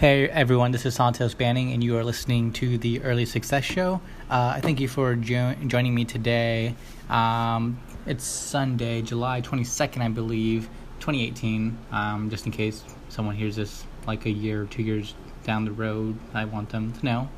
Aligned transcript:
Hey 0.00 0.30
everyone, 0.30 0.72
this 0.72 0.86
is 0.86 0.94
Santos 0.94 1.34
Banning, 1.34 1.74
and 1.74 1.84
you 1.84 1.94
are 1.98 2.04
listening 2.04 2.54
to 2.54 2.78
the 2.78 3.02
Early 3.02 3.26
Success 3.26 3.64
Show. 3.64 4.00
Uh, 4.30 4.54
I 4.56 4.60
thank 4.62 4.80
you 4.80 4.88
for 4.88 5.14
jo- 5.14 5.54
joining 5.66 5.94
me 5.94 6.06
today. 6.06 6.74
Um, 7.10 7.78
it's 8.06 8.24
Sunday, 8.24 9.02
July 9.02 9.42
22nd, 9.42 10.00
I 10.00 10.08
believe, 10.08 10.70
2018. 11.00 11.76
Um, 11.92 12.30
just 12.30 12.46
in 12.46 12.52
case 12.52 12.82
someone 13.10 13.34
hears 13.34 13.56
this 13.56 13.84
like 14.06 14.24
a 14.24 14.30
year 14.30 14.62
or 14.62 14.64
two 14.64 14.82
years 14.82 15.14
down 15.44 15.66
the 15.66 15.72
road, 15.72 16.18
I 16.32 16.46
want 16.46 16.70
them 16.70 16.94
to 16.94 17.04
know 17.04 17.28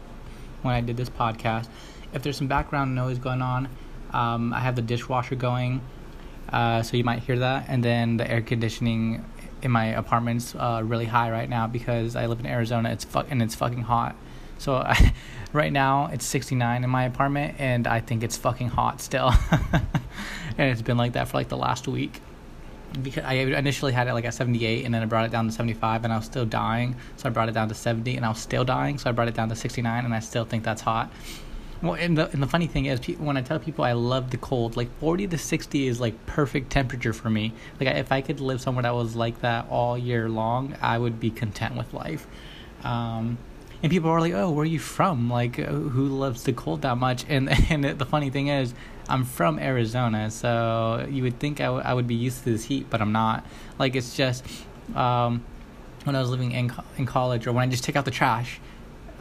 when 0.63 0.73
I 0.73 0.83
did 0.83 0.97
this 0.97 1.11
podcast. 1.11 1.67
If 2.13 2.23
there's 2.23 2.37
some 2.37 2.47
background 2.47 2.95
noise 2.95 3.19
going 3.19 3.43
on, 3.43 3.69
um, 4.13 4.53
I 4.53 4.61
have 4.61 4.77
the 4.77 4.83
dishwasher 4.83 5.35
going, 5.35 5.81
uh, 6.53 6.83
so 6.83 6.97
you 6.97 7.03
might 7.03 7.25
hear 7.25 7.41
that, 7.41 7.65
and 7.67 7.83
then 7.83 8.19
the 8.19 8.31
air 8.31 8.41
conditioning 8.41 9.25
in 9.63 9.71
my 9.71 9.87
apartment's 9.87 10.55
uh, 10.55 10.83
really 10.85 11.07
high 11.07 11.31
right 11.31 11.49
now 11.49 11.67
because 11.67 12.17
I 12.17 12.27
live 12.27 12.41
in 12.41 12.47
Arizona. 12.47 12.91
It's 12.91 13.05
fu- 13.05 13.21
and 13.21 13.43
it's 13.43 13.55
fucking 13.55 13.83
hot. 13.83 14.17
So 14.59 14.77
I, 14.77 15.13
right 15.53 15.73
now 15.73 16.07
it's 16.13 16.27
69 16.27 16.85
in 16.85 16.91
my 16.91 17.05
apartment, 17.05 17.57
and 17.59 17.87
I 17.87 18.01
think 18.01 18.23
it's 18.23 18.37
fucking 18.37 18.69
hot 18.69 19.01
still. 19.01 19.33
and 20.59 20.71
it's 20.71 20.83
been 20.83 20.97
like 20.97 21.13
that 21.13 21.29
for 21.29 21.37
like 21.37 21.49
the 21.49 21.57
last 21.57 21.89
week. 21.89 22.21
Because 23.03 23.25
I 23.25 23.35
initially 23.35 23.93
had 23.93 24.07
it 24.07 24.13
like 24.13 24.27
at 24.27 24.35
78, 24.35 24.85
and 24.85 24.95
then 24.95 25.03
I 25.03 25.07
brought 25.07 25.25
it 25.25 25.33
down 25.33 25.47
to 25.47 25.53
75, 25.53 26.05
and 26.05 26.13
I 26.13 26.17
was 26.17 26.27
still 26.27 26.45
dying. 26.45 26.95
So 27.17 27.29
I 27.29 27.33
brought 27.33 27.49
it 27.49 27.53
down 27.53 27.69
to 27.69 27.75
70, 27.75 28.17
and 28.17 28.27
I 28.27 28.29
was 28.29 28.39
still 28.39 28.65
dying. 28.65 28.99
So 28.99 29.09
I 29.09 29.13
brought 29.13 29.29
it 29.29 29.35
down 29.35 29.49
to 29.49 29.57
69, 29.57 30.05
and 30.05 30.15
I 30.15 30.21
still 30.21 30.45
think 30.45 30.63
that's 30.63 30.83
hot. 30.83 31.11
Well, 31.83 31.95
and 31.95 32.17
the 32.17 32.31
and 32.31 32.41
the 32.41 32.47
funny 32.47 32.69
thing 32.69 32.87
is, 32.87 33.01
when 33.19 33.37
I 33.37 33.43
tell 33.43 33.59
people 33.59 33.85
I 33.85 33.93
love 33.93 34.31
the 34.31 34.37
cold, 34.37 34.77
like 34.77 34.89
forty 35.01 35.27
to 35.27 35.37
sixty 35.37 35.89
is 35.89 36.01
like 36.01 36.27
perfect 36.27 36.71
temperature 36.71 37.13
for 37.13 37.29
me. 37.29 37.53
Like 37.81 37.89
if 37.97 38.13
I 38.13 38.21
could 38.21 38.39
live 38.39 38.61
somewhere 38.61 38.85
that 38.85 38.95
was 38.95 39.17
like 39.17 39.41
that 39.41 39.67
all 39.69 39.99
year 39.99 40.29
long, 40.29 40.77
I 40.81 40.99
would 40.99 41.19
be 41.19 41.31
content 41.31 41.77
with 41.77 41.93
life. 41.93 42.27
Um, 42.85 43.39
and 43.83 43.91
people 43.91 44.11
are 44.11 44.21
like, 44.21 44.33
"Oh, 44.33 44.51
where 44.53 44.63
are 44.63 44.67
you 44.67 44.79
from? 44.79 45.29
Like, 45.29 45.59
uh, 45.59 45.67
who 45.67 46.07
loves 46.07 46.45
the 46.45 46.53
cold 46.53 46.83
that 46.83 46.99
much?" 46.99 47.25
And 47.29 47.51
and 47.71 47.85
the 47.85 48.07
funny 48.07 48.31
thing 48.31 48.47
is, 48.47 48.75
I'm 49.09 49.25
from 49.25 49.59
Arizona, 49.59 50.31
so 50.31 51.05
you 51.11 51.25
would 51.25 51.41
think 51.41 51.61
I, 51.61 51.65
w- 51.65 51.83
I 51.85 51.95
would 51.95 52.07
be 52.07 52.15
used 52.15 52.45
to 52.45 52.53
this 52.53 52.65
heat, 52.65 52.87
but 52.91 53.01
I'm 53.01 53.11
not. 53.11 53.45
Like, 53.81 53.97
it's 53.97 54.17
just 54.17 54.45
um, 54.95 55.45
when 56.05 56.15
I 56.15 56.21
was 56.21 56.31
living 56.31 56.53
in 56.53 56.69
co- 56.69 56.85
in 56.97 57.07
college, 57.07 57.49
or 57.49 57.53
when 57.53 57.67
I 57.67 57.71
just 57.71 57.83
take 57.83 57.97
out 57.97 58.05
the 58.05 58.13
trash 58.13 58.61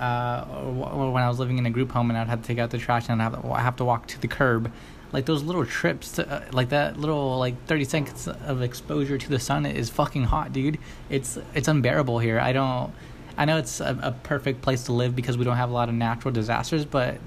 uh, 0.02 0.46
or, 0.50 1.12
when 1.12 1.22
I 1.22 1.30
was 1.30 1.38
living 1.38 1.60
in 1.60 1.66
a 1.66 1.70
group 1.70 1.92
home 1.92 2.10
and 2.10 2.18
I'd 2.18 2.28
have 2.28 2.42
to 2.42 2.48
take 2.48 2.58
out 2.58 2.72
the 2.72 2.80
trash 2.80 3.08
and 3.08 3.22
I'd 3.22 3.24
have 3.24 3.42
to, 3.42 3.54
have 3.54 3.76
to 3.78 3.86
walk 3.86 4.08
to 4.08 4.20
the 4.20 4.28
curb, 4.28 4.72
like 5.12 5.26
those 5.26 5.44
little 5.44 5.66
trips, 5.66 6.14
to, 6.14 6.28
uh, 6.28 6.44
like 6.52 6.70
that 6.70 6.98
little 6.98 7.38
like 7.38 7.66
thirty 7.68 7.86
seconds 7.86 8.28
of 8.28 8.62
exposure 8.62 9.18
to 9.18 9.30
the 9.30 9.40
sun 9.40 9.66
is 9.66 9.90
fucking 9.90 10.24
hot, 10.24 10.52
dude. 10.52 10.80
It's 11.10 11.38
it's 11.54 11.68
unbearable 11.68 12.20
here. 12.20 12.40
I 12.40 12.52
don't. 12.52 12.92
I 13.38 13.46
know 13.46 13.58
it's 13.58 13.80
a, 13.80 13.98
a 14.02 14.12
perfect 14.12 14.62
place 14.62 14.84
to 14.86 14.94
live 14.94 15.16
because 15.16 15.38
we 15.38 15.46
don't 15.46 15.58
have 15.58 15.70
a 15.70 15.74
lot 15.74 15.88
of 15.88 15.96
natural 15.96 16.34
disasters, 16.34 16.84
but 16.84 17.18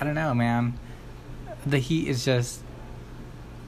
I 0.00 0.04
don't 0.04 0.14
know, 0.14 0.34
man. 0.34 0.78
The 1.66 1.78
heat 1.78 2.08
is 2.08 2.24
just 2.24 2.60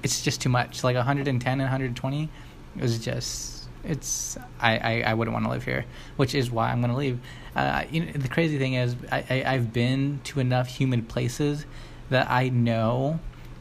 it's 0.02 0.22
just 0.22 0.40
too 0.40 0.48
much. 0.48 0.82
Like 0.82 0.96
110 0.96 1.52
and 1.52 1.60
120 1.60 2.30
is 2.78 2.98
just 2.98 3.63
it's 3.86 4.36
I, 4.60 4.78
I, 4.78 5.02
I 5.10 5.14
wouldn't 5.14 5.32
want 5.32 5.44
to 5.46 5.50
live 5.50 5.64
here, 5.64 5.84
which 6.16 6.34
is 6.34 6.50
why 6.50 6.70
I'm 6.70 6.80
going 6.80 6.90
to 6.90 6.96
leave. 6.96 7.18
Uh, 7.54 7.84
you 7.90 8.04
know, 8.04 8.12
the 8.12 8.28
crazy 8.28 8.58
thing 8.58 8.74
is, 8.74 8.96
I, 9.12 9.24
I 9.30 9.54
I've 9.54 9.72
been 9.72 10.20
to 10.24 10.40
enough 10.40 10.68
humid 10.68 11.08
places 11.08 11.66
that 12.10 12.30
I 12.30 12.48
know, 12.48 13.20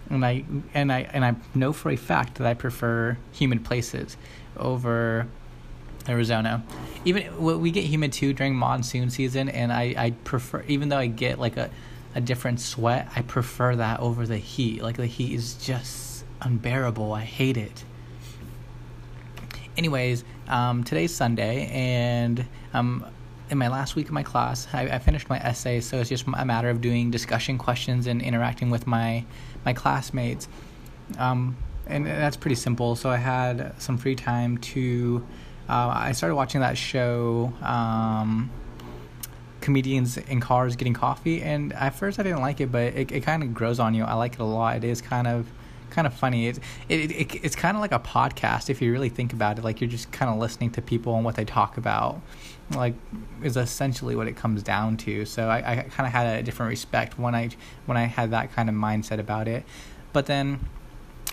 and 0.09 0.25
I 0.25 0.45
and 0.73 0.91
I 0.91 1.01
and 1.13 1.23
I 1.25 1.35
know 1.53 1.73
for 1.73 1.91
a 1.91 1.95
fact 1.95 2.35
that 2.35 2.47
I 2.47 2.53
prefer 2.53 3.17
humid 3.31 3.63
places 3.63 4.17
over 4.57 5.27
Arizona. 6.07 6.63
Even 7.05 7.61
we 7.61 7.71
get 7.71 7.83
humid 7.83 8.13
too 8.13 8.33
during 8.33 8.55
monsoon 8.55 9.09
season, 9.09 9.49
and 9.49 9.71
I 9.71 9.93
I 9.97 10.11
prefer 10.23 10.63
even 10.67 10.89
though 10.89 10.97
I 10.97 11.07
get 11.07 11.39
like 11.39 11.57
a 11.57 11.69
a 12.15 12.21
different 12.21 12.59
sweat, 12.59 13.09
I 13.15 13.23
prefer 13.23 13.75
that 13.75 13.99
over 13.99 14.25
the 14.27 14.37
heat. 14.37 14.83
Like 14.83 14.97
the 14.97 15.07
heat 15.07 15.33
is 15.33 15.55
just 15.55 16.25
unbearable. 16.41 17.11
I 17.11 17.21
hate 17.21 17.57
it 17.57 17.83
anyways, 19.77 20.23
um, 20.47 20.83
today's 20.83 21.13
Sunday, 21.13 21.67
and 21.67 22.45
um, 22.73 23.05
in 23.49 23.57
my 23.57 23.67
last 23.67 23.95
week 23.95 24.07
of 24.07 24.13
my 24.13 24.23
class, 24.23 24.67
I, 24.73 24.83
I, 24.83 24.99
finished 24.99 25.29
my 25.29 25.37
essay, 25.39 25.79
so 25.79 25.99
it's 25.99 26.09
just 26.09 26.25
a 26.27 26.45
matter 26.45 26.69
of 26.69 26.81
doing 26.81 27.11
discussion 27.11 27.57
questions 27.57 28.07
and 28.07 28.21
interacting 28.21 28.69
with 28.69 28.87
my 28.87 29.25
my 29.65 29.73
classmates. 29.73 30.47
Um, 31.17 31.57
and 31.85 32.05
that's 32.05 32.37
pretty 32.37 32.55
simple. 32.55 32.95
So 32.95 33.09
I 33.09 33.17
had 33.17 33.79
some 33.81 33.97
free 33.97 34.15
time 34.15 34.57
to. 34.59 35.25
Uh, 35.67 35.91
I 35.93 36.11
started 36.11 36.35
watching 36.35 36.61
that 36.61 36.77
show, 36.77 37.53
um, 37.61 38.51
comedians 39.61 40.17
in 40.17 40.41
cars 40.41 40.75
getting 40.75 40.93
coffee, 40.93 41.41
and 41.41 41.73
at 41.73 41.95
first 41.95 42.19
I 42.19 42.23
didn't 42.23 42.41
like 42.41 42.59
it, 42.59 42.71
but 42.71 42.93
it, 42.93 43.11
it 43.11 43.21
kind 43.21 43.43
of 43.43 43.53
grows 43.53 43.79
on 43.79 43.93
you. 43.93 44.03
I 44.03 44.13
like 44.13 44.33
it 44.33 44.39
a 44.39 44.45
lot. 44.45 44.77
It 44.77 44.83
is 44.83 45.01
kind 45.01 45.27
of 45.27 45.47
kind 45.93 46.07
of 46.07 46.13
funny. 46.13 46.47
It's 46.47 46.59
it, 46.89 47.11
it 47.11 47.35
it's 47.43 47.55
kind 47.55 47.77
of 47.77 47.81
like 47.81 47.91
a 47.91 47.99
podcast 47.99 48.69
if 48.69 48.81
you 48.81 48.91
really 48.91 49.09
think 49.09 49.33
about 49.33 49.57
it. 49.57 49.63
Like 49.63 49.79
you're 49.79 49.89
just 49.89 50.11
kind 50.11 50.31
of 50.31 50.37
listening 50.37 50.71
to 50.71 50.81
people 50.81 51.15
and 51.15 51.23
what 51.23 51.35
they 51.35 51.45
talk 51.45 51.77
about. 51.77 52.21
Like 52.75 52.95
is 53.41 53.57
essentially 53.57 54.15
what 54.15 54.27
it 54.27 54.35
comes 54.35 54.63
down 54.63 54.97
to. 54.97 55.25
So 55.25 55.47
I, 55.47 55.57
I 55.57 55.75
kind 55.83 56.07
of 56.07 56.13
had 56.13 56.39
a 56.39 56.43
different 56.43 56.69
respect 56.69 57.17
when 57.17 57.35
I 57.35 57.49
when 57.85 57.97
I 57.97 58.05
had 58.05 58.31
that 58.31 58.53
kind 58.53 58.69
of 58.69 58.75
mindset 58.75 59.19
about 59.19 59.47
it. 59.47 59.63
But 60.11 60.25
then 60.25 60.59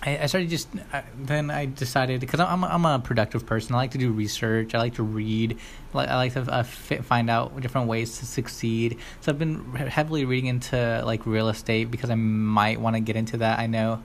I, 0.03 0.27
started 0.27 0.49
just 0.49 0.69
then 1.15 1.51
I 1.51 1.67
decided 1.67 2.21
because 2.21 2.41
I'm 2.41 2.65
I'm 2.65 2.87
a 2.87 2.99
productive 2.99 3.45
person. 3.45 3.75
I 3.75 3.79
like 3.79 3.91
to 3.91 3.99
do 3.99 4.11
research. 4.11 4.75
I 4.75 4.79
like 4.79 4.95
to 4.95 5.03
read. 5.03 5.59
I 5.95 6.17
like 6.17 6.33
to 6.35 6.41
uh, 6.43 6.63
find 6.63 7.29
out 7.29 7.61
different 7.61 7.89
ways 7.89 8.19
to 8.19 8.27
succeed. 8.27 8.99
So 9.21 9.31
I've 9.31 9.39
been 9.39 9.75
heavily 9.75 10.25
reading 10.25 10.47
into 10.47 11.03
like 11.05 11.27
real 11.27 11.51
estate 11.51 11.91
because 11.91 12.09
I 12.09 12.15
might 12.15 12.81
want 12.81 12.97
to 12.97 13.01
get 13.01 13.17
into 13.17 13.37
that. 13.39 13.59
I 13.59 13.67
know 13.67 14.03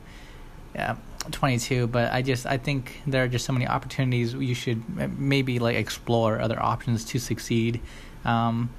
yeah 0.75 0.96
22 1.31 1.88
but 1.88 2.12
i 2.12 2.22
just 2.22 2.46
i 2.46 2.58
think 2.58 3.02
there 3.08 3.24
are 3.24 3.28
just 3.28 3.46
so 3.46 3.53
many 3.53 3.68
opportunities 3.68 4.34
you 4.34 4.53
should 4.53 4.84
maybe 5.18 5.58
like 5.58 5.75
explore 5.75 6.40
other 6.40 6.62
options 6.62 7.03
to 7.06 7.19
succeed. 7.19 7.81
Um 8.24 8.69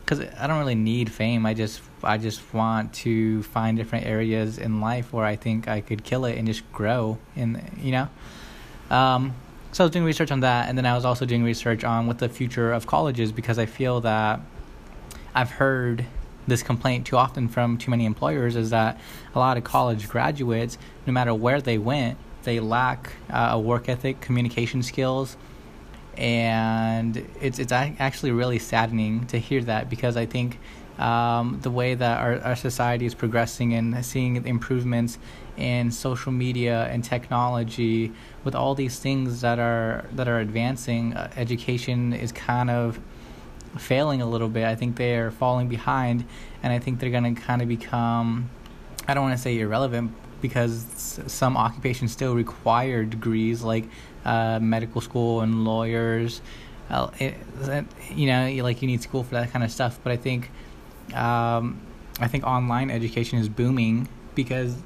because 0.00 0.20
i 0.38 0.46
don't 0.46 0.58
really 0.58 0.74
need 0.74 1.10
fame. 1.10 1.46
I 1.46 1.54
just 1.54 1.80
i 2.02 2.18
just 2.18 2.52
want 2.52 2.92
to 3.04 3.42
find 3.44 3.78
different 3.78 4.04
areas 4.04 4.58
in 4.58 4.80
life 4.82 5.12
where 5.14 5.24
i 5.24 5.36
think 5.36 5.66
i 5.66 5.80
could 5.80 6.04
kill 6.04 6.26
it 6.26 6.36
and 6.36 6.46
just 6.46 6.70
grow 6.72 7.18
and 7.36 7.62
you 7.78 7.92
know? 7.92 8.08
Um 8.90 9.34
so 9.72 9.82
i 9.82 9.86
was 9.86 9.92
doing 9.92 10.04
research 10.04 10.30
on 10.30 10.40
that 10.40 10.68
and 10.68 10.76
then 10.76 10.86
i 10.86 10.94
was 10.94 11.04
also 11.04 11.24
doing 11.24 11.42
research 11.42 11.84
on 11.84 12.06
what 12.06 12.18
the 12.18 12.28
future 12.28 12.70
of 12.72 12.86
colleges 12.86 13.32
because 13.32 13.58
i 13.58 13.66
feel 13.66 14.00
that 14.02 14.40
i've 15.34 15.50
heard 15.50 16.04
this 16.46 16.62
complaint 16.62 17.06
too 17.06 17.16
often 17.16 17.48
from 17.48 17.78
too 17.78 17.90
many 17.90 18.04
employers 18.04 18.56
is 18.56 18.70
that 18.70 18.98
a 19.34 19.38
lot 19.38 19.56
of 19.56 19.64
college 19.64 20.08
graduates, 20.08 20.78
no 21.06 21.12
matter 21.12 21.34
where 21.34 21.60
they 21.60 21.78
went, 21.78 22.18
they 22.44 22.60
lack 22.60 23.12
uh, 23.30 23.50
a 23.52 23.58
work 23.58 23.88
ethic, 23.88 24.20
communication 24.20 24.82
skills, 24.82 25.36
and 26.16 27.26
it's 27.40 27.58
it's 27.58 27.72
actually 27.72 28.30
really 28.30 28.58
saddening 28.58 29.26
to 29.26 29.38
hear 29.38 29.62
that 29.62 29.90
because 29.90 30.16
I 30.16 30.26
think 30.26 30.58
um, 30.98 31.58
the 31.62 31.70
way 31.70 31.94
that 31.94 32.20
our, 32.20 32.38
our 32.40 32.56
society 32.56 33.06
is 33.06 33.14
progressing 33.14 33.74
and 33.74 34.04
seeing 34.04 34.36
improvements 34.46 35.18
in 35.56 35.90
social 35.90 36.32
media 36.32 36.84
and 36.90 37.02
technology 37.02 38.12
with 38.44 38.54
all 38.54 38.74
these 38.74 38.98
things 38.98 39.40
that 39.40 39.58
are 39.58 40.04
that 40.12 40.28
are 40.28 40.38
advancing, 40.38 41.14
uh, 41.14 41.30
education 41.36 42.12
is 42.12 42.32
kind 42.32 42.70
of 42.70 43.00
failing 43.78 44.22
a 44.22 44.26
little 44.26 44.48
bit. 44.48 44.64
I 44.64 44.74
think 44.74 44.96
they're 44.96 45.30
falling 45.30 45.68
behind, 45.68 46.24
and 46.62 46.72
I 46.72 46.78
think 46.78 47.00
they're 47.00 47.10
going 47.10 47.34
to 47.34 47.40
kind 47.40 47.62
of 47.62 47.68
become, 47.68 48.50
I 49.08 49.14
don't 49.14 49.24
want 49.24 49.36
to 49.36 49.42
say 49.42 49.58
irrelevant, 49.58 50.12
because 50.40 51.20
some 51.26 51.56
occupations 51.56 52.12
still 52.12 52.34
require 52.34 53.04
degrees 53.04 53.62
like 53.62 53.84
uh, 54.24 54.58
medical 54.60 55.00
school 55.00 55.40
and 55.40 55.64
lawyers. 55.64 56.42
Uh, 56.90 57.10
it, 57.18 57.34
you 58.14 58.26
know, 58.26 58.50
like 58.62 58.82
you 58.82 58.88
need 58.88 59.02
school 59.02 59.24
for 59.24 59.36
that 59.36 59.50
kind 59.50 59.64
of 59.64 59.70
stuff. 59.70 59.98
But 60.04 60.12
I 60.12 60.16
think, 60.16 60.50
um, 61.14 61.80
I 62.20 62.28
think 62.28 62.44
online 62.44 62.90
education 62.90 63.38
is 63.38 63.48
booming 63.48 64.06
because 64.34 64.76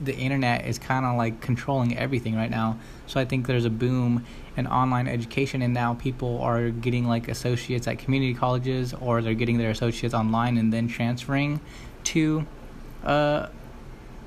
the 0.00 0.14
internet 0.16 0.66
is 0.66 0.78
kind 0.78 1.04
of 1.04 1.16
like 1.16 1.40
controlling 1.40 1.96
everything 1.98 2.34
right 2.34 2.50
now. 2.50 2.78
So 3.06 3.20
I 3.20 3.24
think 3.24 3.46
there's 3.46 3.64
a 3.64 3.70
boom 3.70 4.24
in 4.56 4.66
online 4.66 5.06
education, 5.06 5.62
and 5.62 5.74
now 5.74 5.94
people 5.94 6.40
are 6.40 6.70
getting 6.70 7.06
like 7.06 7.28
associates 7.28 7.86
at 7.86 7.98
community 7.98 8.34
colleges, 8.34 8.94
or 8.94 9.20
they're 9.20 9.34
getting 9.34 9.58
their 9.58 9.70
associates 9.70 10.14
online 10.14 10.56
and 10.56 10.72
then 10.72 10.88
transferring 10.88 11.60
to 12.04 12.46
uh, 13.04 13.48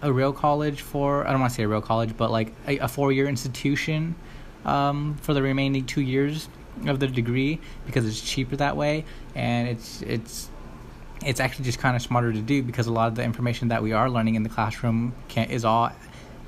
a 0.01 0.13
real 0.13 0.31
college 0.31 0.81
for 0.81 1.27
I 1.27 1.31
don't 1.31 1.41
want 1.41 1.51
to 1.51 1.55
say 1.55 1.63
a 1.63 1.67
real 1.67 1.81
college, 1.81 2.15
but 2.15 2.31
like 2.31 2.53
a, 2.67 2.77
a 2.79 2.87
four-year 2.87 3.27
institution 3.27 4.15
um, 4.65 5.17
for 5.21 5.33
the 5.33 5.41
remaining 5.41 5.85
two 5.85 6.01
years 6.01 6.47
of 6.87 6.99
the 6.99 7.07
degree 7.07 7.59
because 7.85 8.05
it's 8.05 8.21
cheaper 8.21 8.55
that 8.57 8.77
way, 8.77 9.05
and 9.35 9.67
it's 9.67 10.01
it's 10.03 10.49
it's 11.25 11.39
actually 11.39 11.65
just 11.65 11.79
kind 11.79 11.95
of 11.95 12.01
smarter 12.01 12.31
to 12.31 12.41
do 12.41 12.63
because 12.63 12.87
a 12.87 12.93
lot 12.93 13.07
of 13.07 13.15
the 13.15 13.23
information 13.23 13.67
that 13.69 13.83
we 13.83 13.91
are 13.91 14.09
learning 14.09 14.35
in 14.35 14.43
the 14.43 14.49
classroom 14.49 15.13
can, 15.27 15.49
is 15.49 15.65
all 15.65 15.91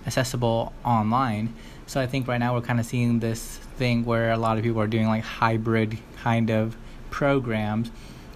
accessible 0.06 0.73
online. 0.85 1.53
So 1.88 2.00
I 2.00 2.07
think 2.07 2.27
right 2.27 2.39
now 2.39 2.53
we're 2.53 2.62
kind 2.62 2.79
of 2.79 2.85
seeing 2.85 3.19
this 3.19 3.57
thing 3.77 4.06
where 4.06 4.31
a 4.31 4.38
lot 4.38 4.57
of 4.57 4.63
people 4.63 4.81
are 4.81 4.88
doing 4.88 5.07
like 5.07 5.23
hybrid 5.23 5.97
kind 6.18 6.50
of 6.50 6.77
programs 7.09 7.91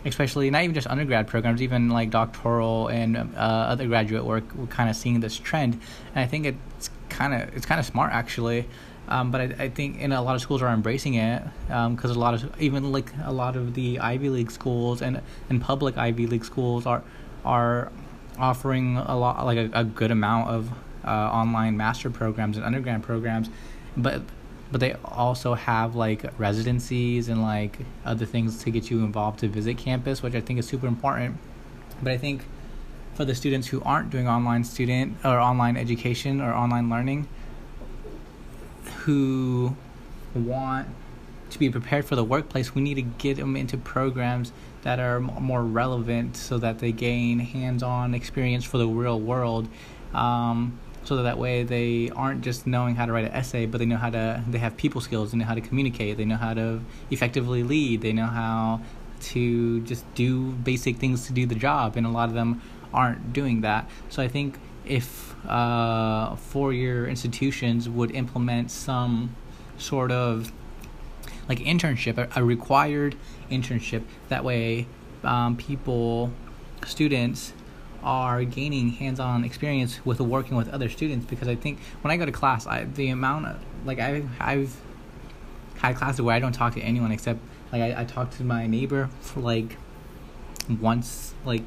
especially 0.05 0.51
not 0.51 0.61
even 0.63 0.73
just 0.73 0.87
undergrad 0.87 1.27
programs, 1.27 1.61
even 1.61 1.89
like 1.89 2.11
doctoral 2.11 2.87
and 2.87 3.17
uh, 3.17 3.39
other 3.39 3.87
graduate 3.87 4.23
work, 4.23 4.43
we're 4.55 4.67
kind 4.67 4.89
of 4.89 4.95
seeing 4.95 5.19
this 5.19 5.37
trend, 5.37 5.73
and 6.13 6.23
I 6.23 6.27
think 6.27 6.45
it's 6.45 6.89
kind 7.09 7.33
of 7.33 7.55
it's 7.55 7.65
kind 7.65 7.79
of 7.79 7.85
smart 7.85 8.13
actually. 8.13 8.67
Um, 9.07 9.31
but 9.31 9.41
I, 9.41 9.65
I, 9.65 9.69
think 9.69 9.99
in 9.99 10.11
a 10.11 10.21
lot 10.21 10.35
of 10.35 10.41
schools 10.41 10.63
are 10.63 10.73
embracing 10.73 11.13
it 11.13 11.43
because 11.67 12.11
um, 12.11 12.17
a 12.17 12.19
lot 12.19 12.33
of 12.33 12.59
even 12.59 12.91
like 12.91 13.11
a 13.23 13.31
lot 13.31 13.55
of 13.55 13.75
the 13.75 13.99
Ivy 13.99 14.29
League 14.29 14.49
schools 14.49 15.01
and 15.01 15.21
and 15.47 15.61
public 15.61 15.95
Ivy 15.95 16.25
League 16.25 16.43
schools 16.43 16.87
are 16.87 17.03
are 17.43 17.91
offering 18.39 18.97
a 18.97 19.15
lot 19.15 19.45
like 19.45 19.57
a, 19.57 19.69
a 19.73 19.83
good 19.83 20.09
amount 20.09 20.49
of 20.49 20.71
uh, 21.05 21.09
online 21.09 21.77
master 21.77 22.09
programs 22.09 22.57
and 22.57 22.65
undergrad 22.65 23.03
programs, 23.03 23.49
but 23.95 24.23
but 24.71 24.81
they 24.81 24.93
also 25.05 25.53
have 25.53 25.95
like 25.95 26.25
residencies 26.39 27.29
and 27.29 27.41
like 27.41 27.77
other 28.03 28.25
things 28.25 28.63
to 28.63 28.71
get 28.71 28.89
you 28.89 28.99
involved 29.05 29.39
to 29.39 29.47
visit 29.47 29.77
campus, 29.77 30.23
which 30.23 30.33
I 30.33 30.41
think 30.41 30.59
is 30.59 30.67
super 30.67 30.87
important. 30.87 31.37
But 32.01 32.11
I 32.11 32.17
think 32.17 32.43
for 33.13 33.23
the 33.23 33.35
students 33.35 33.67
who 33.67 33.81
aren't 33.83 34.09
doing 34.09 34.27
online 34.27 34.63
student 34.63 35.17
or 35.23 35.39
online 35.39 35.77
education 35.77 36.41
or 36.41 36.53
online 36.53 36.89
learning, 36.89 37.27
who 39.05 39.75
want 40.33 40.87
to 41.51 41.59
be 41.59 41.69
prepared 41.69 42.05
for 42.05 42.15
the 42.15 42.23
workplace, 42.23 42.73
we 42.73 42.81
need 42.81 42.95
to 42.95 43.01
get 43.03 43.37
them 43.37 43.55
into 43.55 43.77
programs 43.77 44.51
that 44.81 44.99
are 44.99 45.19
more 45.19 45.63
relevant 45.63 46.35
so 46.35 46.57
that 46.57 46.79
they 46.79 46.91
gain 46.91 47.39
hands-on 47.39 48.13
experience 48.13 48.63
for 48.63 48.77
the 48.77 48.87
real 48.87 49.19
world. 49.19 49.67
Um, 50.13 50.79
so 51.03 51.17
that, 51.17 51.23
that 51.23 51.37
way 51.37 51.63
they 51.63 52.09
aren't 52.15 52.41
just 52.41 52.65
knowing 52.65 52.95
how 52.95 53.05
to 53.05 53.11
write 53.11 53.25
an 53.25 53.31
essay, 53.31 53.67
but 53.67 53.77
they 53.77 53.85
know 53.85 53.97
how 53.97 54.09
to. 54.09 54.43
They 54.47 54.57
have 54.57 54.75
people 54.75 55.01
skills. 55.01 55.31
They 55.31 55.37
know 55.37 55.45
how 55.45 55.53
to 55.53 55.61
communicate. 55.61 56.17
They 56.17 56.25
know 56.25 56.37
how 56.37 56.55
to 56.55 56.81
effectively 57.11 57.61
lead. 57.61 58.01
They 58.01 58.13
know 58.13 58.25
how 58.25 58.81
to 59.21 59.81
just 59.81 60.03
do 60.15 60.51
basic 60.51 60.97
things 60.97 61.27
to 61.27 61.33
do 61.33 61.45
the 61.45 61.55
job, 61.55 61.95
and 61.95 62.07
a 62.07 62.09
lot 62.09 62.29
of 62.29 62.35
them 62.35 62.61
aren't 62.91 63.33
doing 63.33 63.61
that. 63.61 63.87
So 64.09 64.23
I 64.23 64.27
think 64.27 64.57
if 64.87 65.35
uh, 65.47 66.35
four-year 66.35 67.07
institutions 67.07 67.87
would 67.89 68.11
implement 68.11 68.71
some 68.71 69.35
sort 69.77 70.11
of 70.11 70.51
like 71.47 71.59
internship, 71.59 72.17
a, 72.17 72.27
a 72.39 72.43
required 72.43 73.15
internship, 73.51 74.03
that 74.29 74.43
way 74.43 74.87
um, 75.23 75.55
people, 75.55 76.31
students 76.85 77.53
are 78.03 78.43
gaining 78.43 78.89
hands-on 78.89 79.43
experience 79.43 80.05
with 80.05 80.19
working 80.19 80.55
with 80.55 80.69
other 80.69 80.89
students. 80.89 81.25
Because 81.25 81.47
I 81.47 81.55
think 81.55 81.79
when 82.01 82.11
I 82.11 82.17
go 82.17 82.25
to 82.25 82.31
class, 82.31 82.67
I 82.67 82.85
the 82.85 83.09
amount 83.09 83.47
of 83.47 83.59
like 83.85 83.99
I 83.99 84.23
I've, 84.39 84.75
had 85.77 85.97
classes 85.97 86.21
where 86.21 86.33
I 86.33 86.39
don't 86.39 86.53
talk 86.53 86.73
to 86.75 86.81
anyone 86.81 87.11
except 87.11 87.39
like 87.71 87.81
I, 87.81 88.01
I 88.01 88.05
talk 88.05 88.31
to 88.37 88.43
my 88.43 88.65
neighbor 88.65 89.09
for 89.19 89.41
like 89.41 89.77
once 90.79 91.33
like 91.43 91.63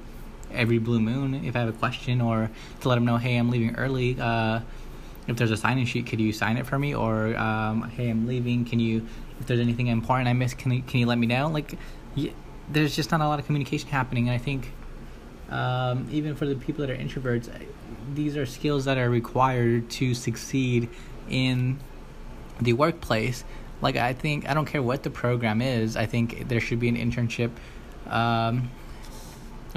every 0.52 0.78
blue 0.78 1.00
moon 1.00 1.34
if 1.44 1.56
I 1.56 1.60
have 1.60 1.68
a 1.68 1.72
question 1.72 2.20
or 2.20 2.50
to 2.80 2.88
let 2.88 2.96
them 2.96 3.04
know 3.04 3.16
hey 3.16 3.36
I'm 3.36 3.50
leaving 3.50 3.76
early 3.76 4.18
uh, 4.20 4.60
if 5.26 5.36
there's 5.36 5.50
a 5.50 5.56
sign-in 5.56 5.86
sheet 5.86 6.06
could 6.06 6.20
you 6.20 6.32
sign 6.32 6.56
it 6.56 6.66
for 6.66 6.78
me 6.78 6.94
or 6.94 7.36
um, 7.36 7.82
hey 7.90 8.10
I'm 8.10 8.26
leaving 8.26 8.64
can 8.64 8.80
you 8.80 9.06
if 9.40 9.46
there's 9.46 9.60
anything 9.60 9.88
important 9.88 10.28
I 10.28 10.32
missed 10.32 10.58
can 10.58 10.72
you, 10.72 10.82
can 10.82 11.00
you 11.00 11.06
let 11.06 11.18
me 11.18 11.26
know 11.26 11.48
like 11.48 11.74
there's 12.70 12.96
just 12.96 13.10
not 13.10 13.20
a 13.20 13.28
lot 13.28 13.38
of 13.38 13.46
communication 13.46 13.88
happening 13.88 14.28
and 14.28 14.34
I 14.34 14.38
think 14.38 14.72
um, 15.50 16.06
even 16.10 16.34
for 16.34 16.46
the 16.46 16.54
people 16.54 16.86
that 16.86 16.92
are 16.92 16.96
introverts, 16.96 17.48
these 18.14 18.36
are 18.36 18.46
skills 18.46 18.84
that 18.84 18.98
are 18.98 19.08
required 19.08 19.88
to 19.90 20.14
succeed 20.14 20.88
in 21.28 21.78
the 22.60 22.74
workplace. 22.74 23.44
Like 23.80 23.96
I 23.96 24.12
think 24.12 24.48
I 24.48 24.54
don't 24.54 24.66
care 24.66 24.82
what 24.82 25.02
the 25.02 25.10
program 25.10 25.62
is. 25.62 25.96
I 25.96 26.06
think 26.06 26.48
there 26.48 26.60
should 26.60 26.80
be 26.80 26.88
an 26.88 26.96
internship 26.96 27.50
um, 28.10 28.70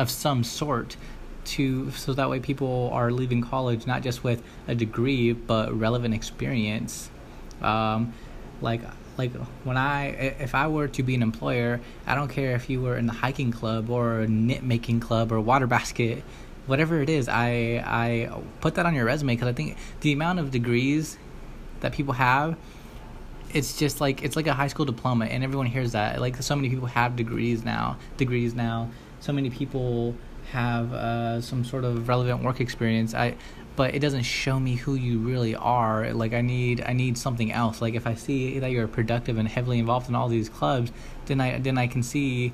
of 0.01 0.09
some 0.09 0.43
sort 0.43 0.97
to 1.43 1.89
so 1.91 2.13
that 2.13 2.29
way 2.29 2.39
people 2.39 2.89
are 2.93 3.11
leaving 3.11 3.41
college 3.41 3.87
not 3.87 4.03
just 4.03 4.23
with 4.23 4.43
a 4.67 4.75
degree 4.75 5.33
but 5.33 5.73
relevant 5.77 6.13
experience. 6.13 7.09
Um, 7.61 8.13
like 8.61 8.81
like 9.17 9.33
when 9.63 9.77
I 9.77 10.07
if 10.39 10.55
I 10.55 10.67
were 10.67 10.87
to 10.89 11.03
be 11.03 11.15
an 11.15 11.21
employer, 11.21 11.81
I 12.05 12.15
don't 12.15 12.29
care 12.29 12.55
if 12.55 12.69
you 12.69 12.81
were 12.81 12.97
in 12.97 13.07
the 13.07 13.13
hiking 13.13 13.51
club 13.51 13.89
or 13.89 14.25
knit 14.27 14.63
making 14.63 14.99
club 14.99 15.31
or 15.31 15.39
water 15.39 15.67
basket, 15.67 16.23
whatever 16.65 17.01
it 17.01 17.09
is, 17.09 17.27
I 17.27 17.83
I 17.85 18.41
put 18.61 18.75
that 18.75 18.85
on 18.85 18.95
your 18.95 19.05
resume 19.05 19.33
because 19.33 19.47
I 19.47 19.53
think 19.53 19.77
the 20.01 20.13
amount 20.13 20.39
of 20.39 20.51
degrees 20.51 21.17
that 21.81 21.93
people 21.93 22.13
have 22.13 22.57
it's 23.53 23.77
just 23.77 23.99
like 23.99 24.23
it's 24.23 24.35
like 24.35 24.47
a 24.47 24.53
high 24.53 24.67
school 24.67 24.85
diploma 24.85 25.25
and 25.25 25.43
everyone 25.43 25.65
hears 25.65 25.91
that 25.91 26.21
like 26.21 26.41
so 26.41 26.55
many 26.55 26.69
people 26.69 26.87
have 26.87 27.15
degrees 27.15 27.65
now 27.65 27.97
degrees 28.17 28.53
now 28.53 28.89
so 29.21 29.31
many 29.31 29.49
people 29.49 30.13
have 30.51 30.91
uh, 30.93 31.39
some 31.39 31.63
sort 31.63 31.85
of 31.85 32.09
relevant 32.09 32.43
work 32.43 32.59
experience. 32.59 33.13
I 33.13 33.35
but 33.77 33.95
it 33.95 33.99
doesn't 33.99 34.23
show 34.23 34.59
me 34.59 34.75
who 34.75 34.95
you 34.95 35.19
really 35.19 35.55
are. 35.55 36.11
Like 36.11 36.33
i 36.33 36.41
need 36.41 36.83
i 36.85 36.91
need 36.91 37.17
something 37.17 37.51
else. 37.51 37.81
Like 37.81 37.93
if 37.93 38.05
i 38.05 38.15
see 38.15 38.59
that 38.59 38.71
you're 38.71 38.87
productive 38.87 39.37
and 39.37 39.47
heavily 39.47 39.79
involved 39.79 40.09
in 40.09 40.15
all 40.15 40.27
these 40.27 40.49
clubs 40.49 40.91
then 41.27 41.39
i 41.39 41.57
then 41.59 41.77
i 41.77 41.87
can 41.87 42.03
see 42.03 42.51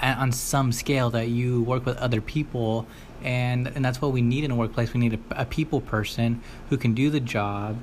on 0.00 0.30
some 0.30 0.70
scale 0.70 1.10
that 1.10 1.28
you 1.28 1.62
work 1.62 1.86
with 1.86 1.96
other 1.96 2.20
people. 2.20 2.86
And 3.22 3.68
and 3.68 3.84
that's 3.84 4.02
what 4.02 4.12
we 4.12 4.20
need 4.20 4.44
in 4.44 4.50
a 4.50 4.56
workplace. 4.56 4.92
We 4.92 5.00
need 5.00 5.14
a, 5.14 5.42
a 5.42 5.44
people 5.46 5.80
person 5.80 6.42
who 6.68 6.76
can 6.76 6.92
do 6.92 7.08
the 7.08 7.20
job 7.20 7.78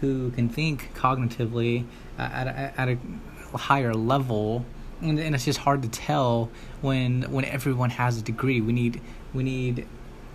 who 0.00 0.30
can 0.32 0.48
think 0.48 0.90
cognitively 0.94 1.84
at, 2.18 2.46
at, 2.46 2.78
at 2.78 2.88
a 2.88 3.56
higher 3.56 3.94
level 3.94 4.64
and, 5.00 5.18
it's 5.18 5.44
just 5.44 5.58
hard 5.58 5.82
to 5.82 5.88
tell 5.88 6.50
when 6.80 7.22
when 7.22 7.44
everyone 7.44 7.90
has 7.90 8.18
a 8.18 8.22
degree 8.22 8.60
we 8.60 8.72
need 8.72 9.00
we 9.32 9.42
need 9.42 9.86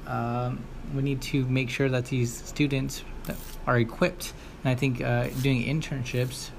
um, 0.07 0.63
we 0.93 1.03
need 1.03 1.21
to 1.21 1.45
make 1.45 1.69
sure 1.69 1.87
that 1.89 2.05
these 2.07 2.33
students 2.33 3.03
are 3.67 3.77
equipped. 3.77 4.33
And 4.63 4.71
I 4.71 4.75
think 4.75 5.01
uh, 5.01 5.27
doing 5.41 5.63
internships 5.63 6.49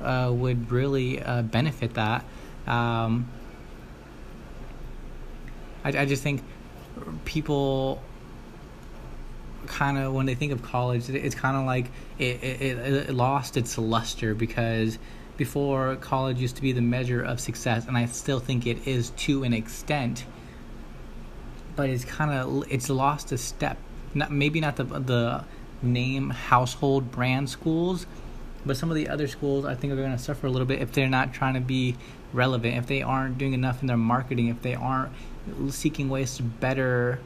uh, 0.00 0.30
would 0.32 0.70
really 0.70 1.20
uh, 1.22 1.42
benefit 1.42 1.94
that. 1.94 2.24
Um, 2.66 3.28
I, 5.84 5.88
I 5.88 6.04
just 6.04 6.22
think 6.22 6.42
people 7.24 8.02
kind 9.66 9.98
of 9.98 10.12
when 10.12 10.26
they 10.26 10.34
think 10.34 10.52
of 10.52 10.62
college, 10.62 11.08
it's 11.08 11.34
kind 11.34 11.56
of 11.56 11.64
like 11.64 11.86
it, 12.18 12.42
it, 12.42 12.78
it, 12.78 13.14
lost 13.14 13.56
its 13.56 13.78
luster 13.78 14.34
because 14.34 14.98
before 15.38 15.96
college 15.96 16.38
used 16.38 16.56
to 16.56 16.62
be 16.62 16.72
the 16.72 16.82
measure 16.82 17.22
of 17.22 17.40
success, 17.40 17.86
and 17.86 17.96
I 17.96 18.04
still 18.06 18.40
think 18.40 18.66
it 18.66 18.86
is 18.86 19.10
to 19.10 19.44
an 19.44 19.54
extent 19.54 20.26
but 21.78 21.88
it's 21.88 22.04
kind 22.04 22.32
of 22.32 22.64
it's 22.68 22.90
lost 22.90 23.30
a 23.30 23.38
step. 23.38 23.78
Not 24.12 24.32
maybe 24.32 24.60
not 24.60 24.74
the 24.74 24.82
the 24.82 25.44
name 25.80 26.30
household 26.30 27.12
brand 27.12 27.48
schools, 27.48 28.04
but 28.66 28.76
some 28.76 28.90
of 28.90 28.96
the 28.96 29.08
other 29.08 29.28
schools 29.28 29.64
I 29.64 29.76
think 29.76 29.92
are 29.92 29.96
going 29.96 30.10
to 30.10 30.18
suffer 30.18 30.48
a 30.48 30.50
little 30.50 30.66
bit 30.66 30.82
if 30.82 30.90
they're 30.90 31.08
not 31.08 31.32
trying 31.32 31.54
to 31.54 31.60
be 31.60 31.96
relevant, 32.32 32.76
if 32.76 32.88
they 32.88 33.00
aren't 33.00 33.38
doing 33.38 33.52
enough 33.52 33.80
in 33.80 33.86
their 33.86 33.96
marketing, 33.96 34.48
if 34.48 34.60
they 34.60 34.74
aren't 34.74 35.12
seeking 35.70 36.08
ways 36.08 36.36
to 36.38 36.42
better 36.42 37.20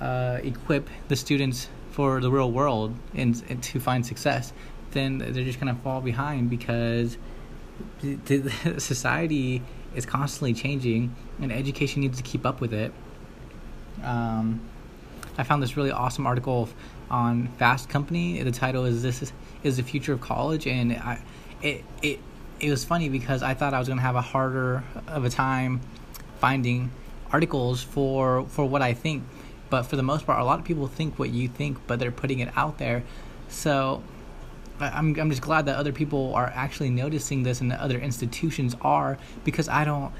uh, 0.00 0.40
equip 0.42 0.88
the 1.06 1.14
students 1.14 1.68
for 1.92 2.20
the 2.20 2.30
real 2.30 2.50
world 2.50 2.96
and, 3.14 3.40
and 3.48 3.62
to 3.62 3.78
find 3.78 4.04
success, 4.04 4.52
then 4.90 5.18
they're 5.18 5.44
just 5.44 5.60
going 5.60 5.72
to 5.72 5.80
fall 5.82 6.00
behind 6.00 6.50
because 6.50 7.16
society 8.78 9.62
is 9.94 10.06
constantly 10.06 10.54
changing 10.54 11.14
and 11.40 11.52
education 11.52 12.00
needs 12.00 12.16
to 12.16 12.22
keep 12.22 12.46
up 12.46 12.60
with 12.60 12.72
it 12.72 12.92
um, 14.02 14.60
I 15.38 15.44
found 15.44 15.62
this 15.62 15.76
really 15.76 15.90
awesome 15.90 16.26
article 16.26 16.68
on 17.10 17.48
Fast 17.58 17.88
Company. 17.88 18.42
The 18.42 18.50
title 18.50 18.84
is 18.84 19.02
"This 19.02 19.32
is, 19.62 19.76
the 19.76 19.82
future 19.82 20.12
of 20.12 20.20
college," 20.20 20.66
and 20.66 20.92
I, 20.92 21.22
it 21.62 21.84
it 22.02 22.20
it 22.60 22.70
was 22.70 22.84
funny 22.84 23.08
because 23.08 23.42
I 23.42 23.54
thought 23.54 23.74
I 23.74 23.78
was 23.78 23.88
gonna 23.88 24.02
have 24.02 24.16
a 24.16 24.20
harder 24.20 24.84
of 25.06 25.24
a 25.24 25.30
time 25.30 25.80
finding 26.38 26.90
articles 27.30 27.82
for 27.82 28.46
for 28.48 28.66
what 28.66 28.82
I 28.82 28.94
think, 28.94 29.24
but 29.70 29.84
for 29.84 29.96
the 29.96 30.02
most 30.02 30.26
part, 30.26 30.40
a 30.40 30.44
lot 30.44 30.58
of 30.58 30.64
people 30.64 30.86
think 30.86 31.18
what 31.18 31.30
you 31.30 31.48
think, 31.48 31.78
but 31.86 31.98
they're 31.98 32.12
putting 32.12 32.40
it 32.40 32.50
out 32.56 32.78
there. 32.78 33.04
So 33.48 34.02
I'm 34.80 35.18
I'm 35.18 35.30
just 35.30 35.42
glad 35.42 35.66
that 35.66 35.76
other 35.76 35.92
people 35.92 36.34
are 36.34 36.52
actually 36.54 36.90
noticing 36.90 37.42
this 37.42 37.60
and 37.60 37.70
that 37.70 37.80
other 37.80 37.98
institutions 37.98 38.74
are 38.82 39.18
because 39.44 39.68
I 39.68 39.84
don't 39.84 40.12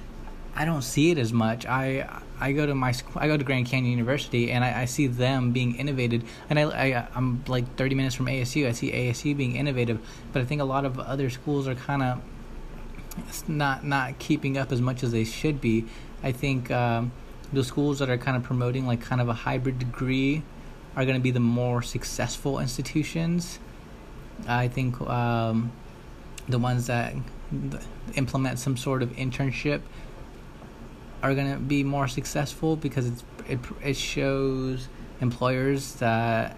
I 0.54 0.64
don't 0.64 0.82
see 0.82 1.10
it 1.10 1.18
as 1.18 1.32
much. 1.32 1.66
I 1.66 2.08
I 2.38 2.52
go 2.52 2.66
to 2.66 2.74
my 2.74 2.92
I 3.16 3.26
go 3.26 3.36
to 3.36 3.44
Grand 3.44 3.66
Canyon 3.66 3.90
University 3.90 4.50
and 4.50 4.64
I, 4.64 4.82
I 4.82 4.84
see 4.84 5.06
them 5.06 5.52
being 5.52 5.76
innovated, 5.76 6.24
and 6.50 6.58
I, 6.58 6.62
I 6.62 7.08
I'm 7.14 7.42
like 7.46 7.76
30 7.76 7.94
minutes 7.94 8.14
from 8.14 8.26
ASU. 8.26 8.68
I 8.68 8.72
see 8.72 8.92
ASU 8.92 9.36
being 9.36 9.56
innovative, 9.56 9.98
but 10.32 10.42
I 10.42 10.44
think 10.44 10.60
a 10.60 10.64
lot 10.64 10.84
of 10.84 10.98
other 10.98 11.30
schools 11.30 11.66
are 11.66 11.74
kind 11.74 12.02
of 12.02 12.20
not 13.48 13.84
not 13.84 14.18
keeping 14.18 14.58
up 14.58 14.72
as 14.72 14.80
much 14.80 15.02
as 15.02 15.12
they 15.12 15.24
should 15.24 15.60
be. 15.60 15.86
I 16.22 16.32
think 16.32 16.70
um, 16.70 17.12
the 17.52 17.64
schools 17.64 17.98
that 17.98 18.10
are 18.10 18.18
kind 18.18 18.36
of 18.36 18.42
promoting 18.42 18.86
like 18.86 19.00
kind 19.00 19.20
of 19.20 19.28
a 19.28 19.34
hybrid 19.34 19.78
degree 19.78 20.42
are 20.96 21.04
going 21.04 21.16
to 21.16 21.22
be 21.22 21.30
the 21.30 21.40
more 21.40 21.80
successful 21.80 22.58
institutions. 22.58 23.58
I 24.46 24.68
think 24.68 25.00
um, 25.00 25.72
the 26.48 26.58
ones 26.58 26.86
that 26.86 27.14
implement 28.14 28.58
some 28.58 28.76
sort 28.76 29.02
of 29.02 29.10
internship 29.10 29.80
are 31.22 31.34
going 31.34 31.52
to 31.52 31.58
be 31.58 31.84
more 31.84 32.08
successful 32.08 32.76
because 32.76 33.06
it's, 33.06 33.24
it, 33.48 33.60
it 33.82 33.96
shows 33.96 34.88
employers 35.20 35.94
that 35.94 36.56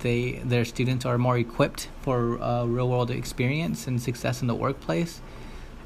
they 0.00 0.40
their 0.44 0.64
students 0.64 1.04
are 1.04 1.18
more 1.18 1.38
equipped 1.38 1.88
for 2.00 2.40
uh, 2.42 2.64
real 2.64 2.88
world 2.88 3.10
experience 3.10 3.86
and 3.86 4.00
success 4.00 4.40
in 4.40 4.48
the 4.48 4.54
workplace. 4.54 5.20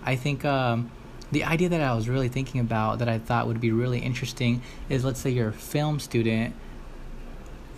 I 0.05 0.17
think 0.17 0.45
um, 0.45 0.91
the 1.33 1.45
idea 1.45 1.69
that 1.69 1.81
I 1.81 1.95
was 1.95 2.09
really 2.09 2.29
thinking 2.29 2.61
about 2.61 2.99
that 3.00 3.09
I 3.09 3.19
thought 3.19 3.47
would 3.47 3.61
be 3.61 3.73
really 3.73 3.99
interesting 3.99 4.62
is 4.88 5.05
let's 5.05 5.21
say 5.21 5.31
you're 5.31 5.49
a 5.49 5.53
film 5.53 5.99
student 5.99 6.55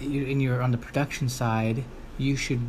and 0.01 0.43
you're 0.43 0.63
on 0.63 0.73
the 0.73 0.79
production 0.79 1.29
side, 1.29 1.85
you 2.19 2.37
should 2.37 2.61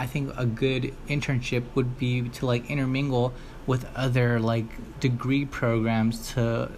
I 0.00 0.06
think 0.06 0.32
a 0.38 0.46
good 0.46 0.94
internship 1.08 1.62
would 1.74 1.98
be 1.98 2.26
to 2.30 2.46
like 2.46 2.70
intermingle 2.70 3.34
with 3.66 3.86
other 3.94 4.40
like 4.40 4.64
degree 4.98 5.44
programs 5.44 6.32
to 6.32 6.70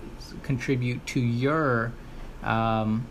contribute 0.43 1.07
to 1.07 1.21
your 1.21 1.93
um, 2.43 3.07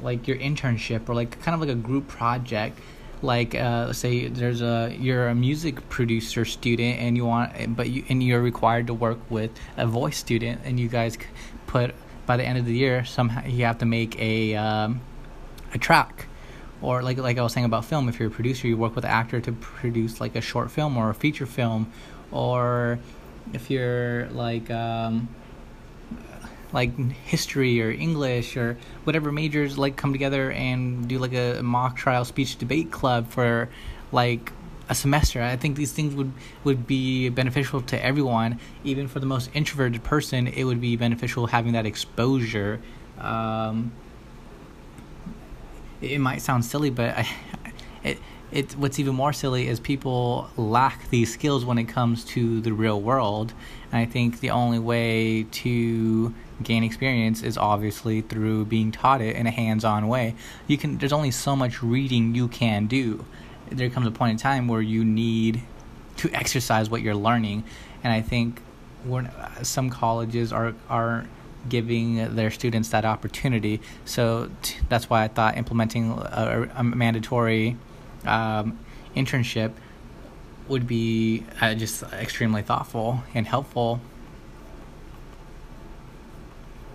like 0.00 0.28
your 0.28 0.36
internship 0.36 1.08
or 1.08 1.16
like 1.16 1.42
kind 1.42 1.56
of 1.56 1.60
like 1.60 1.70
a 1.70 1.74
group 1.74 2.06
project. 2.06 2.78
Like 3.20 3.56
uh, 3.56 3.92
say 3.92 4.28
there's 4.28 4.62
a 4.62 4.96
you're 4.96 5.26
a 5.26 5.34
music 5.34 5.88
producer 5.88 6.44
student 6.44 7.00
and 7.00 7.16
you 7.16 7.26
want 7.26 7.74
but 7.74 7.90
you 7.90 8.04
and 8.08 8.22
you're 8.22 8.40
required 8.40 8.86
to 8.86 8.94
work 8.94 9.18
with 9.28 9.50
a 9.76 9.88
voice 9.88 10.18
student 10.18 10.60
and 10.64 10.78
you 10.78 10.86
guys 10.86 11.18
put 11.66 11.96
by 12.26 12.36
the 12.36 12.44
end 12.44 12.58
of 12.58 12.64
the 12.64 12.76
year 12.76 13.04
somehow 13.04 13.44
you 13.44 13.64
have 13.64 13.78
to 13.78 13.86
make 13.86 14.16
a 14.20 14.54
um, 14.54 15.00
a 15.74 15.78
track 15.78 16.28
or 16.82 17.02
like 17.02 17.18
like 17.18 17.38
I 17.38 17.42
was 17.42 17.52
saying 17.52 17.66
about 17.66 17.84
film 17.84 18.08
if 18.08 18.18
you're 18.18 18.28
a 18.28 18.32
producer 18.32 18.66
you 18.66 18.76
work 18.76 18.94
with 18.94 19.04
an 19.04 19.10
actor 19.10 19.40
to 19.40 19.52
produce 19.52 20.20
like 20.20 20.36
a 20.36 20.40
short 20.40 20.70
film 20.70 20.96
or 20.96 21.10
a 21.10 21.14
feature 21.14 21.46
film 21.46 21.92
or 22.30 22.98
if 23.52 23.70
you're 23.70 24.28
like 24.28 24.70
um, 24.70 25.28
like 26.72 26.96
history 27.24 27.82
or 27.82 27.90
English 27.90 28.56
or 28.56 28.76
whatever 29.04 29.32
majors 29.32 29.78
like 29.78 29.96
come 29.96 30.12
together 30.12 30.50
and 30.52 31.08
do 31.08 31.18
like 31.18 31.32
a 31.32 31.60
mock 31.62 31.96
trial 31.96 32.24
speech 32.24 32.56
debate 32.58 32.90
club 32.90 33.28
for 33.28 33.68
like 34.12 34.52
a 34.88 34.94
semester. 34.94 35.40
I 35.40 35.56
think 35.56 35.76
these 35.76 35.92
things 35.92 36.14
would 36.14 36.32
would 36.64 36.86
be 36.86 37.28
beneficial 37.28 37.80
to 37.82 38.04
everyone, 38.04 38.58
even 38.84 39.08
for 39.08 39.20
the 39.20 39.26
most 39.26 39.50
introverted 39.54 40.02
person. 40.02 40.46
It 40.46 40.64
would 40.64 40.80
be 40.80 40.96
beneficial 40.96 41.46
having 41.46 41.72
that 41.72 41.86
exposure. 41.86 42.80
Um, 43.18 43.92
it, 46.00 46.18
might 46.18 46.42
sound 46.42 46.64
silly, 46.64 46.90
but 46.90 47.16
I, 47.16 47.28
it 48.04 48.18
it 48.52 48.72
what's 48.76 48.98
even 48.98 49.14
more 49.14 49.32
silly 49.32 49.68
is 49.68 49.78
people 49.78 50.50
lack 50.56 51.08
these 51.10 51.32
skills 51.32 51.64
when 51.64 51.78
it 51.78 51.84
comes 51.84 52.24
to 52.24 52.60
the 52.60 52.72
real 52.72 53.00
world. 53.00 53.52
And 53.92 54.00
I 54.00 54.06
think 54.06 54.40
the 54.40 54.50
only 54.50 54.78
way 54.78 55.44
to 55.44 56.34
gain 56.62 56.84
experience 56.84 57.42
is 57.42 57.56
obviously 57.56 58.20
through 58.20 58.66
being 58.66 58.92
taught 58.92 59.20
it 59.20 59.36
in 59.36 59.46
a 59.46 59.50
hands-on 59.50 60.08
way. 60.08 60.34
You 60.66 60.78
can 60.78 60.98
there's 60.98 61.12
only 61.12 61.30
so 61.30 61.54
much 61.54 61.82
reading 61.82 62.34
you 62.34 62.48
can 62.48 62.86
do. 62.86 63.24
There 63.70 63.88
comes 63.88 64.06
a 64.06 64.10
point 64.10 64.32
in 64.32 64.36
time 64.36 64.66
where 64.66 64.82
you 64.82 65.04
need 65.04 65.62
to 66.16 66.30
exercise 66.32 66.90
what 66.90 67.02
you're 67.02 67.14
learning, 67.14 67.64
and 68.02 68.12
I 68.12 68.20
think 68.20 68.62
when 69.04 69.26
uh, 69.28 69.62
some 69.62 69.90
colleges 69.90 70.52
are 70.52 70.74
are 70.88 71.26
giving 71.68 72.34
their 72.34 72.50
students 72.50 72.88
that 72.90 73.04
opportunity. 73.04 73.80
So 74.04 74.50
t- 74.62 74.76
that's 74.88 75.10
why 75.10 75.24
I 75.24 75.28
thought 75.28 75.56
implementing 75.56 76.10
a, 76.10 76.68
a 76.74 76.82
mandatory 76.82 77.76
um, 78.24 78.78
internship 79.16 79.72
would 80.68 80.86
be 80.86 81.44
uh, 81.60 81.74
just 81.74 82.02
extremely 82.12 82.62
thoughtful 82.62 83.22
and 83.34 83.46
helpful. 83.46 84.00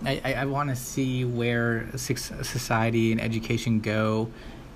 I, 0.04 0.20
I, 0.24 0.34
I 0.34 0.44
want 0.46 0.70
to 0.70 0.76
see 0.76 1.24
where 1.24 1.88
society 1.96 3.12
and 3.12 3.20
education 3.20 3.80
go 3.80 4.30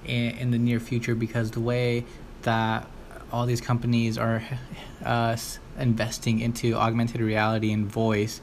in, 0.05 0.31
in 0.37 0.51
the 0.51 0.59
near 0.59 0.81
future 0.81 1.15
because 1.15 1.51
the 1.51 1.61
way 1.61 2.05
that 2.43 2.87
all 3.33 3.47
these 3.47 3.61
companies 3.61 4.19
are 4.19 4.43
uh, 5.05 5.37
investing 5.79 6.41
into 6.41 6.75
augmented 6.75 7.21
reality 7.21 7.73
and 7.73 7.87
voice, 7.87 8.41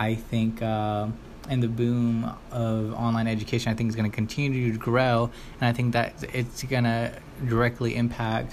I 0.00 0.16
think. 0.16 0.60
Uh, 0.60 1.08
and 1.48 1.60
the 1.60 1.68
boom 1.68 2.30
of 2.52 2.92
online 2.94 3.26
education, 3.26 3.72
I 3.72 3.74
think, 3.74 3.88
is 3.88 3.96
going 3.96 4.08
to 4.08 4.14
continue 4.14 4.70
to 4.70 4.78
grow, 4.78 5.30
and 5.60 5.68
I 5.68 5.72
think 5.72 5.92
that 5.94 6.22
it's 6.32 6.62
going 6.62 6.84
to 6.84 7.12
directly 7.44 7.96
impact 7.96 8.52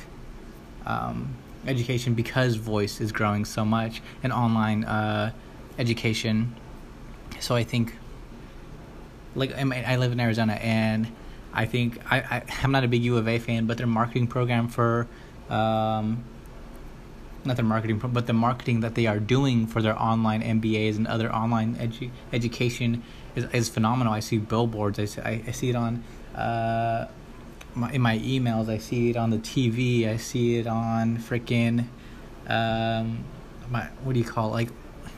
um, 0.88 1.36
education 1.68 2.16
because 2.16 2.56
voice 2.56 3.00
is 3.00 3.12
growing 3.12 3.46
so 3.46 3.64
much 3.64 4.02
in 4.24 4.32
online 4.32 4.84
uh, 4.86 5.32
education. 5.78 6.56
So 7.40 7.54
I 7.54 7.64
think, 7.64 7.94
like, 9.36 9.54
I 9.56 9.96
live 9.98 10.12
in 10.12 10.20
Arizona, 10.20 10.54
and 10.54 11.08
I 11.54 11.66
think 11.66 12.00
I, 12.10 12.18
I 12.20 12.44
am 12.64 12.72
not 12.72 12.84
a 12.84 12.88
big 12.88 13.04
U 13.04 13.18
of 13.18 13.28
A 13.28 13.38
fan, 13.38 13.68
but 13.68 13.78
their 13.78 13.86
marketing 13.86 14.26
program 14.26 14.70
for 14.70 15.08
um, 15.52 16.24
not 17.48 17.58
their 17.58 17.66
marketing, 17.66 18.00
but 18.00 18.28
the 18.28 18.34
marketing 18.34 18.82
that 18.82 18.96
they 18.96 19.08
are 19.08 19.20
doing 19.20 19.68
for 19.68 19.82
their 19.82 20.00
online 20.00 20.42
MBAs 20.42 20.98
and 20.98 21.08
other 21.08 21.34
online 21.34 21.76
edu- 21.76 22.12
education 22.32 23.04
is, 23.36 23.46
is 23.54 23.70
phenomenal. 23.70 24.14
I 24.14 24.20
see 24.20 24.38
billboards. 24.38 25.00
I 25.00 25.06
see, 25.06 25.22
I, 25.22 25.44
I 25.48 25.52
see 25.52 25.70
it 25.70 25.76
on 25.76 26.04
uh, 26.36 27.08
my, 27.76 27.92
in 27.92 28.02
my 28.02 28.20
emails. 28.20 28.70
I 28.70 28.78
see 28.78 29.10
it 29.10 29.18
on 29.18 29.30
the 29.30 29.38
TV. 29.38 30.08
I 30.08 30.18
see 30.18 30.58
it 30.58 30.68
on 30.68 31.18
freaking 31.18 31.88
um, 32.48 33.24
my 33.70 33.84
what 34.04 34.14
do 34.14 34.20
you 34.20 34.26
call 34.26 34.50
it? 34.50 34.54
like 34.54 34.70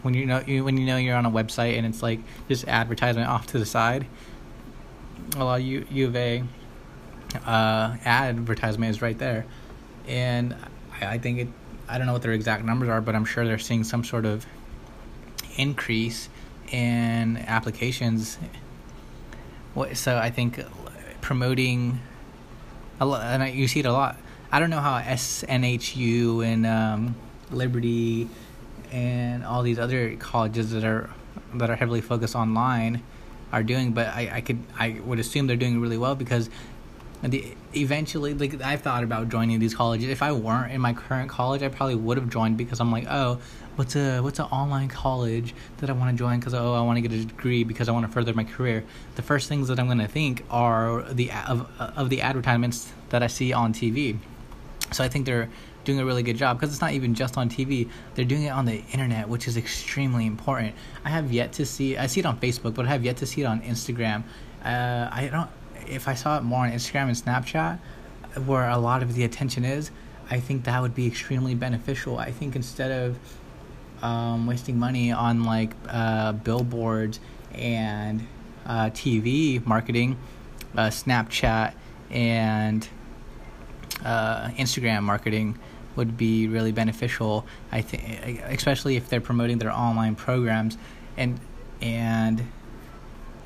when 0.02 0.14
you 0.14 0.26
know 0.26 0.44
you, 0.46 0.64
when 0.64 0.78
you 0.78 0.86
know 0.86 0.98
you're 0.98 1.16
on 1.16 1.26
a 1.26 1.32
website 1.32 1.78
and 1.78 1.86
it's 1.86 2.02
like 2.02 2.20
just 2.48 2.68
advertisement 2.68 3.28
off 3.28 3.48
to 3.48 3.60
the 3.60 3.66
side. 3.66 4.06
Well, 5.38 5.60
U, 5.60 5.86
U 5.92 6.08
of 6.08 6.16
A 6.16 6.44
uh, 7.46 7.98
advertisement 8.06 8.90
is 8.90 9.02
right 9.02 9.18
there, 9.18 9.46
and 10.08 10.56
I, 11.00 11.14
I 11.14 11.18
think 11.18 11.40
it 11.40 11.48
I 11.90 11.98
don't 11.98 12.06
know 12.06 12.14
what 12.14 12.22
their 12.22 12.34
exact 12.34 12.64
numbers 12.64 12.88
are, 12.88 13.02
but 13.02 13.16
I'm 13.16 13.26
sure 13.26 13.46
they're 13.46 13.58
seeing 13.58 13.84
some 13.84 14.04
sort 14.04 14.26
of 14.26 14.46
increase 15.58 16.30
in 16.72 17.38
applications. 17.38 18.38
So 19.94 20.18
I 20.18 20.30
think 20.30 20.64
promoting, 21.22 22.00
and 23.00 23.54
you 23.56 23.68
see 23.68 23.80
it 23.80 23.88
a 23.88 23.92
lot. 23.92 24.18
I 24.52 24.60
don't 24.60 24.70
know 24.70 24.80
how 24.80 25.00
SNHU 25.00 26.46
and 26.46 26.66
um, 26.66 27.16
Liberty 27.52 28.30
and 28.92 29.44
all 29.44 29.64
these 29.64 29.80
other 29.80 30.16
colleges 30.16 30.72
that 30.72 30.84
are 30.84 31.10
that 31.56 31.70
are 31.70 31.76
heavily 31.76 32.02
focused 32.02 32.36
online 32.36 33.02
are 33.52 33.64
doing, 33.64 33.94
but 33.94 34.08
I, 34.08 34.30
I 34.36 34.42
could 34.42 34.60
I 34.78 35.00
would 35.04 35.20
assume 35.20 35.48
they're 35.48 35.56
doing 35.56 35.82
really 35.82 35.98
well 35.98 36.16
because 36.16 36.50
the 37.24 37.56
eventually 37.76 38.34
like 38.34 38.62
I've 38.62 38.82
thought 38.82 39.04
about 39.04 39.30
joining 39.30 39.60
these 39.60 39.74
colleges. 39.74 40.10
If 40.10 40.22
I 40.22 40.32
weren't 40.32 40.72
in 40.72 40.82
my 40.82 40.94
current 40.94 41.30
college, 41.30 41.62
I 41.62 41.70
probably 41.70 41.96
would 41.96 42.18
have 42.18 42.30
joined 42.30 42.58
because 42.58 42.80
I'm 42.80 42.92
like, 42.92 43.06
oh, 43.10 43.40
what's 43.76 43.96
a 43.96 44.22
what's 44.22 44.40
an 44.40 44.46
online 44.46 44.88
college 44.88 45.54
that 45.78 45.90
I 45.90 45.94
want 45.94 46.12
to 46.12 46.18
join 46.18 46.40
because 46.40 46.54
oh 46.54 46.74
I 46.74 46.82
want 46.82 46.98
to 46.98 47.02
get 47.02 47.12
a 47.12 47.26
degree 47.26 47.64
because 47.64 47.88
I 47.88 47.92
want 47.92 48.06
to 48.06 48.12
further 48.12 48.34
my 48.34 48.44
career. 48.44 48.84
The 49.16 49.22
first 49.22 49.48
things 49.48 49.68
that 49.68 49.80
I'm 49.80 49.86
going 49.86 50.00
to 50.00 50.08
think 50.08 50.44
are 50.50 51.04
the 51.12 51.32
of 51.48 51.70
of 51.80 52.10
the 52.10 52.22
advertisements 52.22 52.92
that 53.10 53.24
I 53.24 53.28
see 53.28 53.54
on 53.54 53.74
TV. 53.74 54.18
So 54.92 55.04
I 55.04 55.08
think 55.08 55.26
they're 55.26 55.50
doing 55.84 56.00
a 56.00 56.06
really 56.06 56.24
good 56.24 56.38
job 56.38 56.60
because 56.60 56.74
it's 56.74 56.82
not 56.82 56.94
even 56.94 57.14
just 57.14 57.38
on 57.38 57.50
TV. 57.50 57.90
They're 58.16 58.26
doing 58.26 58.44
it 58.44 58.50
on 58.50 58.66
the 58.66 58.84
internet, 58.92 59.30
which 59.30 59.48
is 59.48 59.58
extremely 59.58 60.26
important. 60.26 60.76
I 61.06 61.10
have 61.10 61.32
yet 61.32 61.54
to 61.54 61.66
see. 61.66 61.98
I 61.98 62.08
see 62.08 62.20
it 62.20 62.26
on 62.26 62.40
Facebook, 62.40 62.74
but 62.74 62.86
I 62.86 62.90
have 62.90 63.06
yet 63.06 63.18
to 63.18 63.26
see 63.26 63.42
it 63.42 63.46
on 63.46 63.62
Instagram. 63.62 64.24
Uh, 64.64 65.08
I 65.12 65.30
don't 65.32 65.50
if 65.88 66.08
I 66.08 66.14
saw 66.14 66.38
it 66.38 66.44
more 66.44 66.66
on 66.66 66.72
Instagram 66.72 67.08
and 67.08 67.16
Snapchat, 67.16 67.80
where 68.46 68.70
a 68.70 68.78
lot 68.78 69.04
of 69.04 69.16
the 69.16 69.24
attention 69.24 69.66
is, 69.66 69.92
I 70.30 70.40
think 70.40 70.66
that 70.66 70.82
would 70.82 70.94
be 70.94 71.08
extremely 71.08 71.56
beneficial. 71.56 72.18
I 72.18 72.32
think 72.32 72.56
instead 72.56 72.92
of 72.92 73.18
um, 74.04 74.48
wasting 74.48 74.78
money 74.78 75.12
on 75.12 75.44
like 75.44 75.72
uh, 75.88 76.34
billboards 76.34 77.20
and 77.54 78.28
uh, 78.66 78.92
TV 78.92 79.66
marketing, 79.66 80.18
uh, 80.78 80.88
Snapchat 80.88 81.74
and 82.12 82.88
uh, 84.06 84.50
Instagram 84.50 85.04
marketing 85.04 85.58
would 85.96 86.16
be 86.16 86.48
really 86.48 86.72
beneficial. 86.72 87.46
I 87.72 87.82
think, 87.82 88.42
especially 88.46 88.96
if 88.96 89.10
they're 89.10 89.22
promoting 89.22 89.58
their 89.58 89.72
online 89.72 90.16
programs, 90.16 90.78
and 91.18 91.40
and 91.82 92.46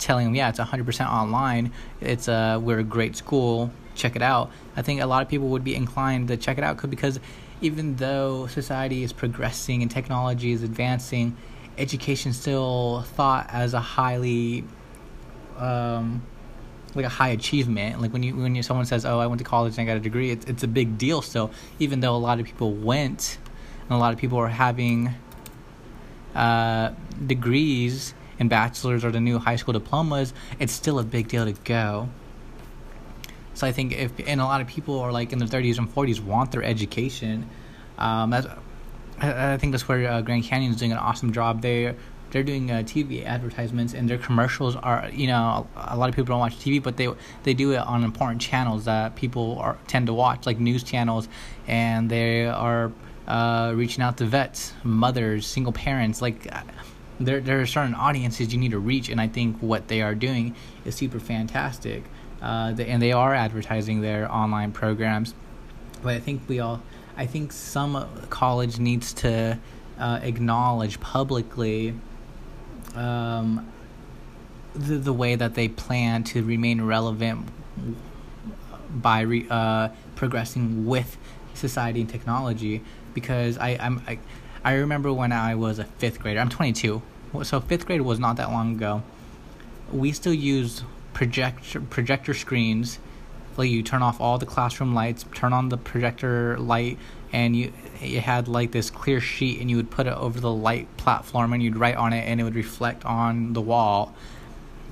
telling 0.03 0.25
them, 0.25 0.35
yeah, 0.35 0.49
it's 0.49 0.59
100% 0.59 1.09
online. 1.09 1.71
It's 2.01 2.27
uh, 2.27 2.59
we're 2.61 2.79
a 2.79 2.83
great 2.83 3.15
school. 3.15 3.71
Check 3.95 4.15
it 4.15 4.21
out. 4.21 4.51
I 4.75 4.81
think 4.81 5.01
a 5.01 5.05
lot 5.05 5.21
of 5.21 5.29
people 5.29 5.49
would 5.49 5.63
be 5.63 5.75
inclined 5.75 6.27
to 6.29 6.37
check 6.37 6.57
it 6.57 6.63
out 6.63 6.89
because 6.89 7.19
even 7.61 7.95
though 7.95 8.47
society 8.47 9.03
is 9.03 9.13
progressing 9.13 9.81
and 9.81 9.89
technology 9.89 10.51
is 10.51 10.63
advancing, 10.63 11.37
education 11.77 12.33
still 12.33 13.03
thought 13.15 13.47
as 13.51 13.73
a 13.73 13.79
highly 13.79 14.63
um, 15.57 16.21
like 16.95 17.05
a 17.05 17.09
high 17.09 17.29
achievement. 17.29 18.01
Like 18.01 18.11
when 18.13 18.23
you 18.23 18.35
when 18.35 18.55
you 18.55 18.63
someone 18.63 18.85
says, 18.85 19.05
"Oh, 19.05 19.19
I 19.19 19.27
went 19.27 19.39
to 19.39 19.45
college 19.45 19.77
and 19.77 19.81
I 19.81 19.85
got 19.85 19.97
a 19.97 20.01
degree," 20.01 20.31
it's 20.31 20.45
it's 20.45 20.63
a 20.63 20.67
big 20.67 20.97
deal. 20.97 21.21
So 21.21 21.51
even 21.79 21.99
though 21.99 22.15
a 22.15 22.17
lot 22.17 22.39
of 22.39 22.45
people 22.45 22.73
went, 22.73 23.37
and 23.83 23.91
a 23.91 23.97
lot 23.97 24.13
of 24.13 24.19
people 24.19 24.37
are 24.37 24.47
having 24.47 25.13
uh, 26.35 26.91
degrees 27.25 28.13
and 28.39 28.49
bachelors 28.49 29.03
or 29.03 29.11
the 29.11 29.19
new 29.19 29.39
high 29.39 29.55
school 29.55 29.73
diplomas, 29.73 30.33
it's 30.59 30.73
still 30.73 30.99
a 30.99 31.03
big 31.03 31.27
deal 31.27 31.45
to 31.45 31.53
go. 31.63 32.09
So 33.53 33.67
I 33.67 33.71
think 33.71 33.93
if 33.93 34.11
and 34.27 34.41
a 34.41 34.45
lot 34.45 34.61
of 34.61 34.67
people 34.67 34.99
are 34.99 35.11
like 35.11 35.31
in 35.31 35.39
their 35.39 35.47
30s 35.47 35.77
and 35.77 35.93
40s 35.93 36.19
want 36.19 36.51
their 36.51 36.63
education. 36.63 37.49
Um, 37.97 38.31
that's 38.31 38.47
I, 39.19 39.57
think 39.57 39.71
that's 39.71 39.87
where 39.87 40.11
uh, 40.11 40.21
Grand 40.21 40.43
Canyon 40.43 40.71
is 40.71 40.77
doing 40.77 40.91
an 40.91 40.97
awesome 40.97 41.31
job. 41.33 41.61
They 41.61 41.95
they're 42.31 42.43
doing 42.43 42.71
uh, 42.71 42.77
TV 42.77 43.23
advertisements 43.23 43.93
and 43.93 44.09
their 44.09 44.17
commercials 44.17 44.75
are 44.75 45.07
you 45.13 45.27
know 45.27 45.67
a, 45.75 45.89
a, 45.93 45.97
lot 45.97 46.09
of 46.09 46.15
people 46.15 46.33
don't 46.33 46.39
watch 46.39 46.57
TV 46.57 46.81
but 46.81 46.97
they 46.97 47.07
they 47.43 47.53
do 47.53 47.73
it 47.73 47.77
on 47.77 48.03
important 48.03 48.41
channels 48.41 48.85
that 48.85 49.15
people 49.15 49.59
are 49.59 49.77
tend 49.87 50.07
to 50.07 50.13
watch 50.15 50.47
like 50.47 50.59
news 50.59 50.81
channels 50.81 51.29
and 51.67 52.09
they 52.09 52.47
are 52.47 52.91
uh, 53.27 53.71
reaching 53.75 54.03
out 54.03 54.17
to 54.17 54.25
vets, 54.25 54.73
mothers, 54.83 55.45
single 55.45 55.73
parents 55.73 56.21
like. 56.21 56.47
There, 57.19 57.39
there 57.39 57.61
are 57.61 57.65
certain 57.65 57.93
audiences 57.93 58.53
you 58.53 58.59
need 58.59 58.71
to 58.71 58.79
reach, 58.79 59.09
and 59.09 59.21
I 59.21 59.27
think 59.27 59.57
what 59.59 59.87
they 59.87 60.01
are 60.01 60.15
doing 60.15 60.55
is 60.85 60.95
super 60.95 61.19
fantastic. 61.19 62.03
Uh, 62.41 62.75
and 62.77 63.01
they 63.01 63.13
are 63.13 63.33
advertising 63.33 64.01
their 64.01 64.29
online 64.29 64.73
programs. 64.73 65.33
But 66.01 66.15
I 66.15 66.19
think 66.19 66.41
we 66.49 66.59
all, 66.59 66.81
I 67.15 67.25
think 67.25 67.53
some 67.53 68.05
college 68.29 68.79
needs 68.79 69.13
to 69.13 69.57
uh, 69.97 70.19
acknowledge 70.21 70.99
publicly 70.99 71.95
um, 72.95 73.71
the, 74.73 74.97
the 74.97 75.13
way 75.13 75.35
that 75.35 75.55
they 75.55 75.69
plan 75.69 76.25
to 76.25 76.43
remain 76.43 76.81
relevant 76.81 77.47
by 78.89 79.21
re, 79.21 79.47
uh, 79.49 79.89
progressing 80.15 80.85
with 80.85 81.17
society 81.53 82.01
and 82.01 82.09
technology. 82.09 82.81
Because 83.13 83.57
I, 83.57 83.77
I'm, 83.79 84.03
I, 84.05 84.19
I 84.63 84.75
remember 84.75 85.11
when 85.11 85.31
I 85.31 85.55
was 85.55 85.77
a 85.77 85.83
fifth 85.83 86.19
grader. 86.19 86.39
I'm 86.39 86.49
22, 86.49 87.01
so 87.43 87.59
fifth 87.59 87.85
grade 87.85 88.01
was 88.01 88.19
not 88.19 88.37
that 88.37 88.49
long 88.49 88.75
ago. 88.75 89.03
We 89.91 90.13
still 90.13 90.33
used 90.33 90.83
projector 91.13 91.81
projector 91.81 92.33
screens 92.33 92.97
like 93.57 93.69
you 93.69 93.83
turn 93.83 94.01
off 94.01 94.19
all 94.19 94.37
the 94.37 94.45
classroom 94.45 94.93
lights, 94.93 95.25
turn 95.33 95.53
on 95.53 95.69
the 95.69 95.77
projector 95.77 96.57
light, 96.57 96.97
and 97.31 97.55
you 97.55 97.73
it 98.01 98.21
had 98.21 98.47
like 98.47 98.71
this 98.71 98.89
clear 98.89 99.19
sheet, 99.19 99.59
and 99.59 99.69
you 99.69 99.77
would 99.77 99.91
put 99.91 100.07
it 100.07 100.13
over 100.13 100.39
the 100.39 100.51
light 100.51 100.87
platform, 100.97 101.53
and 101.53 101.61
you'd 101.61 101.75
write 101.75 101.95
on 101.95 102.13
it, 102.13 102.21
and 102.27 102.39
it 102.39 102.43
would 102.43 102.55
reflect 102.55 103.05
on 103.05 103.53
the 103.53 103.61
wall. 103.61 104.13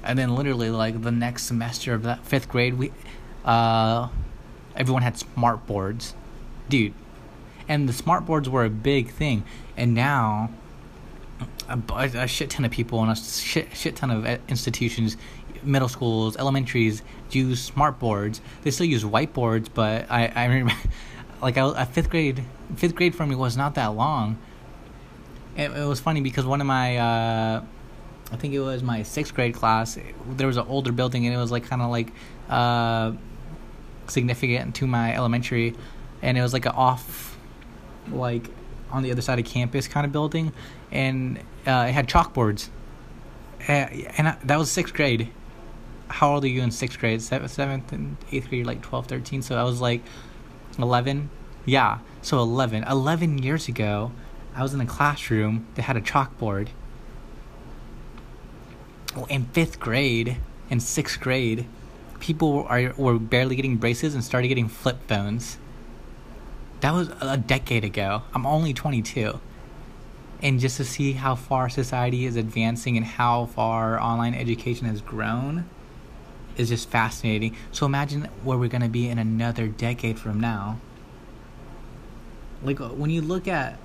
And 0.04 0.18
then 0.18 0.36
literally 0.36 0.70
like 0.70 1.02
the 1.02 1.12
next 1.12 1.44
semester 1.44 1.94
of 1.94 2.04
that 2.04 2.26
fifth 2.26 2.50
grade, 2.50 2.78
we 2.78 2.92
uh, 3.46 4.10
everyone 4.76 5.04
had 5.04 5.18
smart 5.18 5.66
boards, 5.66 6.14
dude, 6.70 6.94
and 7.68 7.88
the 7.88 7.94
smart 7.94 8.26
boards 8.26 8.50
were 8.50 8.66
a 8.66 8.70
big 8.70 9.10
thing, 9.10 9.44
and 9.78 9.94
now. 9.94 10.52
A, 11.70 12.04
a 12.14 12.28
shit 12.28 12.50
ton 12.50 12.66
of 12.66 12.72
people 12.72 13.02
and 13.02 13.10
a 13.10 13.16
shit, 13.16 13.70
shit 13.74 13.96
ton 13.96 14.12
of 14.12 14.26
uh, 14.26 14.38
institutions 14.50 15.16
middle 15.64 15.88
schools, 15.88 16.36
elementaries 16.38 17.02
use 17.32 17.62
smart 17.62 18.00
boards. 18.00 18.42
They 18.64 18.72
still 18.72 18.86
use 18.86 19.04
whiteboards, 19.04 19.68
but 19.74 20.10
I, 20.10 20.28
I 20.28 20.46
remember, 20.46 20.74
like 21.42 21.58
I, 21.58 21.86
fifth 21.86 22.10
grade, 22.10 22.44
fifth 22.76 22.96
grade 22.96 23.16
for 23.16 23.26
me 23.26 23.36
was 23.36 23.58
not 23.58 23.76
that 23.76 23.88
long. 23.88 24.38
It, 25.56 25.72
it 25.72 25.86
was 25.86 26.00
funny 26.00 26.22
because 26.22 26.46
one 26.46 26.62
of 26.62 26.68
my, 26.68 26.98
uh, 26.98 27.64
I 28.32 28.36
think 28.38 28.54
it 28.54 28.60
was 28.60 28.82
my 28.82 29.04
sixth 29.04 29.34
grade 29.34 29.54
class. 29.54 29.98
There 30.30 30.48
was 30.48 30.58
an 30.58 30.66
older 30.68 30.92
building, 30.92 31.26
and 31.26 31.36
it 31.36 31.38
was 31.38 31.52
like 31.52 31.66
kind 31.66 31.82
of 31.82 31.90
like 31.90 32.12
uh, 32.50 33.14
significant 34.08 34.76
to 34.76 34.88
my 34.88 35.14
elementary, 35.14 35.76
and 36.22 36.38
it 36.38 36.42
was 36.42 36.54
like 36.54 36.66
an 36.66 36.72
off, 36.72 37.38
like 38.12 38.50
on 38.92 39.04
the 39.04 39.12
other 39.12 39.22
side 39.22 39.40
of 39.40 39.46
campus 39.46 39.88
kind 39.88 40.06
of 40.06 40.12
building, 40.12 40.54
and 40.92 41.40
uh, 41.66 41.86
it 41.88 41.94
had 41.94 42.08
chalkboards. 42.08 42.70
and 43.68 44.28
I, 44.28 44.38
that 44.44 44.58
was 44.58 44.72
sixth 44.72 44.94
grade 44.94 45.30
how 46.12 46.34
old 46.34 46.44
are 46.44 46.48
you 46.48 46.62
in 46.62 46.72
sixth 46.72 47.00
grade? 47.00 47.22
Seventh, 47.22 47.52
seventh 47.52 47.92
and 47.94 48.18
eighth 48.32 48.50
grade, 48.50 48.66
like 48.66 48.82
12, 48.82 49.08
13. 49.08 49.42
So 49.42 49.56
I 49.56 49.64
was 49.64 49.82
like 49.82 50.02
11. 50.78 51.30
Yeah. 51.66 52.00
So 52.22 52.40
11. 52.40 52.84
11 52.84 53.38
years 53.40 53.68
ago, 53.68 54.12
I 54.56 54.62
was 54.62 54.74
in 54.74 54.82
a 54.82 54.86
classroom 54.86 55.68
that 55.76 55.84
had 55.84 55.98
a 55.98 56.02
chalkboard. 56.02 56.70
In 59.30 59.46
fifth 59.46 59.80
grade, 59.80 60.38
in 60.70 60.80
sixth 60.80 61.20
grade, 61.20 61.66
people 62.20 62.66
are 62.70 62.94
were 62.98 63.20
barely 63.20 63.56
getting 63.56 63.78
braces 63.78 64.14
and 64.14 64.24
started 64.24 64.48
getting 64.48 64.68
flip 64.68 65.00
phones. 65.08 65.58
That 66.82 66.94
was 66.94 67.12
a 67.22 67.38
decade 67.38 67.84
ago. 67.84 68.24
I'm 68.34 68.46
only 68.46 68.74
22. 68.74 69.40
And 70.42 70.60
just 70.60 70.78
to 70.78 70.84
see 70.84 71.14
how 71.14 71.36
far 71.36 71.70
society 71.70 72.26
is 72.26 72.36
advancing 72.36 72.98
and 72.98 73.06
how 73.06 73.46
far 73.46 74.02
online 74.02 74.34
education 74.34 74.88
has 74.88 75.00
grown, 75.00 75.70
is 76.58 76.70
just 76.70 76.90
fascinating. 76.90 77.56
So 77.72 77.86
imagine 77.86 78.24
where 78.44 78.58
we're 78.58 78.68
going 78.68 78.82
to 78.82 78.90
be 78.90 79.08
in 79.08 79.20
another 79.20 79.68
decade 79.68 80.20
from 80.20 80.40
now. 80.40 80.80
Like 82.64 82.80
when 82.80 83.12
you 83.12 83.22
look 83.22 83.48
at 83.48 83.78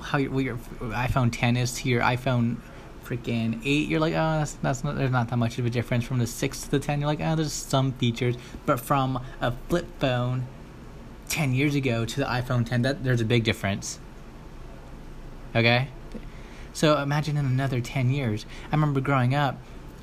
how 0.00 0.18
your, 0.18 0.38
your 0.40 0.56
iPhone 0.80 1.30
10 1.32 1.56
is 1.56 1.72
to 1.80 1.88
your 1.88 2.02
iPhone 2.02 2.56
freaking 3.04 3.60
8, 3.64 3.88
you're 3.88 4.00
like, 4.00 4.12
oh, 4.12 4.38
that's, 4.38 4.52
that's 4.54 4.84
not, 4.84 4.96
there's 4.96 5.10
not 5.10 5.28
that 5.28 5.38
much 5.38 5.58
of 5.58 5.64
a 5.64 5.70
difference. 5.70 6.04
From 6.04 6.18
the 6.18 6.26
6 6.26 6.60
to 6.62 6.70
the 6.70 6.78
10, 6.78 7.00
you're 7.00 7.06
like, 7.06 7.20
oh, 7.22 7.36
there's 7.36 7.54
some 7.54 7.92
features. 7.92 8.36
But 8.66 8.80
from 8.80 9.22
a 9.40 9.52
flip 9.68 9.86
phone 9.98 10.46
10 11.34 11.52
years 11.52 11.74
ago 11.74 12.04
to 12.04 12.20
the 12.20 12.26
iPhone 12.26 12.64
10, 12.64 12.82
that 12.82 13.02
there's 13.02 13.20
a 13.20 13.24
big 13.24 13.42
difference. 13.42 13.98
Okay? 15.56 15.88
So 16.72 16.96
imagine 16.98 17.36
in 17.36 17.44
another 17.44 17.80
10 17.80 18.10
years. 18.10 18.46
I 18.70 18.76
remember 18.76 19.00
growing 19.00 19.34
up, 19.34 19.58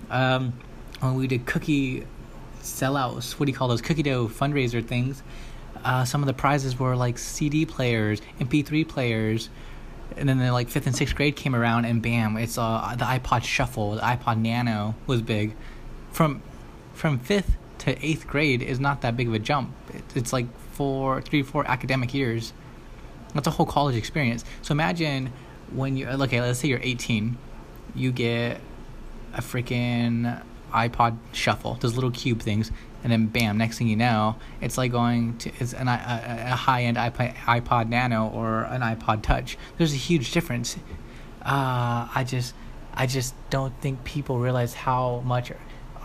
um, 0.09 0.51
when 0.99 1.15
we 1.15 1.27
did 1.27 1.45
cookie 1.45 2.05
sellouts, 2.59 3.39
what 3.39 3.45
do 3.45 3.51
you 3.53 3.57
call 3.57 3.69
those 3.69 3.81
cookie 3.81 4.03
dough 4.03 4.27
fundraiser 4.27 4.85
things? 4.85 5.23
Uh, 5.85 6.03
some 6.03 6.21
of 6.21 6.27
the 6.27 6.33
prizes 6.33 6.77
were 6.77 6.97
like 6.97 7.17
CD 7.17 7.65
players, 7.65 8.21
MP3 8.41 8.85
players, 8.85 9.49
and 10.17 10.27
then 10.27 10.37
the 10.37 10.51
like 10.51 10.67
fifth 10.67 10.85
and 10.85 10.95
sixth 10.97 11.15
grade 11.15 11.37
came 11.37 11.55
around, 11.55 11.85
and 11.85 12.01
bam, 12.01 12.35
it's 12.35 12.57
uh, 12.57 12.93
the 12.99 13.05
iPod 13.05 13.43
Shuffle, 13.43 13.95
the 13.95 14.01
iPod 14.01 14.37
Nano 14.37 14.95
was 15.07 15.21
big. 15.21 15.55
From 16.11 16.41
from 16.93 17.19
fifth 17.19 17.55
to 17.79 18.05
eighth 18.05 18.27
grade 18.27 18.61
is 18.61 18.81
not 18.81 18.99
that 19.01 19.15
big 19.15 19.29
of 19.29 19.33
a 19.33 19.39
jump. 19.39 19.73
It's 20.13 20.33
like 20.33 20.45
four, 20.71 21.21
three, 21.21 21.43
four 21.43 21.67
academic 21.67 22.13
years. 22.13 22.53
That's 23.33 23.47
a 23.47 23.51
whole 23.51 23.65
college 23.65 23.95
experience. 23.95 24.43
So 24.61 24.73
imagine 24.73 25.31
when 25.71 25.97
you 25.97 26.07
okay, 26.07 26.41
let's 26.41 26.59
say 26.59 26.67
you're 26.67 26.79
18, 26.81 27.37
you 27.95 28.11
get 28.11 28.59
a 29.33 29.41
freaking 29.41 30.41
iPod 30.71 31.17
Shuffle, 31.33 31.75
those 31.75 31.95
little 31.95 32.11
cube 32.11 32.41
things, 32.41 32.71
and 33.03 33.11
then 33.11 33.27
bam, 33.27 33.57
next 33.57 33.77
thing 33.77 33.87
you 33.87 33.95
know, 33.95 34.35
it's 34.61 34.77
like 34.77 34.91
going 34.91 35.37
to 35.39 35.51
it's 35.59 35.73
an, 35.73 35.87
a, 35.87 36.47
a 36.51 36.55
high 36.55 36.83
end 36.83 36.97
iPod, 36.97 37.35
iPod 37.35 37.89
Nano 37.89 38.27
or 38.27 38.63
an 38.63 38.81
iPod 38.81 39.21
Touch. 39.21 39.57
There's 39.77 39.93
a 39.93 39.97
huge 39.97 40.31
difference. 40.31 40.77
Uh, 41.41 42.07
I 42.13 42.25
just 42.27 42.53
I 42.93 43.07
just 43.07 43.33
don't 43.49 43.73
think 43.81 44.03
people 44.03 44.39
realize 44.39 44.73
how 44.73 45.21
much 45.25 45.51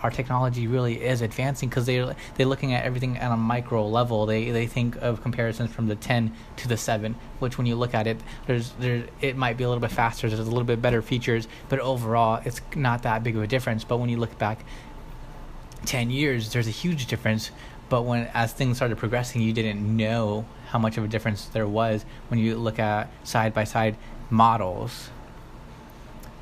our 0.03 0.11
technology 0.11 0.67
really 0.67 1.03
is 1.03 1.21
advancing 1.21 1.69
because 1.69 1.85
they 1.85 2.13
they're 2.35 2.45
looking 2.45 2.73
at 2.73 2.85
everything 2.85 3.17
at 3.17 3.31
a 3.31 3.37
micro 3.37 3.87
level. 3.87 4.25
They 4.25 4.51
they 4.51 4.67
think 4.67 4.95
of 4.97 5.21
comparisons 5.21 5.71
from 5.73 5.87
the 5.87 5.95
10 5.95 6.33
to 6.57 6.67
the 6.67 6.77
7, 6.77 7.15
which 7.39 7.57
when 7.57 7.65
you 7.65 7.75
look 7.75 7.93
at 7.93 8.07
it, 8.07 8.17
there's 8.45 8.71
there 8.79 9.05
it 9.21 9.35
might 9.35 9.57
be 9.57 9.63
a 9.63 9.69
little 9.69 9.81
bit 9.81 9.91
faster. 9.91 10.27
There's 10.27 10.39
a 10.39 10.43
little 10.43 10.63
bit 10.63 10.81
better 10.81 11.01
features, 11.01 11.47
but 11.69 11.79
overall, 11.79 12.41
it's 12.45 12.61
not 12.75 13.03
that 13.03 13.23
big 13.23 13.35
of 13.35 13.41
a 13.41 13.47
difference. 13.47 13.83
But 13.83 13.97
when 13.97 14.09
you 14.09 14.17
look 14.17 14.37
back 14.37 14.65
10 15.85 16.11
years, 16.11 16.53
there's 16.53 16.67
a 16.67 16.71
huge 16.71 17.07
difference. 17.07 17.51
But 17.89 18.03
when 18.03 18.29
as 18.33 18.53
things 18.53 18.77
started 18.77 18.97
progressing, 18.97 19.41
you 19.41 19.53
didn't 19.53 19.79
know 19.95 20.45
how 20.67 20.79
much 20.79 20.97
of 20.97 21.05
a 21.05 21.07
difference 21.07 21.45
there 21.45 21.67
was 21.67 22.05
when 22.27 22.39
you 22.39 22.57
look 22.57 22.79
at 22.79 23.09
side 23.23 23.53
by 23.53 23.63
side 23.63 23.95
models 24.29 25.09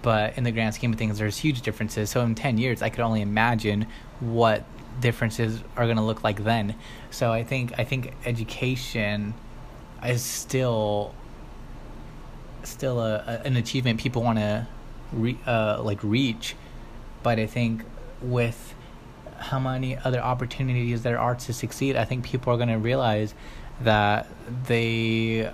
but 0.06 0.38
in 0.38 0.44
the 0.44 0.52
grand 0.52 0.76
scheme 0.76 0.94
of 0.94 1.00
things, 1.00 1.18
there's 1.18 1.40
huge 1.40 1.64
differences. 1.64 2.12
So 2.12 2.22
in 2.22 2.36
10 2.36 2.60
years, 2.60 2.84
I 2.84 2.90
could 2.90 3.00
only 3.00 3.22
imagine 3.22 3.88
what 4.20 4.64
differences 5.02 5.64
are 5.76 5.86
going 5.86 5.98
to 5.98 6.04
look 6.04 6.24
like 6.24 6.44
then. 6.44 6.76
So 7.10 7.32
I 7.32 7.44
think 7.44 7.74
I 7.80 7.84
think 7.86 8.14
education 8.24 9.34
is 10.06 10.22
still 10.22 11.16
still 12.62 13.00
a, 13.00 13.16
a 13.16 13.48
an 13.48 13.58
achievement 13.58 14.00
people 14.00 14.22
want 14.22 14.38
to 14.38 14.68
re, 15.12 15.40
uh, 15.48 15.82
like 15.82 16.04
reach, 16.04 16.56
but 17.24 17.40
I 17.40 17.48
think 17.48 17.84
with 18.22 18.76
how 19.40 19.58
many 19.58 19.98
other 19.98 20.20
opportunities 20.20 21.02
there 21.02 21.18
are 21.18 21.34
to 21.34 21.52
succeed, 21.52 21.96
I 21.96 22.06
think 22.06 22.24
people 22.24 22.54
are 22.54 22.58
going 22.58 22.70
to 22.70 22.78
realize 22.78 23.34
that 23.82 24.28
they 24.68 25.52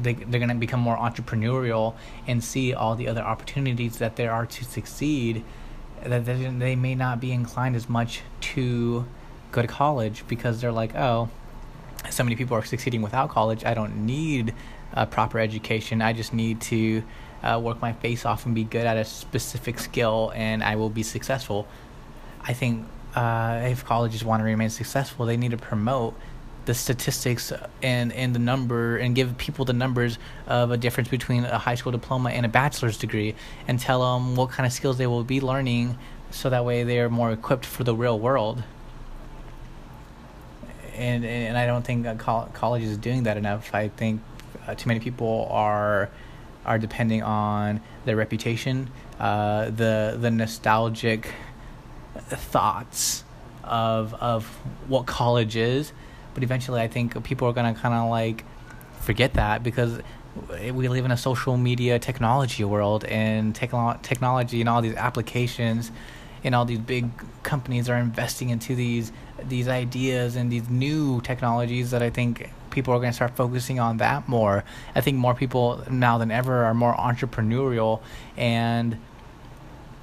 they, 0.00 0.14
they're 0.14 0.40
going 0.40 0.48
to 0.48 0.54
become 0.54 0.80
more 0.80 0.96
entrepreneurial 0.96 1.94
and 2.26 2.42
see 2.42 2.72
all 2.74 2.94
the 2.94 3.08
other 3.08 3.22
opportunities 3.22 3.98
that 3.98 4.16
there 4.16 4.32
are 4.32 4.46
to 4.46 4.64
succeed 4.64 5.44
that 6.04 6.24
they, 6.24 6.34
they 6.34 6.76
may 6.76 6.94
not 6.94 7.20
be 7.20 7.32
inclined 7.32 7.76
as 7.76 7.88
much 7.88 8.22
to 8.40 9.06
go 9.52 9.62
to 9.62 9.68
college 9.68 10.24
because 10.28 10.60
they're 10.60 10.72
like, 10.72 10.94
oh, 10.94 11.28
so 12.10 12.22
many 12.22 12.36
people 12.36 12.56
are 12.56 12.64
succeeding 12.64 13.02
without 13.02 13.30
college. 13.30 13.64
I 13.64 13.74
don't 13.74 14.06
need 14.06 14.54
a 14.92 15.06
proper 15.06 15.38
education. 15.38 16.02
I 16.02 16.12
just 16.12 16.32
need 16.32 16.60
to 16.62 17.02
uh, 17.42 17.60
work 17.62 17.80
my 17.80 17.92
face 17.92 18.24
off 18.24 18.46
and 18.46 18.54
be 18.54 18.64
good 18.64 18.86
at 18.86 18.96
a 18.96 19.04
specific 19.04 19.78
skill, 19.78 20.32
and 20.34 20.62
I 20.62 20.76
will 20.76 20.90
be 20.90 21.02
successful. 21.02 21.66
I 22.42 22.52
think 22.52 22.86
uh, 23.14 23.62
if 23.64 23.84
colleges 23.84 24.24
want 24.24 24.40
to 24.40 24.44
remain 24.44 24.70
successful, 24.70 25.26
they 25.26 25.36
need 25.36 25.50
to 25.50 25.56
promote 25.56 26.14
the 26.66 26.74
statistics 26.74 27.52
and, 27.82 28.12
and 28.12 28.34
the 28.34 28.38
number 28.38 28.98
and 28.98 29.14
give 29.14 29.36
people 29.38 29.64
the 29.64 29.72
numbers 29.72 30.18
of 30.46 30.70
a 30.70 30.76
difference 30.76 31.08
between 31.08 31.44
a 31.44 31.58
high 31.58 31.74
school 31.74 31.92
diploma 31.92 32.30
and 32.30 32.44
a 32.44 32.48
bachelor's 32.48 32.98
degree 32.98 33.34
and 33.66 33.80
tell 33.80 34.00
them 34.02 34.36
what 34.36 34.50
kind 34.50 34.66
of 34.66 34.72
skills 34.72 34.98
they 34.98 35.06
will 35.06 35.24
be 35.24 35.40
learning 35.40 35.96
so 36.30 36.50
that 36.50 36.64
way 36.64 36.82
they're 36.82 37.08
more 37.08 37.32
equipped 37.32 37.64
for 37.64 37.84
the 37.84 37.94
real 37.94 38.18
world 38.18 38.62
and 40.96 41.24
and 41.24 41.56
I 41.56 41.66
don't 41.66 41.84
think 41.84 42.06
college 42.18 42.82
is 42.82 42.96
doing 42.96 43.24
that 43.24 43.36
enough. 43.36 43.74
I 43.74 43.88
think 43.88 44.20
uh, 44.66 44.74
too 44.74 44.88
many 44.88 45.00
people 45.00 45.48
are 45.50 46.10
are 46.64 46.78
depending 46.78 47.22
on 47.22 47.80
their 48.04 48.16
reputation, 48.16 48.90
uh, 49.20 49.66
the 49.66 50.16
the 50.20 50.30
nostalgic 50.30 51.28
thoughts 52.16 53.24
of 53.62 54.14
of 54.14 54.46
what 54.88 55.06
college 55.06 55.56
is, 55.56 55.92
but 56.36 56.42
eventually 56.42 56.82
I 56.82 56.86
think 56.86 57.24
people 57.24 57.48
are 57.48 57.54
gonna 57.54 57.72
kind 57.72 57.94
of 57.94 58.10
like 58.10 58.44
forget 59.00 59.32
that 59.34 59.62
because 59.62 60.00
we 60.70 60.86
live 60.86 61.06
in 61.06 61.10
a 61.10 61.16
social 61.16 61.56
media 61.56 61.98
technology 61.98 62.62
world 62.62 63.06
and 63.06 63.54
techno- 63.54 63.98
technology 64.02 64.60
and 64.60 64.68
all 64.68 64.82
these 64.82 64.96
applications 64.96 65.90
and 66.44 66.54
all 66.54 66.66
these 66.66 66.78
big 66.78 67.08
companies 67.42 67.88
are 67.88 67.96
investing 67.96 68.50
into 68.50 68.74
these 68.74 69.12
these 69.48 69.66
ideas 69.66 70.36
and 70.36 70.52
these 70.52 70.68
new 70.68 71.22
technologies 71.22 71.90
that 71.92 72.02
I 72.02 72.10
think 72.10 72.50
people 72.68 72.92
are 72.92 72.98
going 72.98 73.12
to 73.12 73.16
start 73.16 73.34
focusing 73.34 73.80
on 73.80 73.96
that 73.96 74.28
more. 74.28 74.62
I 74.94 75.00
think 75.00 75.16
more 75.16 75.34
people 75.34 75.82
now 75.90 76.18
than 76.18 76.30
ever 76.30 76.64
are 76.64 76.74
more 76.74 76.94
entrepreneurial 76.94 78.02
and 78.36 78.98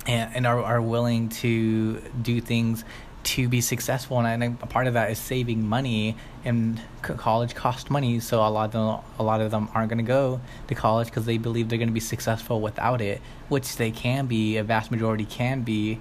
and, 0.08 0.36
and 0.36 0.48
are, 0.48 0.64
are 0.64 0.82
willing 0.82 1.30
to 1.30 2.00
do 2.24 2.42
things 2.42 2.84
to 3.24 3.48
be 3.48 3.62
successful 3.62 4.18
and 4.18 4.28
I 4.28 4.38
think 4.38 4.62
a 4.62 4.68
part 4.68 4.88
of 4.88 4.94
that 4.96 5.10
is 5.10 5.18
saving 5.18 5.68
money 5.68 6.16
and 6.44 6.82
college 7.02 7.56
cost 7.56 7.90
money 7.90 8.20
so 8.20 8.46
a 8.46 8.50
lot 8.50 8.66
of 8.66 8.72
them 8.72 9.00
a 9.18 9.24
lot 9.24 9.40
of 9.42 9.52
them 9.52 9.70
aren't 9.74 9.90
going 9.90 10.04
to 10.04 10.08
go 10.08 10.42
to 10.68 10.76
college 10.76 11.08
because 11.08 11.26
they 11.26 11.38
believe 11.38 11.70
they're 11.70 11.78
going 11.78 11.88
to 11.88 11.94
be 11.94 12.00
successful 12.00 12.60
without 12.60 13.02
it 13.02 13.22
which 13.48 13.78
they 13.78 13.92
can 13.92 14.26
be 14.26 14.58
a 14.58 14.64
vast 14.64 14.92
majority 14.92 15.26
can 15.26 15.62
be 15.62 16.00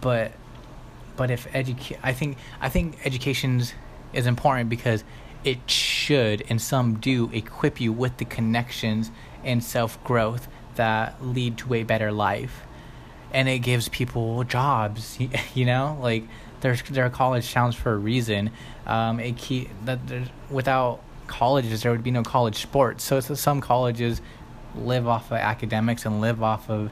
but 0.00 0.32
but 1.16 1.30
if 1.30 1.46
educate, 1.54 1.98
I 2.02 2.12
think 2.12 2.38
I 2.60 2.68
think 2.68 2.98
education 3.04 3.62
is 4.12 4.26
important 4.26 4.68
because 4.68 5.04
it 5.44 5.70
should 5.70 6.42
and 6.48 6.60
some 6.60 6.94
do 6.98 7.30
equip 7.32 7.80
you 7.80 7.92
with 7.92 8.16
the 8.16 8.24
connections 8.24 9.10
and 9.44 9.62
self 9.62 10.02
growth 10.04 10.48
that 10.76 11.24
lead 11.24 11.58
to 11.58 11.74
a 11.74 11.82
better 11.84 12.10
life, 12.10 12.62
and 13.32 13.48
it 13.48 13.60
gives 13.60 13.88
people 13.88 14.44
jobs. 14.44 15.18
You 15.54 15.66
know, 15.66 15.98
like 16.00 16.24
there's 16.64 16.82
there 16.84 17.04
are 17.04 17.10
college 17.10 17.52
towns 17.52 17.74
for 17.74 17.92
a 17.92 17.98
reason. 17.98 18.50
Um, 18.86 19.20
it 19.20 19.36
key 19.36 19.68
that 19.84 20.08
there's 20.08 20.28
without 20.50 21.00
colleges 21.26 21.82
there 21.82 21.92
would 21.92 22.02
be 22.02 22.10
no 22.10 22.22
college 22.22 22.56
sports. 22.56 23.04
So 23.04 23.18
it's 23.18 23.38
some 23.38 23.60
colleges 23.60 24.22
live 24.74 25.06
off 25.06 25.30
of 25.30 25.36
academics 25.36 26.06
and 26.06 26.22
live 26.22 26.42
off 26.42 26.70
of 26.70 26.90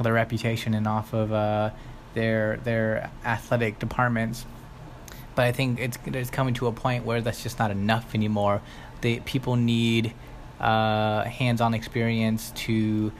their 0.00 0.12
reputation 0.12 0.74
and 0.74 0.88
off 0.88 1.12
of 1.14 1.32
uh, 1.32 1.70
their 2.14 2.56
their 2.64 3.10
athletic 3.24 3.78
departments. 3.78 4.44
But 5.36 5.44
I 5.44 5.52
think 5.52 5.78
it's 5.78 5.98
it's 6.06 6.30
coming 6.30 6.54
to 6.54 6.66
a 6.66 6.72
point 6.72 7.04
where 7.04 7.20
that's 7.20 7.44
just 7.44 7.60
not 7.60 7.70
enough 7.70 8.16
anymore. 8.16 8.60
The 9.02 9.20
people 9.20 9.54
need 9.54 10.14
uh, 10.58 11.22
hands-on 11.26 11.74
experience 11.74 12.50
to 12.66 13.12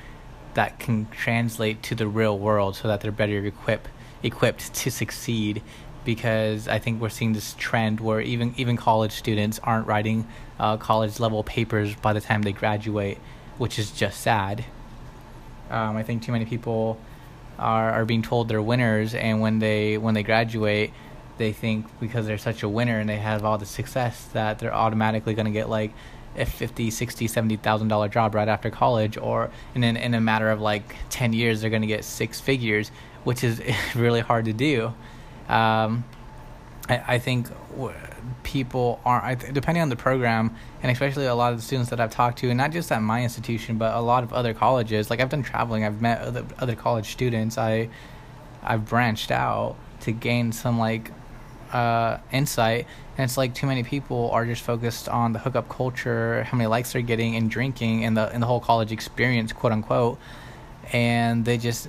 that 0.55 0.81
can 0.81 1.07
translate 1.12 1.81
to 1.85 1.95
the 1.95 2.09
real 2.09 2.37
world, 2.37 2.75
so 2.75 2.88
that 2.88 3.03
they're 3.03 3.12
better 3.12 3.47
equipped 3.47 3.88
equipped 4.25 4.75
to 4.75 4.91
succeed. 4.91 5.62
Because 6.05 6.67
I 6.67 6.79
think 6.79 7.01
we're 7.01 7.09
seeing 7.09 7.33
this 7.33 7.55
trend 7.59 8.01
where 8.01 8.21
even 8.21 8.55
even 8.57 8.77
college 8.77 9.12
students 9.12 9.61
aren't 9.62 9.87
writing 9.87 10.27
uh, 10.59 10.77
college 10.77 11.21
level 11.21 11.45
papers 11.45 11.95
by 11.95 12.12
the 12.12 12.21
time 12.21 12.43
they 12.43 12.53
graduate, 12.53 13.19
which 13.59 13.79
is 13.79 13.91
just 13.91 14.21
sad. 14.21 14.65
Um, 15.71 15.97
I 15.97 16.03
think 16.03 16.23
too 16.23 16.33
many 16.33 16.45
people 16.45 16.99
are 17.59 17.91
are 17.91 18.05
being 18.05 18.23
told 18.23 18.49
they're 18.49 18.62
winners, 18.62 19.15
and 19.15 19.41
when 19.41 19.61
they 19.61 19.97
when 19.97 20.15
they 20.15 20.23
graduate, 20.23 20.93
they 21.38 21.53
think 21.53 21.87
because 22.01 22.27
they're 22.27 22.38
such 22.38 22.62
a 22.62 22.69
winner 22.69 22.99
and 22.99 23.09
they 23.09 23.17
have 23.17 23.45
all 23.45 23.59
the 23.59 23.67
success 23.67 24.25
that 24.33 24.59
they're 24.59 24.75
automatically 24.75 25.35
going 25.35 25.47
to 25.47 25.53
get 25.53 25.69
like 25.69 25.93
a 26.37 26.47
50 26.47 26.91
60 26.91 27.27
70 27.27 27.57
thousand 27.57 27.88
dollar 27.88 28.09
job 28.09 28.35
right 28.35 28.49
after 28.49 28.71
college 28.71 29.17
or 29.19 29.51
in, 29.75 29.85
in, 29.85 29.97
in 29.97 30.15
a 30.15 30.21
matter 30.21 30.51
of 30.51 30.61
like 30.61 30.97
10 31.11 31.33
years 31.33 31.61
they're 31.61 31.71
going 31.71 31.83
to 31.83 31.88
get 31.88 32.05
six 32.05 32.41
figures 32.41 32.91
which 33.25 33.45
is 33.45 33.61
really 33.95 34.21
hard 34.21 34.47
to 34.47 34.53
do 34.53 34.95
um, 35.49 36.05
I, 36.89 37.15
I 37.15 37.19
think 37.19 37.49
people 38.43 39.01
aren't 39.05 39.55
depending 39.55 39.83
on 39.83 39.89
the 39.89 39.97
program 39.97 40.55
and 40.83 40.91
especially 40.91 41.27
a 41.27 41.35
lot 41.35 41.53
of 41.53 41.59
the 41.59 41.65
students 41.65 41.91
that 41.91 42.01
I've 42.01 42.11
talked 42.11 42.39
to 42.41 42.49
and 42.49 42.59
not 42.59 42.71
just 42.71 42.93
at 42.93 43.01
my 43.01 43.23
institution 43.23 43.79
but 43.79 43.95
a 43.95 44.01
lot 44.01 44.25
of 44.25 44.33
other 44.33 44.53
colleges 44.53 45.11
like 45.11 45.21
I've 45.21 45.31
done 45.31 45.43
traveling 45.43 45.85
I've 45.85 46.03
met 46.03 46.21
other, 46.21 46.45
other 46.59 46.75
college 46.75 47.13
students 47.13 47.57
I 47.57 47.89
I've 48.63 48.85
branched 48.87 49.31
out 49.31 49.77
to 50.01 50.13
gain 50.13 50.53
some 50.53 50.79
like 50.79 51.11
uh, 51.73 52.19
insight 52.31 52.87
and 53.17 53.25
it's 53.25 53.39
like 53.39 53.55
too 53.55 53.67
many 53.67 53.83
people 53.83 54.31
are 54.31 54.45
just 54.45 54.63
focused 54.63 55.09
on 55.09 55.33
the 55.33 55.39
hookup 55.39 55.69
culture 55.69 56.43
how 56.45 56.59
many 56.59 56.67
likes 56.67 56.93
they're 56.93 57.03
getting 57.03 57.37
and 57.37 57.51
drinking 57.51 58.05
and 58.05 58.17
the 58.17 58.29
and 58.29 58.43
the 58.43 58.47
whole 58.47 58.61
college 58.61 58.93
experience 58.93 59.53
quote 59.53 59.73
unquote 59.73 60.19
and 60.93 61.45
they 61.45 61.57
just 61.57 61.89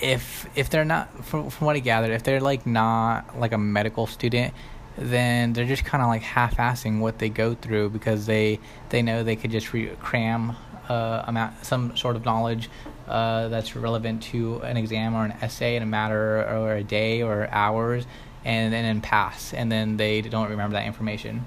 if 0.00 0.48
if 0.54 0.70
they're 0.70 0.84
not 0.84 1.24
from, 1.24 1.50
from 1.50 1.66
what 1.66 1.76
I 1.76 1.80
gathered, 1.80 2.12
if 2.12 2.22
they're 2.22 2.40
like 2.40 2.66
not 2.66 3.38
like 3.38 3.52
a 3.52 3.58
medical 3.58 4.06
student, 4.06 4.54
then 4.96 5.52
they're 5.52 5.66
just 5.66 5.84
kind 5.84 6.02
of 6.02 6.08
like 6.08 6.22
half-assing 6.22 7.00
what 7.00 7.18
they 7.18 7.28
go 7.28 7.54
through 7.54 7.90
because 7.90 8.26
they 8.26 8.58
they 8.90 9.02
know 9.02 9.22
they 9.22 9.36
could 9.36 9.50
just 9.50 9.72
re- 9.72 9.94
cram 10.00 10.56
uh, 10.88 11.24
amount 11.26 11.64
some 11.64 11.96
sort 11.96 12.16
of 12.16 12.24
knowledge 12.24 12.70
uh, 13.08 13.48
that's 13.48 13.76
relevant 13.76 14.22
to 14.22 14.60
an 14.60 14.76
exam 14.76 15.14
or 15.14 15.24
an 15.24 15.32
essay 15.40 15.76
in 15.76 15.82
a 15.82 15.86
matter 15.86 16.42
or 16.48 16.74
a 16.74 16.82
day 16.82 17.22
or 17.22 17.48
hours, 17.50 18.06
and, 18.44 18.74
and 18.74 18.84
then 18.84 19.00
pass, 19.00 19.52
and 19.52 19.70
then 19.70 19.96
they 19.96 20.20
don't 20.22 20.50
remember 20.50 20.74
that 20.74 20.86
information. 20.86 21.46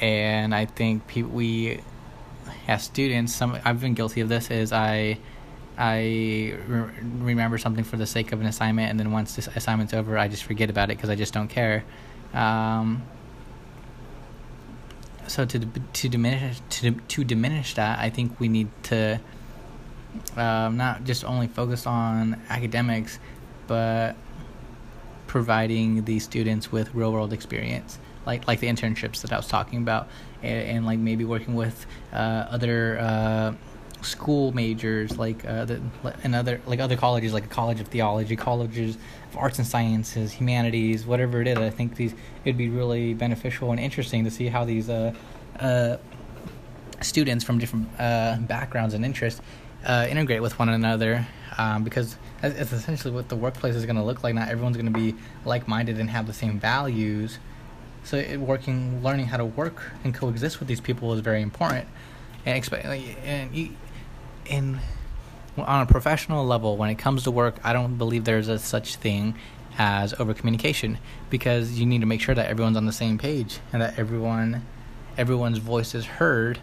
And 0.00 0.54
I 0.54 0.66
think 0.66 1.06
pe- 1.06 1.22
we, 1.22 1.80
as 2.68 2.82
students, 2.82 3.34
some 3.34 3.58
I've 3.64 3.80
been 3.80 3.94
guilty 3.94 4.20
of 4.20 4.28
this. 4.28 4.50
Is 4.50 4.72
I 4.72 5.18
I 5.78 6.54
re- 6.66 6.90
remember 7.18 7.58
something 7.58 7.84
for 7.84 7.96
the 7.96 8.06
sake 8.06 8.32
of 8.32 8.40
an 8.40 8.46
assignment, 8.46 8.90
and 8.90 9.00
then 9.00 9.10
once 9.10 9.34
this 9.36 9.48
assignment's 9.48 9.94
over, 9.94 10.18
I 10.18 10.28
just 10.28 10.44
forget 10.44 10.70
about 10.70 10.90
it 10.90 10.96
because 10.96 11.10
I 11.10 11.14
just 11.14 11.32
don't 11.32 11.48
care. 11.48 11.84
Um, 12.34 13.02
so 15.26 15.44
to 15.44 15.58
to 15.58 16.08
diminish 16.08 16.60
to 16.68 16.90
to 16.92 17.24
diminish 17.24 17.74
that, 17.74 17.98
I 17.98 18.10
think 18.10 18.38
we 18.38 18.48
need 18.48 18.68
to 18.84 19.20
um, 20.36 20.76
not 20.76 21.04
just 21.04 21.24
only 21.24 21.48
focus 21.48 21.86
on 21.86 22.40
academics, 22.48 23.18
but 23.66 24.14
providing 25.26 26.04
the 26.04 26.18
students 26.18 26.70
with 26.70 26.94
real 26.94 27.12
world 27.12 27.32
experience, 27.32 27.98
like 28.26 28.46
like 28.46 28.60
the 28.60 28.66
internships 28.66 29.22
that 29.22 29.32
I 29.32 29.36
was 29.36 29.48
talking 29.48 29.78
about, 29.78 30.08
and, 30.42 30.68
and 30.68 30.86
like 30.86 30.98
maybe 30.98 31.24
working 31.24 31.54
with 31.54 31.86
uh, 32.12 32.46
other. 32.50 32.98
Uh, 33.00 33.52
school 34.04 34.52
majors 34.52 35.18
like 35.18 35.44
uh, 35.44 35.64
the, 35.64 35.80
and 36.24 36.34
other 36.34 36.60
like 36.66 36.80
other 36.80 36.96
colleges 36.96 37.32
like 37.32 37.44
a 37.44 37.48
college 37.48 37.80
of 37.80 37.88
theology 37.88 38.36
colleges 38.36 38.96
of 39.30 39.36
arts 39.36 39.58
and 39.58 39.66
sciences 39.66 40.32
humanities 40.32 41.06
whatever 41.06 41.40
it 41.40 41.48
is 41.48 41.58
i 41.58 41.70
think 41.70 41.96
these 41.96 42.14
it'd 42.44 42.58
be 42.58 42.68
really 42.68 43.14
beneficial 43.14 43.70
and 43.70 43.80
interesting 43.80 44.24
to 44.24 44.30
see 44.30 44.46
how 44.46 44.64
these 44.64 44.88
uh, 44.88 45.12
uh, 45.60 45.96
students 47.00 47.44
from 47.44 47.58
different 47.58 47.88
uh, 47.98 48.36
backgrounds 48.40 48.94
and 48.94 49.04
interests 49.04 49.40
uh, 49.84 50.06
integrate 50.08 50.42
with 50.42 50.58
one 50.58 50.68
another 50.68 51.26
um, 51.58 51.84
because 51.84 52.16
it's 52.42 52.72
essentially 52.72 53.12
what 53.12 53.28
the 53.28 53.36
workplace 53.36 53.74
is 53.74 53.84
going 53.84 53.96
to 53.96 54.02
look 54.02 54.22
like. 54.22 54.34
Not 54.34 54.48
everyone's 54.48 54.76
going 54.76 54.92
to 54.92 54.98
be 54.98 55.14
like-minded 55.44 55.98
and 55.98 56.10
have 56.10 56.26
the 56.26 56.32
same 56.32 56.58
values. 56.58 57.38
So 58.04 58.16
it, 58.16 58.40
working 58.40 59.02
learning 59.02 59.26
how 59.26 59.36
to 59.36 59.44
work 59.44 59.92
and 60.04 60.14
coexist 60.14 60.58
with 60.58 60.68
these 60.68 60.80
people 60.80 61.12
is 61.12 61.20
very 61.20 61.42
important. 61.42 61.88
And 62.44 62.56
expect 62.56 62.84
and 62.84 63.54
in 64.46 64.80
on 65.56 65.82
a 65.82 65.86
professional 65.86 66.46
level, 66.46 66.76
when 66.76 66.88
it 66.90 66.96
comes 66.96 67.24
to 67.24 67.30
work, 67.30 67.60
I 67.62 67.72
don't 67.72 67.98
believe 67.98 68.24
there's 68.24 68.48
a 68.48 68.58
such 68.58 68.96
thing 68.96 69.34
as 69.78 70.14
over 70.14 70.34
communication 70.34 70.98
because 71.30 71.78
you 71.78 71.86
need 71.86 72.00
to 72.00 72.06
make 72.06 72.20
sure 72.20 72.34
that 72.34 72.48
everyone's 72.48 72.76
on 72.76 72.86
the 72.86 72.92
same 72.92 73.18
page 73.18 73.58
and 73.72 73.80
that 73.80 73.98
everyone 73.98 74.66
everyone's 75.16 75.58
voice 75.58 75.94
is 75.94 76.04
heard 76.04 76.58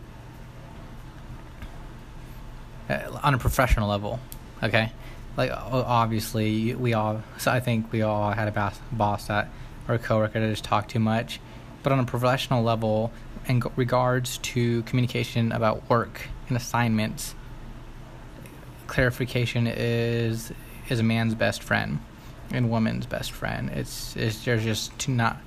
uh, 2.89 3.19
on 3.23 3.33
a 3.33 3.37
professional 3.37 3.89
level. 3.89 4.19
Okay, 4.63 4.91
like 5.37 5.51
obviously 5.51 6.73
we 6.75 6.93
all. 6.93 7.23
So 7.37 7.51
I 7.51 7.59
think 7.59 7.91
we 7.91 8.01
all 8.01 8.31
had 8.31 8.47
a 8.47 8.73
boss 8.91 9.27
that 9.27 9.49
or 9.87 9.95
a 9.95 9.99
coworker 9.99 10.39
that 10.39 10.49
just 10.49 10.63
talked 10.63 10.91
too 10.91 10.99
much. 10.99 11.39
But 11.81 11.93
on 11.93 11.99
a 11.99 12.05
professional 12.05 12.63
level, 12.63 13.11
in 13.47 13.61
regards 13.75 14.37
to 14.39 14.83
communication 14.83 15.51
about 15.51 15.89
work 15.89 16.27
and 16.47 16.57
assignments, 16.57 17.35
clarification 18.89 19.67
is 19.67 20.51
is 20.89 20.99
a 20.99 21.03
man's 21.03 21.35
best 21.35 21.63
friend 21.63 21.99
and 22.51 22.69
woman's 22.69 23.05
best 23.05 23.31
friend. 23.31 23.69
It's, 23.69 24.15
it's 24.15 24.43
there's 24.43 24.63
just 24.63 24.97
too 24.97 25.11
not 25.11 25.37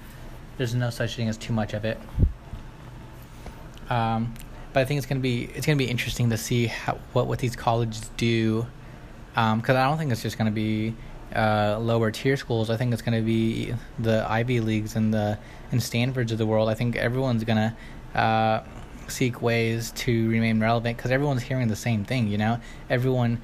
there's 0.57 0.75
no 0.75 0.91
such 0.91 1.17
thing 1.17 1.29
as 1.29 1.37
too 1.37 1.53
much 1.53 1.75
of 1.75 1.85
it. 1.85 1.99
Um, 3.91 4.35
but 4.73 4.81
I 4.81 4.85
think 4.85 4.99
it's 4.99 5.07
gonna 5.07 5.21
be 5.21 5.51
it's 5.55 5.67
gonna 5.67 5.77
be 5.77 5.91
interesting 5.91 6.31
to 6.31 6.37
see 6.37 6.67
how 6.67 6.99
what 7.13 7.27
what 7.27 7.41
these 7.41 7.57
colleges 7.57 8.11
do, 8.17 8.67
because 9.35 9.71
um, 9.71 9.77
I 9.77 9.85
don't 9.85 9.99
think 9.99 10.13
it's 10.13 10.23
just 10.23 10.39
gonna 10.39 10.51
be 10.51 10.95
uh, 11.35 11.79
lower 11.81 12.11
tier 12.11 12.37
schools. 12.37 12.71
I 12.71 12.77
think 12.77 12.93
it's 12.93 13.03
gonna 13.03 13.23
be 13.23 13.75
the 13.99 14.25
Ivy 14.31 14.61
leagues 14.61 14.97
and 14.97 15.13
the 15.13 15.39
and 15.73 15.83
Stanfords 15.83 16.33
of 16.33 16.39
the 16.39 16.47
world. 16.47 16.69
I 16.69 16.75
think 16.75 16.97
everyone's 16.97 17.45
gonna 17.45 17.77
uh, 18.15 18.61
seek 19.11 19.43
ways 19.43 19.91
to 19.93 20.29
remain 20.31 20.61
relevant 20.61 20.97
because 20.97 21.11
everyone's 21.11 21.43
hearing 21.43 21.69
the 21.69 21.77
same 21.77 22.05
thing. 22.05 22.29
You 22.29 22.39
know, 22.39 22.61
everyone. 22.91 23.41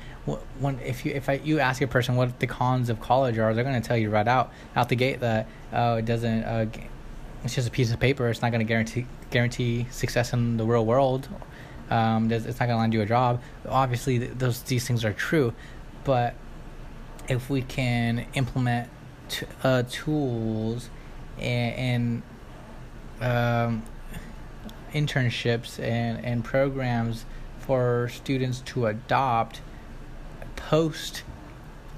When 0.61 0.79
if 0.81 1.07
you 1.07 1.12
if 1.12 1.29
I, 1.29 1.35
you 1.35 1.59
ask 1.59 1.81
a 1.81 1.87
person 1.87 2.16
what 2.16 2.38
the 2.38 2.47
cons 2.47 2.90
of 2.90 3.01
college 3.01 3.38
are, 3.38 3.55
they're 3.55 3.64
gonna 3.64 3.81
tell 3.81 3.97
you 3.97 4.11
right 4.11 4.29
out 4.29 4.53
out 4.77 4.88
the 4.88 4.97
gate 4.97 5.21
that 5.21 5.47
oh 5.73 5.97
it 5.97 6.05
doesn't. 6.05 6.44
Uh, 6.44 6.66
it's 7.44 7.55
just 7.55 7.68
a 7.68 7.71
piece 7.71 7.92
of 7.92 8.01
paper. 8.01 8.29
It's 8.29 8.42
not 8.42 8.51
going 8.51 8.61
to 8.61 8.68
guarantee 8.68 9.07
guarantee 9.31 9.87
success 9.90 10.33
in 10.33 10.57
the 10.57 10.64
real 10.64 10.85
world. 10.85 11.29
Um, 11.90 12.31
it's 12.31 12.47
not 12.47 12.59
going 12.59 12.71
to 12.71 12.77
land 12.77 12.92
you 12.92 13.01
a 13.01 13.07
job. 13.07 13.40
Obviously, 13.66 14.18
those 14.18 14.62
these 14.62 14.87
things 14.87 15.05
are 15.05 15.12
true, 15.12 15.55
but 16.05 16.35
if 17.29 17.49
we 17.49 17.62
can 17.62 18.27
implement 18.35 18.88
t- 19.29 19.47
uh, 19.62 19.85
tools 19.88 20.90
and, 21.38 22.23
and 23.21 23.73
um, 23.77 23.83
internships 24.92 25.79
and, 25.83 26.24
and 26.24 26.44
programs 26.44 27.24
for 27.59 28.09
students 28.09 28.61
to 28.61 28.87
adopt 28.87 29.61
post 30.57 31.22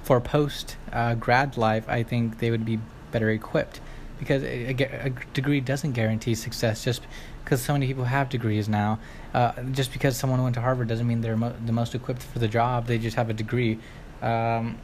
for 0.02 0.20
post 0.20 0.76
uh, 0.92 1.14
grad 1.14 1.56
life, 1.56 1.88
I 1.88 2.02
think 2.02 2.38
they 2.38 2.50
would 2.50 2.64
be 2.64 2.78
better 3.12 3.30
equipped 3.30 3.80
because 4.18 4.42
a, 4.42 4.70
a, 4.70 5.10
degree 5.32 5.60
doesn't 5.60 5.92
guarantee 5.92 6.34
success 6.34 6.84
just 6.84 7.02
because 7.42 7.62
so 7.62 7.72
many 7.72 7.86
people 7.86 8.04
have 8.04 8.28
degrees 8.28 8.68
now. 8.68 8.98
Uh, 9.32 9.52
just 9.72 9.92
because 9.92 10.16
someone 10.16 10.42
went 10.42 10.54
to 10.54 10.60
Harvard 10.60 10.88
doesn't 10.88 11.06
mean 11.06 11.20
they're 11.20 11.36
mo- 11.36 11.54
the 11.64 11.72
most 11.72 11.94
equipped 11.94 12.22
for 12.22 12.38
the 12.38 12.48
job. 12.48 12.86
They 12.86 12.98
just 12.98 13.16
have 13.16 13.30
a 13.30 13.32
degree. 13.32 13.78
Um, 14.20 14.78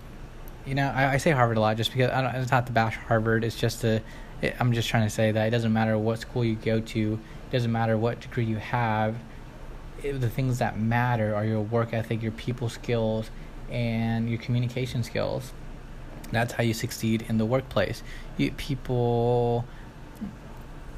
you 0.64 0.74
know, 0.74 0.88
I, 0.88 1.12
I, 1.12 1.16
say 1.18 1.32
Harvard 1.32 1.58
a 1.58 1.60
lot 1.60 1.76
just 1.76 1.92
because 1.92 2.10
it's 2.34 2.50
not 2.50 2.66
to 2.66 2.72
bash 2.72 2.96
Harvard. 2.96 3.44
It's 3.44 3.56
just 3.56 3.84
a. 3.84 4.02
It, 4.40 4.56
I'm 4.58 4.72
just 4.72 4.88
trying 4.88 5.04
to 5.04 5.10
say 5.10 5.32
that 5.32 5.46
it 5.46 5.50
doesn't 5.50 5.72
matter 5.72 5.98
what 5.98 6.20
school 6.20 6.44
you 6.44 6.56
go 6.56 6.80
to. 6.80 7.20
It 7.48 7.52
doesn't 7.52 7.72
matter 7.72 7.96
what 7.96 8.20
degree 8.20 8.44
you 8.44 8.56
have. 8.56 9.16
It, 10.02 10.20
the 10.20 10.30
things 10.30 10.58
that 10.58 10.78
matter 10.78 11.34
are 11.34 11.44
your 11.44 11.60
work 11.60 11.92
ethic, 11.92 12.22
your 12.22 12.32
people 12.32 12.68
skills, 12.68 13.30
and 13.70 14.28
your 14.28 14.38
communication 14.38 15.02
skills. 15.02 15.52
That's 16.32 16.54
how 16.54 16.64
you 16.64 16.74
succeed 16.74 17.24
in 17.28 17.38
the 17.38 17.46
workplace. 17.46 18.02
You, 18.36 18.50
people 18.52 19.64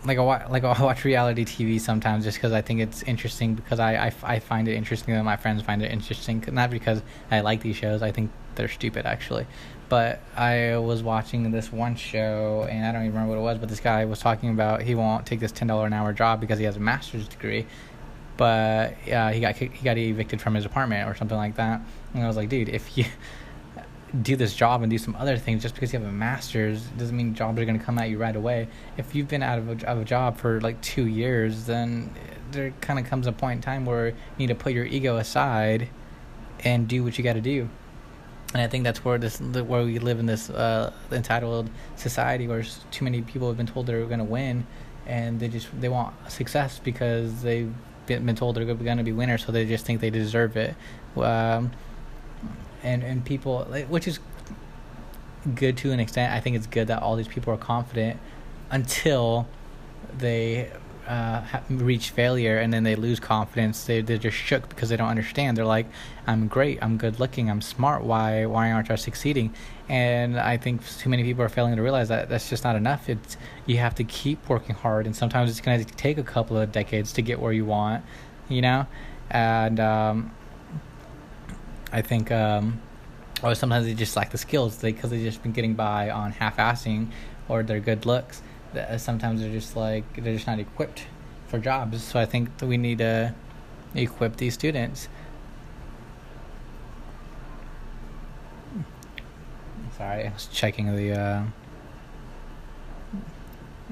like 0.05 0.19
I 0.19 0.47
like 0.47 0.65
I 0.65 0.83
watch 0.83 1.05
reality 1.05 1.45
TV 1.45 1.81
sometimes 1.81 2.25
just 2.25 2.39
because 2.39 2.53
I 2.53 2.63
think 2.63 2.81
it's 2.81 3.03
interesting 3.03 3.55
because 3.55 3.81
I, 3.81 4.07
I, 4.07 4.13
I 4.23 4.39
find 4.39 4.69
it 4.69 4.75
interesting 4.75 5.15
that 5.15 5.25
my 5.25 5.37
friends 5.37 5.63
find 5.63 5.83
it 5.83 5.91
interesting 5.91 6.45
not 6.53 6.71
because 6.71 7.03
I 7.31 7.41
like 7.41 7.63
these 7.63 7.77
shows 7.77 8.01
I 8.01 8.13
think 8.13 8.31
they're 8.55 8.69
stupid 8.69 9.07
actually 9.07 9.47
but 9.89 10.21
I 10.37 10.77
was 10.77 11.03
watching 11.03 11.51
this 11.51 11.73
one 11.73 11.97
show 11.97 12.67
and 12.71 12.85
I 12.85 12.93
don't 12.93 13.03
even 13.03 13.15
remember 13.15 13.33
what 13.33 13.39
it 13.39 13.43
was 13.43 13.59
but 13.59 13.69
this 13.69 13.81
guy 13.81 14.05
was 14.05 14.19
talking 14.19 14.51
about 14.51 14.83
he 14.83 14.95
won't 14.95 15.27
take 15.27 15.41
this 15.41 15.53
ten 15.53 15.69
dollar 15.69 15.87
an 15.87 15.93
hour 15.93 16.13
job 16.13 16.41
because 16.41 16.59
he 16.59 16.65
has 16.65 16.77
a 16.77 16.81
master's 16.81 17.27
degree 17.29 17.67
but 18.39 18.95
uh, 19.11 19.31
he 19.31 19.41
got 19.41 19.57
he 19.57 19.85
got 19.85 19.99
evicted 19.99 20.41
from 20.41 20.55
his 20.55 20.65
apartment 20.65 21.09
or 21.09 21.15
something 21.15 21.37
like 21.37 21.57
that. 21.57 21.83
And 22.15 22.23
I 22.23 22.27
was 22.27 22.37
like 22.37 22.49
dude 22.49 22.71
if 22.71 22.97
you 22.97 23.05
do 24.23 24.37
this 24.37 24.55
job 24.55 24.81
and 24.81 24.89
do 24.89 24.97
some 24.97 25.15
other 25.17 25.37
things 25.37 25.63
just 25.63 25.75
because 25.75 25.93
you 25.93 25.99
have 25.99 26.09
a 26.09 26.13
master's 26.13 26.83
doesn't 26.97 27.15
mean 27.15 27.35
jobs 27.35 27.61
are 27.61 27.67
going 27.67 27.79
to 27.79 27.85
come 27.85 27.99
at 27.99 28.09
you 28.09 28.17
right 28.17 28.37
away. 28.37 28.69
If 28.97 29.15
you've 29.15 29.29
been 29.29 29.43
out 29.43 29.59
of 29.59 29.83
a, 29.83 29.87
of 29.87 29.99
a 29.99 30.05
job 30.05 30.39
for 30.39 30.61
like 30.61 30.81
two 30.81 31.07
years 31.07 31.67
then 31.67 32.15
there 32.53 32.73
kind 32.81 32.99
of 32.99 33.07
comes 33.07 33.27
a 33.27 33.33
point 33.33 33.57
in 33.57 33.63
time 33.63 33.85
where 33.85 34.09
you 34.09 34.15
need 34.39 34.47
to 34.47 34.55
put 34.55 34.73
your 34.73 34.87
ego 34.87 35.17
aside 35.17 35.89
and 36.61 36.89
do 36.89 37.05
what 37.05 37.19
you 37.19 37.25
got 37.25 37.35
to 37.35 37.41
do 37.41 37.69
and 38.55 38.63
I 38.63 38.67
think 38.67 38.85
that's 38.85 39.05
where 39.05 39.19
this 39.19 39.41
where 39.41 39.85
we 39.85 39.99
live 39.99 40.19
in 40.19 40.27
this 40.27 40.49
uh, 40.51 40.93
entitled 41.13 41.69
society 41.97 42.49
where 42.49 42.65
too 42.91 43.05
many 43.05 43.23
people 43.23 43.49
have 43.49 43.57
been 43.57 43.67
told 43.67 43.87
they're 43.87 44.05
going 44.07 44.19
to 44.19 44.25
win, 44.25 44.67
and 45.07 45.39
they 45.39 45.49
just 45.49 45.69
they 45.81 45.89
want 45.89 46.15
success 46.31 46.79
because 46.79 47.43
they've 47.43 47.73
been 48.07 48.35
told 48.37 48.57
they're 48.57 48.65
going 48.65 48.99
to 48.99 49.05
be 49.05 49.13
winners, 49.13 49.45
so 49.45 49.53
they 49.53 49.67
just 49.67 49.85
think 49.85 50.01
they 50.01 50.11
deserve 50.11 50.57
it. 50.57 50.75
Um, 51.17 51.73
and 52.83 53.03
and 53.03 53.25
people 53.25 53.65
which 53.89 54.09
is 54.09 54.19
good 55.55 55.77
to 55.79 55.93
an 55.93 56.01
extent. 56.01 56.33
I 56.33 56.41
think 56.41 56.57
it's 56.57 56.67
good 56.67 56.89
that 56.89 57.03
all 57.03 57.17
these 57.17 57.29
people 57.29 57.53
are 57.53 57.59
confident 57.59 58.19
until 58.71 59.47
they 60.17 60.71
uh, 61.09 61.43
reach 61.71 62.11
failure 62.11 62.59
and 62.59 62.73
then 62.73 62.83
they 62.83 62.95
lose 62.95 63.19
confidence. 63.19 63.85
They 63.85 64.03
they're 64.03 64.19
just 64.19 64.37
shook 64.37 64.69
because 64.69 64.91
they 64.91 64.97
don't 64.97 65.09
understand. 65.09 65.57
They're 65.57 65.65
like, 65.65 65.87
I'm 66.27 66.49
great, 66.49 66.79
I'm 66.83 66.99
good 66.99 67.19
looking, 67.19 67.51
I'm 67.51 67.63
smart. 67.63 68.05
Why 68.05 68.47
why 68.47 68.71
aren't 68.71 68.91
I 68.91 68.97
succeeding? 68.97 69.55
And 69.89 70.39
I 70.39 70.59
think 70.59 70.87
too 70.99 71.09
many 71.09 71.25
people 71.25 71.43
are 71.43 71.49
failing 71.49 71.75
to 71.77 71.83
realize 71.83 72.09
that 72.09 72.29
that's 72.29 72.51
just 72.51 72.63
not 72.63 72.77
enough. 72.77 73.09
It's 73.09 73.39
you 73.65 73.79
have 73.79 73.95
to 73.97 74.05
keep 74.05 74.49
working 74.49 74.75
hard, 74.75 75.07
and 75.07 75.17
sometimes 75.17 75.51
it's 75.51 75.61
going 75.61 75.83
to 75.83 75.93
take 75.95 76.19
a 76.19 76.23
couple 76.23 76.59
of 76.59 76.71
decades 76.73 77.13
to 77.15 77.23
get 77.23 77.41
where 77.41 77.53
you 77.53 77.65
want. 77.65 78.05
You 78.51 78.63
know, 78.63 78.87
and 79.31 79.81
um, 79.81 80.31
I 81.93 82.03
think, 82.03 82.31
um, 82.31 82.81
or 83.43 83.55
sometimes 83.55 83.87
they 83.87 83.95
just 83.95 84.17
lack 84.17 84.31
the 84.31 84.39
skills 84.39 84.77
because 84.77 85.11
they, 85.11 85.17
have 85.17 85.27
just 85.27 85.43
been 85.43 85.53
getting 85.53 85.75
by 85.75 86.11
on 86.11 86.33
half-assing 86.33 87.09
or 87.49 87.63
their 87.63 87.81
good 87.81 88.05
looks. 88.05 88.43
Uh, 88.77 88.99
sometimes 88.99 89.41
they're 89.41 89.51
just 89.51 89.77
like 89.77 90.05
they're 90.15 90.35
just 90.35 90.47
not 90.47 90.59
equipped 90.59 91.05
for 91.47 91.59
jobs. 91.59 92.03
So 92.03 92.21
I 92.21 92.27
think 92.27 92.59
that 92.59 92.67
we 92.67 92.77
need 92.77 92.99
to 92.99 93.35
equip 93.95 94.37
these 94.37 94.55
students. 94.55 95.09
Sorry, 99.97 100.27
I 100.27 100.33
was 100.33 100.47
checking 100.47 100.95
the 100.95 101.19
uh, 101.19 101.43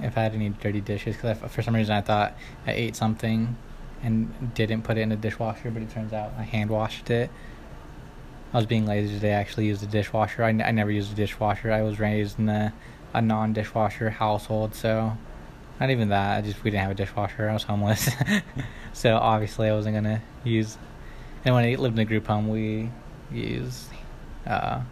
if 0.02 0.16
I 0.16 0.22
had 0.22 0.34
any 0.34 0.50
dirty 0.50 0.80
dishes 0.80 1.16
because 1.16 1.38
for 1.50 1.62
some 1.62 1.74
reason 1.74 1.94
I 1.94 2.00
thought 2.00 2.36
I 2.66 2.72
ate 2.72 2.96
something 2.96 3.56
and 4.02 4.54
didn't 4.54 4.82
put 4.82 4.98
it 4.98 5.00
in 5.00 5.08
the 5.08 5.16
dishwasher, 5.16 5.70
but 5.70 5.82
it 5.82 5.90
turns 5.90 6.12
out 6.12 6.32
I 6.38 6.42
hand 6.42 6.70
washed 6.70 7.10
it. 7.10 7.30
I 8.52 8.58
was 8.58 8.66
being 8.66 8.86
lazy 8.86 9.14
today. 9.14 9.32
I 9.34 9.40
actually 9.40 9.66
used 9.66 9.82
a 9.82 9.86
dishwasher. 9.86 10.44
I, 10.44 10.50
n- 10.50 10.62
I 10.62 10.70
never 10.70 10.90
used 10.90 11.12
a 11.12 11.16
dishwasher. 11.16 11.72
I 11.72 11.82
was 11.82 11.98
raised 11.98 12.38
in 12.38 12.48
a, 12.48 12.72
a 13.16 13.22
non 13.22 13.54
dishwasher 13.54 14.10
household, 14.10 14.74
so 14.74 15.16
not 15.80 15.90
even 15.90 16.10
that. 16.10 16.36
I 16.36 16.40
just 16.42 16.62
we 16.62 16.70
didn't 16.70 16.82
have 16.82 16.90
a 16.90 16.94
dishwasher. 16.94 17.48
I 17.48 17.54
was 17.54 17.62
homeless, 17.62 18.10
so 18.92 19.16
obviously 19.16 19.68
I 19.68 19.72
wasn't 19.72 19.96
gonna 19.96 20.22
use. 20.44 20.76
And 21.44 21.54
when 21.54 21.64
I 21.64 21.76
lived 21.76 21.94
in 21.94 22.00
a 22.00 22.04
group 22.04 22.26
home, 22.26 22.48
we 22.48 22.90
used 23.32 23.88
uh, 24.46 24.82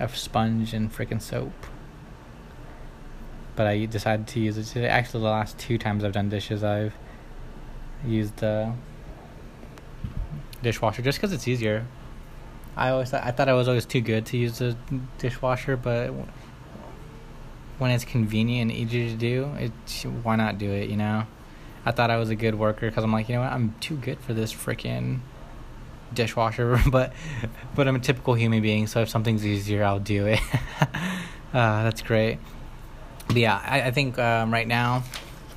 a 0.00 0.08
sponge 0.08 0.72
and 0.72 0.90
freaking 0.90 1.20
soap. 1.20 1.52
But 3.54 3.66
I 3.66 3.84
decided 3.84 4.26
to 4.28 4.40
use 4.40 4.56
it 4.56 4.64
today. 4.64 4.88
Actually, 4.88 5.24
the 5.24 5.28
last 5.28 5.58
two 5.58 5.76
times 5.76 6.04
I've 6.04 6.12
done 6.12 6.30
dishes, 6.30 6.64
I've 6.64 6.94
used 8.06 8.38
the 8.38 8.72
dishwasher 10.62 11.02
just 11.02 11.18
because 11.18 11.34
it's 11.34 11.46
easier. 11.46 11.86
I 12.76 12.88
always 12.88 13.10
thought, 13.10 13.24
I 13.24 13.30
thought 13.30 13.50
I 13.50 13.52
was 13.52 13.68
always 13.68 13.84
too 13.84 14.00
good 14.00 14.24
to 14.26 14.38
use 14.38 14.58
the 14.58 14.74
dishwasher, 15.18 15.76
but 15.76 16.14
when 17.82 17.90
it's 17.90 18.04
convenient 18.04 18.70
and 18.70 18.80
easy 18.80 19.10
to 19.10 19.16
do, 19.16 19.52
it 19.58 19.72
why 20.22 20.36
not 20.36 20.56
do 20.56 20.70
it? 20.70 20.88
You 20.88 20.96
know, 20.96 21.26
I 21.84 21.90
thought 21.90 22.10
I 22.10 22.16
was 22.16 22.30
a 22.30 22.36
good 22.36 22.54
worker 22.54 22.88
because 22.88 23.02
I'm 23.02 23.12
like, 23.12 23.28
you 23.28 23.34
know 23.34 23.42
what, 23.42 23.52
I'm 23.52 23.74
too 23.80 23.96
good 23.96 24.20
for 24.20 24.32
this 24.32 24.54
freaking 24.54 25.18
dishwasher, 26.14 26.80
but 26.90 27.12
but 27.74 27.88
I'm 27.88 27.96
a 27.96 27.98
typical 27.98 28.34
human 28.34 28.62
being, 28.62 28.86
so 28.86 29.00
if 29.00 29.08
something's 29.08 29.44
easier, 29.44 29.82
I'll 29.82 29.98
do 29.98 30.26
it. 30.26 30.40
uh, 30.80 31.82
that's 31.82 32.02
great. 32.02 32.38
But 33.26 33.36
yeah, 33.36 33.60
I, 33.62 33.82
I 33.82 33.90
think 33.90 34.16
um, 34.18 34.52
right 34.52 34.68
now 34.68 35.02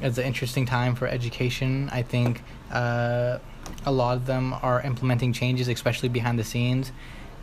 it's 0.02 0.18
an 0.18 0.26
interesting 0.26 0.66
time 0.66 0.96
for 0.96 1.08
education. 1.08 1.90
I 1.92 2.02
think. 2.02 2.42
Uh, 2.72 3.38
a 3.86 3.92
lot 3.92 4.18
of 4.18 4.26
them 4.26 4.54
are 4.62 4.82
implementing 4.82 5.34
changes, 5.34 5.68
especially 5.68 6.10
behind 6.10 6.38
the 6.38 6.44
scenes. 6.44 6.92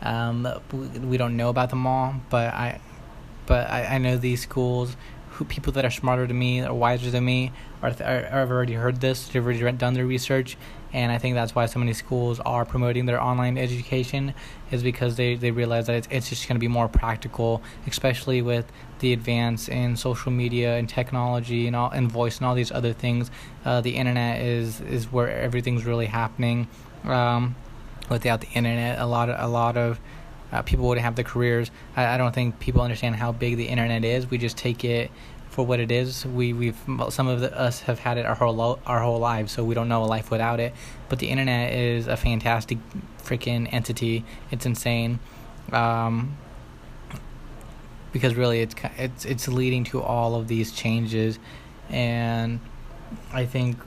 Um, 0.01 0.47
we, 0.71 0.87
we 0.99 1.17
don't 1.17 1.37
know 1.37 1.49
about 1.49 1.69
them 1.69 1.87
all, 1.87 2.15
but 2.29 2.53
I, 2.53 2.79
but 3.45 3.69
I, 3.69 3.85
I 3.85 3.97
know 3.97 4.17
these 4.17 4.41
schools 4.41 4.95
who 5.31 5.45
people 5.45 5.73
that 5.73 5.83
are 5.83 5.91
smarter 5.91 6.27
than 6.27 6.37
me 6.37 6.63
or 6.63 6.73
wiser 6.73 7.09
than 7.09 7.25
me 7.25 7.51
or, 7.81 7.89
or 7.89 7.93
have 7.93 8.51
already 8.51 8.73
heard 8.73 9.01
this, 9.01 9.27
they've 9.27 9.43
already 9.43 9.71
done 9.77 9.95
their 9.95 10.05
research, 10.05 10.57
and 10.93 11.11
I 11.11 11.17
think 11.17 11.33
that's 11.33 11.55
why 11.55 11.65
so 11.65 11.79
many 11.79 11.93
schools 11.93 12.39
are 12.41 12.65
promoting 12.65 13.07
their 13.07 13.19
online 13.19 13.57
education 13.57 14.35
is 14.69 14.83
because 14.83 15.15
they, 15.15 15.33
they 15.33 15.49
realize 15.49 15.87
that 15.87 15.95
it's, 15.95 16.07
it's 16.11 16.29
just 16.29 16.47
going 16.47 16.55
to 16.55 16.59
be 16.59 16.67
more 16.67 16.87
practical, 16.87 17.63
especially 17.87 18.43
with 18.43 18.71
the 18.99 19.11
advance 19.11 19.67
in 19.67 19.97
social 19.97 20.31
media 20.31 20.77
and 20.77 20.87
technology 20.87 21.65
and 21.65 21.75
all 21.75 21.89
and 21.89 22.11
voice 22.11 22.37
and 22.37 22.45
all 22.45 22.53
these 22.53 22.71
other 22.71 22.93
things. 22.93 23.31
Uh, 23.65 23.81
the 23.81 23.95
internet 23.95 24.39
is 24.41 24.81
is 24.81 25.11
where 25.11 25.29
everything's 25.29 25.83
really 25.83 26.05
happening. 26.05 26.67
Um, 27.05 27.55
without 28.09 28.41
the 28.41 28.49
internet, 28.49 28.99
a 28.99 29.05
lot 29.07 29.29
of 29.29 29.35
a 29.39 29.51
lot 29.51 29.77
of 29.77 29.99
uh, 30.53 30.61
people 30.61 30.87
wouldn't 30.87 31.03
have 31.03 31.15
the 31.15 31.23
careers. 31.23 31.71
I, 31.95 32.05
I 32.13 32.17
don't 32.17 32.33
think 32.33 32.59
people 32.59 32.81
understand 32.81 33.15
how 33.15 33.31
big 33.31 33.57
the 33.57 33.65
internet 33.65 34.05
is. 34.05 34.29
We 34.29 34.37
just 34.37 34.55
take 34.55 34.85
it 34.85 35.11
for 35.49 35.65
what 35.65 35.79
it 35.79 35.91
is. 35.91 36.25
We 36.25 36.53
we've 36.53 36.77
some 37.09 37.27
of 37.27 37.41
the, 37.41 37.59
us 37.59 37.81
have 37.81 37.99
had 37.99 38.17
it 38.17 38.25
our 38.25 38.35
whole 38.35 38.79
our 38.85 39.01
whole 39.01 39.19
lives, 39.19 39.51
so 39.51 39.63
we 39.63 39.75
don't 39.75 39.89
know 39.89 40.03
a 40.03 40.05
life 40.05 40.29
without 40.31 40.59
it. 40.59 40.73
But 41.09 41.19
the 41.19 41.27
internet 41.27 41.73
is 41.73 42.07
a 42.07 42.15
fantastic 42.15 42.77
freaking 43.23 43.71
entity. 43.73 44.23
It's 44.51 44.65
insane. 44.65 45.19
Um, 45.71 46.37
because 48.11 48.35
really 48.35 48.61
it's 48.61 48.75
it's 48.97 49.25
it's 49.25 49.47
leading 49.47 49.83
to 49.85 50.01
all 50.01 50.35
of 50.35 50.47
these 50.47 50.71
changes 50.71 51.39
and 51.89 52.59
I 53.33 53.45
think 53.45 53.77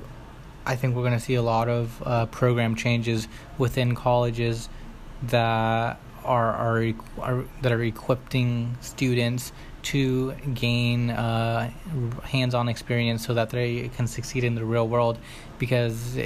I 0.67 0.75
think 0.75 0.97
we're 0.97 1.03
going 1.03 1.15
to 1.15 1.21
see 1.21 1.37
a 1.37 1.43
lot 1.43 1.69
of 1.69 2.03
uh, 2.05 2.27
program 2.27 2.75
changes 2.75 3.29
within 3.57 3.95
colleges 3.95 4.69
that 5.23 6.01
are, 6.27 6.53
are, 6.53 6.95
are 7.21 7.45
that 7.63 7.73
are 7.73 7.83
equipping 7.83 8.77
students 8.81 9.53
to 9.83 10.33
gain 10.53 11.11
uh, 11.11 11.71
hands-on 12.25 12.69
experience 12.69 13.25
so 13.25 13.35
that 13.35 13.51
they 13.51 13.89
can 13.97 14.09
succeed 14.09 14.43
in 14.43 14.57
the 14.57 14.65
real 14.65 14.89
world 14.89 15.17
because 15.59 16.17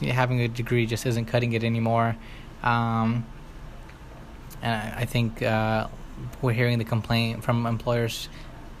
having 0.00 0.40
a 0.40 0.48
degree 0.48 0.86
just 0.86 1.04
isn't 1.04 1.26
cutting 1.26 1.52
it 1.52 1.62
anymore. 1.62 2.16
Um, 2.62 3.26
and 4.62 4.72
I, 4.72 5.00
I 5.00 5.04
think 5.04 5.42
uh, 5.42 5.88
we're 6.40 6.54
hearing 6.54 6.78
the 6.78 6.84
complaint 6.84 7.44
from 7.44 7.66
employers 7.66 8.30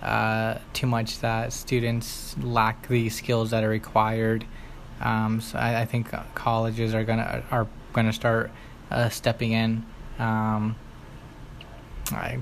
uh, 0.02 0.58
too 0.72 0.86
much 0.86 1.20
that 1.20 1.52
students 1.52 2.34
lack 2.38 2.88
the 2.88 3.10
skills 3.10 3.50
that 3.50 3.62
are 3.62 3.68
required. 3.68 4.46
Um, 5.02 5.42
so 5.42 5.58
I, 5.58 5.82
I, 5.82 5.84
think 5.84 6.10
colleges 6.34 6.94
are 6.94 7.04
gonna 7.04 7.42
are 7.50 7.66
gonna 7.92 8.12
start 8.12 8.50
uh, 8.90 9.08
stepping 9.08 9.52
in 9.52 9.84
um, 10.20 10.76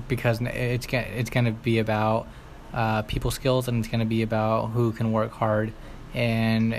because 0.07 0.41
it's 0.41 0.87
it's 0.91 1.29
gonna 1.29 1.51
be 1.51 1.79
about 1.79 2.27
uh, 2.73 3.01
people 3.03 3.31
skills 3.31 3.67
and 3.67 3.79
it's 3.79 3.91
gonna 3.91 4.05
be 4.05 4.21
about 4.21 4.67
who 4.67 4.91
can 4.91 5.11
work 5.11 5.31
hard. 5.31 5.73
And 6.13 6.73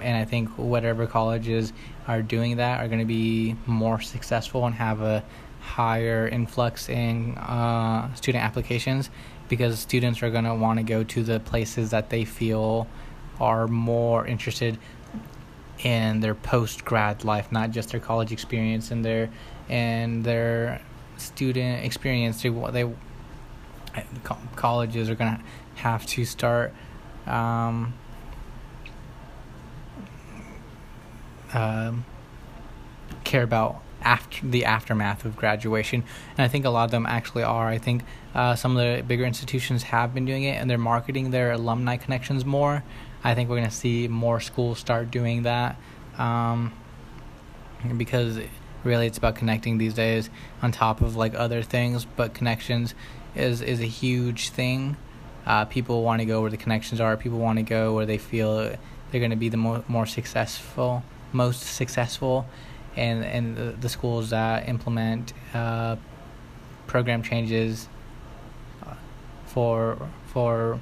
and 0.00 0.16
I 0.16 0.24
think 0.24 0.50
whatever 0.50 1.06
colleges 1.06 1.72
are 2.06 2.22
doing 2.22 2.56
that 2.56 2.80
are 2.80 2.88
going 2.88 3.00
to 3.00 3.06
be 3.06 3.56
more 3.66 4.00
successful 4.00 4.66
and 4.66 4.74
have 4.74 5.00
a 5.00 5.24
higher 5.60 6.28
influx 6.28 6.88
in 6.88 7.36
uh, 7.36 8.12
student 8.14 8.44
applications 8.44 9.10
because 9.48 9.78
students 9.78 10.22
are 10.22 10.30
going 10.30 10.44
to 10.44 10.54
want 10.54 10.78
to 10.78 10.82
go 10.82 11.02
to 11.04 11.22
the 11.22 11.40
places 11.40 11.90
that 11.90 12.10
they 12.10 12.24
feel 12.24 12.86
are 13.40 13.66
more 13.66 14.26
interested 14.26 14.78
in 15.84 16.20
their 16.20 16.34
post 16.34 16.84
grad 16.84 17.24
life, 17.24 17.52
not 17.52 17.70
just 17.70 17.90
their 17.90 18.00
college 18.00 18.32
experience 18.32 18.90
and 18.90 19.04
their 19.04 19.30
and 19.68 20.24
their 20.24 20.80
student 21.16 21.84
experience. 21.84 22.42
They 22.42 22.50
they 22.50 22.90
colleges 24.56 25.10
are 25.10 25.14
gonna 25.14 25.40
have 25.76 26.06
to 26.06 26.24
start 26.24 26.72
um, 27.26 27.94
um, 31.52 32.04
care 33.24 33.42
about 33.42 33.82
after 34.02 34.46
the 34.46 34.64
aftermath 34.64 35.24
of 35.24 35.36
graduation, 35.36 36.04
and 36.36 36.44
I 36.44 36.48
think 36.48 36.64
a 36.64 36.70
lot 36.70 36.84
of 36.84 36.90
them 36.90 37.06
actually 37.06 37.42
are. 37.42 37.68
I 37.68 37.78
think 37.78 38.04
uh, 38.34 38.54
some 38.54 38.76
of 38.76 38.82
the 38.82 39.02
bigger 39.02 39.24
institutions 39.24 39.84
have 39.84 40.14
been 40.14 40.24
doing 40.24 40.44
it, 40.44 40.52
and 40.52 40.70
they're 40.70 40.78
marketing 40.78 41.30
their 41.30 41.52
alumni 41.52 41.96
connections 41.96 42.44
more. 42.44 42.84
I 43.24 43.34
think 43.34 43.50
we're 43.50 43.56
going 43.56 43.68
to 43.68 43.74
see 43.74 44.06
more 44.06 44.40
schools 44.40 44.78
start 44.78 45.10
doing 45.10 45.42
that 45.42 45.76
um, 46.18 46.72
because 47.96 48.38
really 48.88 49.06
it's 49.06 49.18
about 49.18 49.36
connecting 49.36 49.78
these 49.78 49.94
days 49.94 50.30
on 50.62 50.72
top 50.72 51.00
of 51.00 51.14
like 51.14 51.34
other 51.34 51.62
things, 51.62 52.04
but 52.04 52.34
connections 52.34 52.94
is 53.36 53.60
is 53.60 53.80
a 53.80 53.86
huge 53.86 54.48
thing. 54.48 54.96
Uh, 55.46 55.64
people 55.64 56.02
want 56.02 56.20
to 56.20 56.26
go 56.26 56.40
where 56.40 56.50
the 56.50 56.56
connections 56.56 57.00
are. 57.00 57.16
People 57.16 57.38
want 57.38 57.58
to 57.58 57.62
go 57.62 57.94
where 57.94 58.06
they 58.06 58.18
feel 58.18 58.76
they're 59.10 59.20
going 59.20 59.30
to 59.30 59.36
be 59.36 59.48
the 59.48 59.56
more 59.56 59.84
more 59.86 60.06
successful, 60.06 61.02
most 61.32 61.60
successful, 61.60 62.46
and 62.96 63.24
and 63.24 63.56
the, 63.56 63.76
the 63.80 63.88
schools 63.88 64.30
that 64.30 64.68
implement 64.68 65.32
uh, 65.54 65.96
program 66.86 67.22
changes 67.22 67.88
uh, 68.84 68.94
for 69.46 69.98
for 70.26 70.80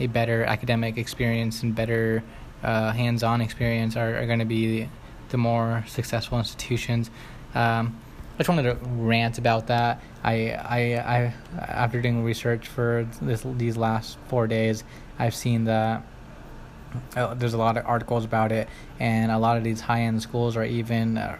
a 0.00 0.06
better 0.06 0.44
academic 0.44 0.96
experience 0.96 1.62
and 1.62 1.74
better 1.74 2.22
uh, 2.62 2.92
hands-on 2.92 3.40
experience 3.40 3.96
are, 3.96 4.16
are 4.16 4.26
going 4.26 4.38
to 4.38 4.44
be 4.44 4.88
the 5.32 5.38
more 5.38 5.84
successful 5.88 6.38
institutions. 6.38 7.10
Um, 7.54 7.98
I 8.34 8.38
just 8.38 8.48
wanted 8.48 8.62
to 8.62 8.88
rant 8.88 9.38
about 9.38 9.66
that. 9.66 10.02
I, 10.24 10.52
I, 10.52 10.78
I, 10.96 11.34
after 11.58 12.00
doing 12.00 12.24
research 12.24 12.66
for 12.66 13.06
this 13.20 13.44
these 13.56 13.76
last 13.76 14.16
four 14.28 14.46
days, 14.46 14.84
I've 15.18 15.34
seen 15.34 15.64
that 15.64 16.02
uh, 17.16 17.34
there's 17.34 17.54
a 17.54 17.58
lot 17.58 17.76
of 17.76 17.86
articles 17.86 18.24
about 18.24 18.52
it, 18.52 18.68
and 18.98 19.30
a 19.30 19.38
lot 19.38 19.58
of 19.58 19.64
these 19.64 19.80
high-end 19.80 20.22
schools 20.22 20.56
are 20.56 20.64
even 20.64 21.18
uh, 21.18 21.36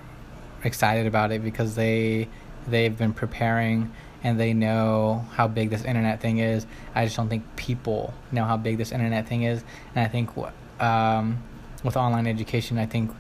excited 0.65 1.07
about 1.07 1.33
it 1.33 1.43
because 1.43 1.75
they 1.75 2.29
they've 2.69 2.97
been 2.97 3.13
preparing 3.13 3.93
and 4.23 4.39
they 4.39 4.53
know 4.53 5.27
how 5.33 5.49
big 5.49 5.71
this 5.71 5.85
internet 5.85 6.21
thing 6.21 6.39
is. 6.39 6.67
I 6.95 7.05
just 7.07 7.17
don't 7.17 7.29
think 7.29 7.45
people 7.57 8.15
know 8.31 8.45
how 8.45 8.57
big 8.57 8.79
this 8.79 8.93
internet 8.93 9.27
thing 9.27 9.43
is, 9.43 9.65
and 9.95 10.05
I 10.05 10.09
think 10.09 10.31
um, 10.81 11.43
with 11.83 11.97
online 11.97 12.27
education, 12.27 12.79
I 12.79 12.87
think 12.87 13.11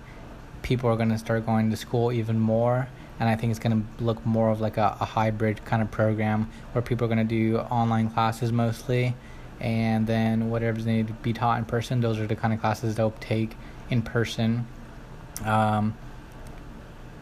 people 0.63 0.89
are 0.89 0.97
going 0.97 1.11
to 1.11 1.19
start 1.19 1.45
going 1.47 1.71
to 1.71 1.77
school 1.77 2.13
even 2.13 2.39
more. 2.39 2.89
And 3.21 3.29
I 3.29 3.37
think 3.37 3.51
it's 3.51 3.61
going 3.61 3.83
to 3.83 4.05
look 4.05 4.25
more 4.27 4.51
of 4.51 4.61
like 4.61 4.79
a, 4.79 4.97
a 5.01 5.05
hybrid 5.05 5.65
kind 5.65 5.83
of 5.83 5.91
program 5.91 6.51
where 6.73 6.83
people 6.83 7.05
are 7.05 7.09
going 7.09 7.19
to 7.19 7.25
do 7.25 7.59
online 7.59 8.11
classes 8.11 8.51
mostly, 8.51 9.15
and 9.61 10.07
then 10.07 10.51
whatever's 10.51 10.87
needed 10.87 11.09
to 11.09 11.13
be 11.15 11.33
taught 11.33 11.59
in 11.59 11.65
person, 11.65 12.01
those 12.01 12.19
are 12.19 12.27
the 12.27 12.35
kind 12.35 12.53
of 12.53 12.61
classes 12.61 12.97
they'll 12.97 13.13
take 13.21 13.57
in 13.91 14.03
person. 14.03 14.67
Um, 15.45 15.95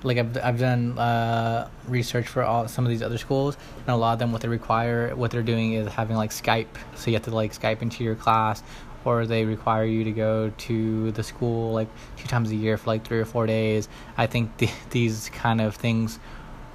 like 0.03 0.17
I've 0.17 0.37
I've 0.39 0.59
done 0.59 0.99
uh, 0.99 1.69
research 1.87 2.29
for 2.29 2.43
all 2.43 2.67
some 2.69 2.87
of 2.87 2.91
these 2.91 3.03
other 3.03 3.19
schools, 3.19 3.59
and 3.81 3.89
a 3.89 3.97
lot 3.97 4.15
of 4.15 4.19
them 4.19 4.33
what 4.33 4.41
they 4.41 4.49
require 4.49 5.15
what 5.15 5.31
they're 5.31 5.43
doing 5.43 5.75
is 5.75 5.93
having 5.93 6.17
like 6.17 6.31
Skype, 6.31 6.69
so 6.95 7.11
you 7.11 7.17
have 7.17 7.25
to 7.25 7.31
like 7.31 7.53
Skype 7.53 7.83
into 7.83 8.05
your 8.05 8.15
class, 8.15 8.63
or 9.05 9.27
they 9.27 9.45
require 9.45 9.85
you 9.85 10.05
to 10.05 10.13
go 10.13 10.53
to 10.57 11.11
the 11.13 11.23
school 11.23 11.73
like 11.73 11.89
two 12.17 12.29
times 12.29 12.51
a 12.51 12.57
year 12.57 12.77
for 12.77 12.89
like 12.89 13.05
three 13.05 13.19
or 13.19 13.25
four 13.25 13.47
days. 13.47 13.89
I 14.17 14.27
think 14.27 14.57
the, 14.59 14.69
these 14.91 15.31
kind 15.31 15.61
of 15.61 15.77
things 15.77 16.19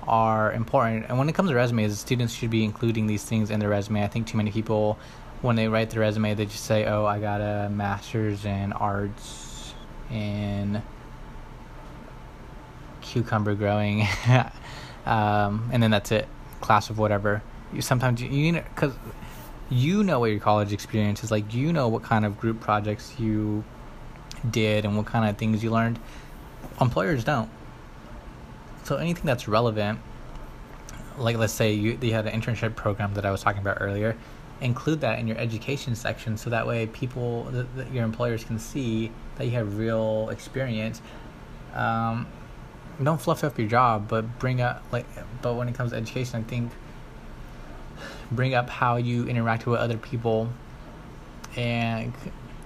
are 0.08 0.52
important, 0.54 1.06
and 1.10 1.18
when 1.18 1.30
it 1.30 1.34
comes 1.34 1.50
to 1.50 1.56
resumes, 1.56 2.00
students 2.00 2.34
should 2.34 2.52
be 2.52 2.64
including 2.64 3.08
these 3.08 3.24
things 3.24 3.50
in 3.50 3.60
their 3.60 3.70
resume. 3.70 4.04
I 4.04 4.08
think 4.08 4.28
too 4.28 4.38
many 4.38 4.52
people 4.52 5.00
when 5.42 5.56
they 5.56 5.68
write 5.68 5.90
their 5.90 6.02
resume, 6.02 6.34
they 6.36 6.46
just 6.46 6.66
say, 6.66 6.86
"Oh, 6.86 7.06
I 7.06 7.20
got 7.20 7.42
a 7.42 7.70
master's 7.70 8.46
in 8.46 8.74
arts 8.74 9.74
in." 10.12 10.82
cucumber 13.06 13.56
growing, 13.56 14.08
um, 15.06 15.70
and 15.72 15.82
then 15.82 15.92
that's 15.92 16.12
it. 16.12 16.28
Class 16.62 16.90
of 16.90 16.98
whatever. 16.98 17.42
You 17.74 17.82
sometimes 17.82 18.22
you, 18.22 18.30
you 18.30 18.52
know 18.52 18.64
because 18.74 18.94
you 19.70 20.04
know 20.04 20.20
what 20.20 20.32
your 20.32 20.40
college 20.40 20.74
experience 20.74 21.24
is 21.24 21.32
like. 21.32 21.54
You 21.54 21.74
know 21.74 21.88
what 21.88 22.04
kind 22.04 22.26
of 22.26 22.40
group 22.40 22.60
projects 22.60 23.20
you 23.20 23.64
did 24.50 24.86
and 24.86 24.96
what 24.96 25.06
kind 25.06 25.30
of 25.30 25.38
things 25.38 25.64
you 25.64 25.72
learned. 25.72 26.00
Employers 26.80 27.24
don't. 27.24 27.50
So 28.84 28.98
anything 28.98 29.26
that's 29.26 29.48
relevant, 29.48 30.00
like 31.18 31.38
let's 31.38 31.54
say 31.54 31.74
you, 31.74 31.98
you 32.02 32.14
had 32.14 32.28
an 32.28 32.40
internship 32.40 32.76
program 32.76 33.14
that 33.16 33.26
I 33.26 33.32
was 33.32 33.42
talking 33.42 33.62
about 33.62 33.78
earlier, 33.80 34.16
include 34.62 35.02
that 35.02 35.20
in 35.20 35.28
your 35.28 35.38
education 35.38 35.96
section 35.96 36.38
so 36.38 36.50
that 36.50 36.66
way 36.68 36.88
people, 36.88 37.46
the, 37.46 37.64
the, 37.76 37.86
your 37.90 38.04
employers 38.04 38.44
can 38.44 38.60
see 38.60 39.12
that 39.38 39.46
you 39.46 39.52
have 39.52 39.78
real 39.78 40.30
experience. 40.30 41.02
Um, 41.74 42.28
don't 43.04 43.20
fluff 43.20 43.44
up 43.44 43.58
your 43.58 43.68
job, 43.68 44.08
but 44.08 44.40
bring 44.40 44.62
up 44.62 44.84
like. 44.92 45.06
But 45.42 45.56
when 45.56 45.68
it 45.68 45.76
comes 45.76 45.92
to 45.92 45.98
education, 45.98 46.40
I 46.40 46.44
think 46.44 46.72
bring 48.32 48.54
up 48.54 48.70
how 48.70 48.98
you 48.98 49.28
interact 49.28 49.66
with 49.66 49.80
other 49.80 49.98
people, 49.98 50.50
and 51.56 52.14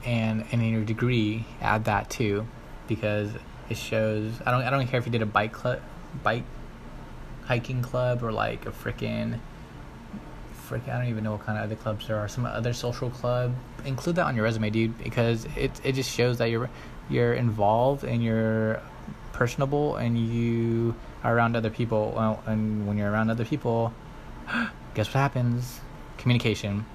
and 0.06 0.46
and 0.52 0.62
in 0.62 0.72
your 0.72 0.84
degree, 0.84 1.46
add 1.62 1.86
that 1.86 2.10
too, 2.10 2.48
because 2.88 3.32
it 3.70 3.78
shows. 3.78 4.34
I 4.46 4.52
don't 4.52 4.64
I 4.64 4.70
don't 4.70 4.88
care 4.88 5.00
if 5.00 5.06
you 5.06 5.12
did 5.12 5.22
a 5.22 5.28
bike 5.28 5.54
club, 5.54 5.82
bike 6.24 6.44
hiking 7.46 7.82
club, 7.82 8.24
or 8.24 8.32
like 8.32 8.66
a 8.66 8.72
freaking 8.72 9.40
frick, 10.70 10.88
I 10.88 11.00
don't 11.00 11.08
even 11.08 11.24
know 11.24 11.32
what 11.32 11.46
kind 11.46 11.58
of 11.58 11.64
other 11.64 11.76
clubs 11.76 12.08
there 12.08 12.18
are. 12.18 12.28
Some 12.28 12.46
other 12.46 12.74
social 12.74 13.10
club. 13.10 13.56
Include 13.86 14.18
that 14.18 14.26
on 14.26 14.36
your 14.36 14.46
resume, 14.46 14.70
dude, 14.70 14.98
because 15.04 15.46
it 15.58 15.72
it 15.84 15.94
just 15.94 16.12
shows 16.12 16.38
that 16.38 16.52
you're 16.52 16.70
you're 17.10 17.34
involved 17.34 18.04
and 18.04 18.24
you're 18.24 18.80
personable 19.34 19.96
and 19.96 20.18
you 20.18 20.94
are 21.24 21.36
around 21.36 21.56
other 21.56 21.72
people. 21.72 22.14
Well, 22.16 22.44
and 22.46 22.88
when 22.88 22.98
you're 22.98 23.12
around 23.12 23.32
other 23.32 23.46
people, 23.46 23.92
guess 25.00 25.08
what 25.08 25.22
happens? 25.22 25.80
Communication. 26.18 26.86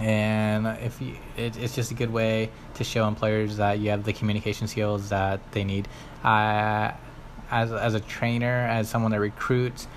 And 0.00 0.66
if 0.82 0.98
you, 1.02 1.16
it, 1.36 1.54
it's 1.58 1.74
just 1.74 1.90
a 1.90 1.94
good 1.94 2.10
way 2.10 2.50
to 2.74 2.84
show 2.84 3.06
employers 3.06 3.58
that 3.58 3.80
you 3.80 3.90
have 3.90 4.04
the 4.04 4.14
communication 4.14 4.66
skills 4.66 5.10
that 5.10 5.40
they 5.52 5.62
need. 5.62 5.88
I, 6.24 6.94
as 7.50 7.70
as 7.70 7.92
a 7.94 8.00
trainer, 8.00 8.66
as 8.66 8.88
someone 8.88 9.12
that 9.12 9.20
recruits, 9.20 9.88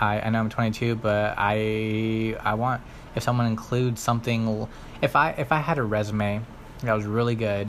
I, 0.00 0.20
I 0.20 0.30
know 0.30 0.40
I'm 0.40 0.50
22, 0.50 0.96
but 0.96 1.34
I 1.38 2.36
I 2.40 2.54
want 2.54 2.82
if 3.14 3.22
someone 3.22 3.46
includes 3.46 4.00
something. 4.00 4.66
If 5.02 5.14
I 5.14 5.30
if 5.30 5.52
I 5.52 5.58
had 5.58 5.78
a 5.78 5.84
resume 5.84 6.42
that 6.82 6.92
was 6.94 7.04
really 7.04 7.36
good, 7.36 7.68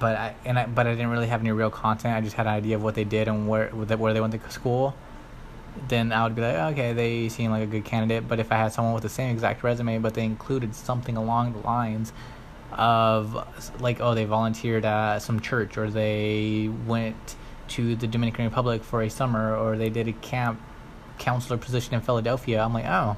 but 0.00 0.16
I 0.16 0.34
and 0.44 0.58
I 0.58 0.66
but 0.66 0.88
I 0.88 0.90
didn't 0.90 1.10
really 1.10 1.28
have 1.28 1.40
any 1.40 1.52
real 1.52 1.70
content. 1.70 2.16
I 2.16 2.20
just 2.20 2.34
had 2.34 2.46
an 2.46 2.52
idea 2.52 2.74
of 2.74 2.82
what 2.82 2.96
they 2.96 3.04
did 3.04 3.28
and 3.28 3.48
where 3.48 3.68
where 3.68 4.12
they 4.12 4.20
went 4.20 4.32
to 4.32 4.50
school. 4.50 4.96
Then 5.88 6.12
I 6.12 6.24
would 6.24 6.34
be 6.34 6.42
like, 6.42 6.54
okay, 6.72 6.92
they 6.92 7.28
seem 7.28 7.50
like 7.50 7.62
a 7.62 7.66
good 7.66 7.84
candidate. 7.84 8.28
But 8.28 8.40
if 8.40 8.52
I 8.52 8.56
had 8.56 8.72
someone 8.72 8.94
with 8.94 9.02
the 9.02 9.08
same 9.08 9.30
exact 9.30 9.62
resume, 9.62 9.98
but 9.98 10.14
they 10.14 10.24
included 10.24 10.74
something 10.74 11.16
along 11.16 11.52
the 11.52 11.60
lines 11.60 12.12
of 12.72 13.80
like, 13.80 14.00
oh, 14.00 14.14
they 14.14 14.24
volunteered 14.24 14.84
at 14.84 15.18
some 15.18 15.40
church, 15.40 15.76
or 15.76 15.90
they 15.90 16.70
went 16.86 17.36
to 17.66 17.96
the 17.96 18.06
Dominican 18.06 18.44
Republic 18.44 18.82
for 18.84 19.02
a 19.02 19.10
summer, 19.10 19.56
or 19.56 19.76
they 19.76 19.90
did 19.90 20.08
a 20.08 20.12
camp 20.12 20.60
counselor 21.18 21.58
position 21.58 21.94
in 21.94 22.00
Philadelphia, 22.00 22.62
I'm 22.62 22.74
like, 22.74 22.86
oh, 22.86 23.16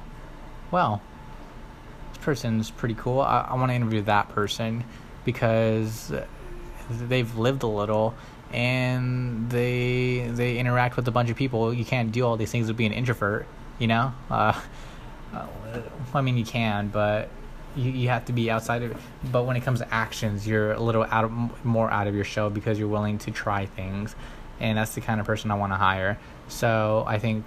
well, 0.71 1.01
this 2.13 2.23
person's 2.23 2.71
pretty 2.71 2.95
cool. 2.95 3.21
I, 3.21 3.47
I 3.49 3.55
want 3.55 3.69
to 3.71 3.75
interview 3.75 4.01
that 4.03 4.29
person 4.29 4.83
because 5.25 6.13
they've 6.89 7.37
lived 7.37 7.63
a 7.63 7.67
little 7.67 8.13
and 8.53 9.49
they 9.49 10.29
they 10.31 10.57
interact 10.57 10.95
with 10.95 11.07
a 11.07 11.11
bunch 11.11 11.29
of 11.29 11.35
people. 11.35 11.73
You 11.73 11.85
can't 11.85 12.11
do 12.11 12.25
all 12.25 12.37
these 12.37 12.51
things 12.51 12.67
with 12.67 12.77
being 12.77 12.91
an 12.91 12.97
introvert, 12.97 13.45
you 13.79 13.87
know. 13.87 14.13
Uh, 14.29 14.59
I 16.13 16.21
mean, 16.21 16.37
you 16.37 16.45
can, 16.45 16.87
but 16.87 17.29
you, 17.75 17.91
you 17.91 18.09
have 18.09 18.25
to 18.25 18.33
be 18.33 18.49
outside 18.49 18.81
of 18.83 18.91
it. 18.91 18.97
But 19.31 19.43
when 19.43 19.55
it 19.55 19.61
comes 19.61 19.79
to 19.79 19.93
actions, 19.93 20.47
you're 20.47 20.71
a 20.71 20.79
little 20.79 21.03
out 21.03 21.25
of 21.25 21.65
more 21.65 21.91
out 21.91 22.07
of 22.07 22.15
your 22.15 22.23
shell 22.23 22.49
because 22.49 22.79
you're 22.79 22.87
willing 22.87 23.17
to 23.19 23.31
try 23.31 23.65
things, 23.65 24.15
and 24.59 24.77
that's 24.77 24.95
the 24.95 25.01
kind 25.01 25.19
of 25.19 25.25
person 25.25 25.51
I 25.51 25.55
want 25.55 25.73
to 25.73 25.77
hire. 25.77 26.17
So 26.47 27.03
I 27.07 27.19
think 27.19 27.45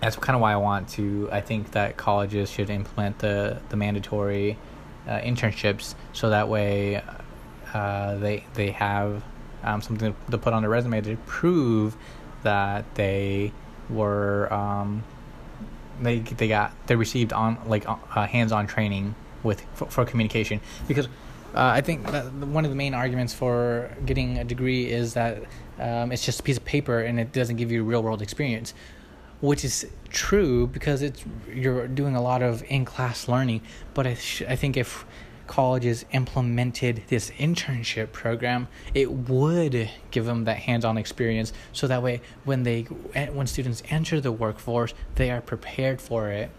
that's 0.00 0.16
kind 0.16 0.34
of 0.34 0.42
why 0.42 0.52
I 0.52 0.56
want 0.56 0.88
to. 0.90 1.28
I 1.32 1.40
think 1.40 1.72
that 1.72 1.96
colleges 1.96 2.50
should 2.50 2.70
implement 2.70 3.20
the 3.20 3.60
the 3.68 3.76
mandatory 3.76 4.58
uh, 5.06 5.20
internships 5.20 5.94
so 6.12 6.30
that 6.30 6.48
way 6.48 7.02
uh, 7.72 8.16
they 8.16 8.44
they 8.54 8.72
have 8.72 9.22
um, 9.62 9.80
something 9.80 10.14
to 10.30 10.38
put 10.38 10.52
on 10.52 10.62
their 10.62 10.70
resume 10.70 11.00
to 11.02 11.16
prove 11.26 11.96
that 12.42 12.94
they 12.94 13.52
were 13.88 14.52
um, 14.52 15.04
they 16.00 16.18
they 16.20 16.48
got 16.48 16.72
they 16.86 16.96
received 16.96 17.32
on 17.32 17.58
like 17.66 17.88
uh, 17.88 18.26
hands-on 18.26 18.66
training 18.66 19.14
with 19.42 19.64
for, 19.74 19.86
for 19.86 20.04
communication. 20.04 20.60
Because 20.88 21.06
uh, 21.54 21.72
I 21.74 21.80
think 21.80 22.06
one 22.08 22.64
of 22.64 22.70
the 22.70 22.76
main 22.76 22.94
arguments 22.94 23.32
for 23.32 23.90
getting 24.04 24.38
a 24.38 24.44
degree 24.44 24.90
is 24.90 25.14
that 25.14 25.42
um, 25.78 26.12
it's 26.12 26.24
just 26.24 26.40
a 26.40 26.42
piece 26.42 26.56
of 26.56 26.64
paper 26.64 27.00
and 27.00 27.18
it 27.18 27.32
doesn't 27.32 27.56
give 27.56 27.70
you 27.72 27.82
real 27.82 28.02
world 28.02 28.22
experience 28.22 28.74
which 29.40 29.64
is 29.64 29.86
true 30.08 30.66
because 30.66 31.02
it's 31.02 31.24
you're 31.52 31.86
doing 31.88 32.16
a 32.16 32.22
lot 32.22 32.42
of 32.42 32.62
in-class 32.68 33.28
learning. 33.28 33.60
But 33.94 34.06
I, 34.06 34.14
sh- 34.14 34.42
I 34.48 34.56
think 34.56 34.76
if 34.76 35.04
colleges 35.46 36.04
implemented 36.12 37.02
this 37.08 37.30
internship 37.32 38.12
program 38.12 38.68
it 38.94 39.10
would 39.10 39.88
give 40.10 40.24
them 40.24 40.44
that 40.44 40.58
hands-on 40.58 40.96
experience 40.96 41.52
so 41.72 41.86
that 41.86 42.02
way 42.02 42.20
when 42.44 42.62
they 42.62 42.82
when 42.82 43.46
students 43.46 43.82
enter 43.88 44.20
the 44.20 44.32
workforce 44.32 44.94
they 45.14 45.30
are 45.30 45.40
prepared 45.40 46.00
for 46.00 46.30
it 46.30 46.50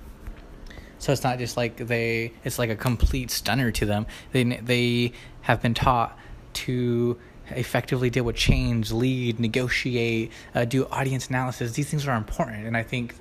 so 1.00 1.12
it's 1.12 1.24
not 1.24 1.38
just 1.38 1.58
like 1.58 1.78
they 1.78 2.34
it's 2.44 2.58
like 2.58 2.70
a 2.70 2.76
complete 2.76 3.30
stunner 3.30 3.72
to 3.72 3.86
them 3.86 4.06
they 4.32 4.44
they 4.44 5.12
have 5.42 5.62
been 5.62 5.74
taught 5.74 6.18
to 6.54 7.18
effectively 7.52 8.10
deal 8.10 8.24
with 8.24 8.36
change, 8.36 8.92
lead, 8.92 9.40
negotiate, 9.40 10.32
uh, 10.54 10.66
do 10.66 10.86
audience 10.88 11.28
analysis. 11.30 11.74
These 11.74 11.90
things 11.90 12.08
are 12.08 12.16
important, 12.16 12.66
and 12.66 12.76
I 12.76 12.84
think 12.84 13.16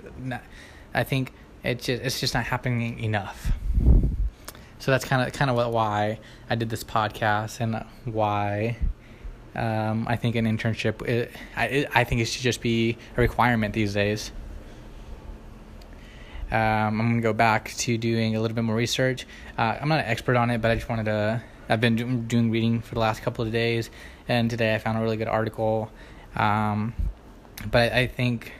I 0.94 1.04
think 1.04 1.32
it's 1.62 1.86
just 1.86 2.02
it's 2.02 2.20
just 2.20 2.34
not 2.34 2.44
happening 2.44 2.98
enough. 3.00 3.52
So 4.78 4.90
that's 4.90 5.04
kind 5.04 5.26
of 5.26 5.32
kind 5.32 5.50
of 5.50 5.72
why 5.72 6.18
I 6.50 6.54
did 6.54 6.70
this 6.70 6.84
podcast 6.84 7.60
and 7.60 7.84
why 8.04 8.76
um, 9.54 10.06
I 10.06 10.16
think 10.16 10.36
an 10.36 10.44
internship 10.44 11.02
it, 11.08 11.32
I 11.56 11.86
I 11.94 12.04
think 12.04 12.20
it 12.20 12.26
should 12.26 12.42
just 12.42 12.60
be 12.60 12.98
a 13.16 13.20
requirement 13.20 13.74
these 13.74 13.94
days. 13.94 14.30
Um, 16.50 17.00
I'm 17.00 17.08
gonna 17.08 17.20
go 17.22 17.32
back 17.32 17.72
to 17.78 17.98
doing 17.98 18.36
a 18.36 18.40
little 18.40 18.54
bit 18.54 18.64
more 18.64 18.76
research. 18.76 19.26
Uh, 19.58 19.78
I'm 19.80 19.88
not 19.88 20.00
an 20.00 20.06
expert 20.06 20.36
on 20.36 20.50
it, 20.50 20.60
but 20.60 20.70
I 20.70 20.74
just 20.74 20.88
wanted 20.88 21.06
to. 21.06 21.42
I've 21.68 21.80
been 21.80 22.26
doing 22.28 22.50
reading 22.50 22.80
for 22.80 22.94
the 22.94 23.00
last 23.00 23.22
couple 23.22 23.44
of 23.44 23.50
days, 23.50 23.90
and 24.28 24.48
today 24.48 24.74
I 24.74 24.78
found 24.78 24.98
a 24.98 25.00
really 25.00 25.16
good 25.16 25.26
article. 25.26 25.90
Um, 26.36 26.94
but 27.68 27.92
I 27.92 28.06
think 28.06 28.52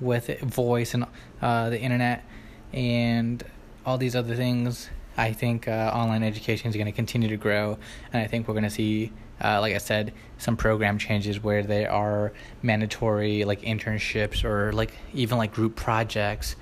with 0.00 0.38
voice 0.40 0.94
and 0.94 1.06
uh, 1.40 1.70
the 1.70 1.80
internet 1.80 2.24
and 2.72 3.42
all 3.84 3.98
these 3.98 4.14
other 4.14 4.36
things, 4.36 4.90
I 5.16 5.32
think 5.32 5.68
uh, 5.68 5.92
online 5.94 6.22
education 6.22 6.68
is 6.68 6.74
going 6.74 6.86
to 6.86 6.92
continue 6.92 7.28
to 7.28 7.36
grow, 7.36 7.78
and 8.12 8.22
I 8.22 8.26
think 8.26 8.48
we're 8.48 8.54
going 8.54 8.64
to 8.64 8.70
see, 8.70 9.12
uh, 9.42 9.60
like 9.60 9.74
I 9.74 9.78
said, 9.78 10.12
some 10.38 10.56
program 10.56 10.98
changes 10.98 11.42
where 11.42 11.62
there 11.62 11.90
are 11.90 12.32
mandatory 12.62 13.44
like 13.44 13.62
internships 13.62 14.44
or 14.44 14.72
like 14.72 14.92
even 15.12 15.38
like 15.38 15.52
group 15.52 15.76
projects 15.76 16.56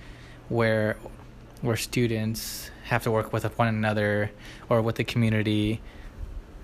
where 0.48 0.96
where 1.62 1.76
students 1.76 2.70
have 2.84 3.04
to 3.04 3.10
work 3.10 3.32
with 3.32 3.44
one 3.58 3.68
another 3.68 4.30
or 4.68 4.82
with 4.82 4.96
the 4.96 5.04
community 5.04 5.80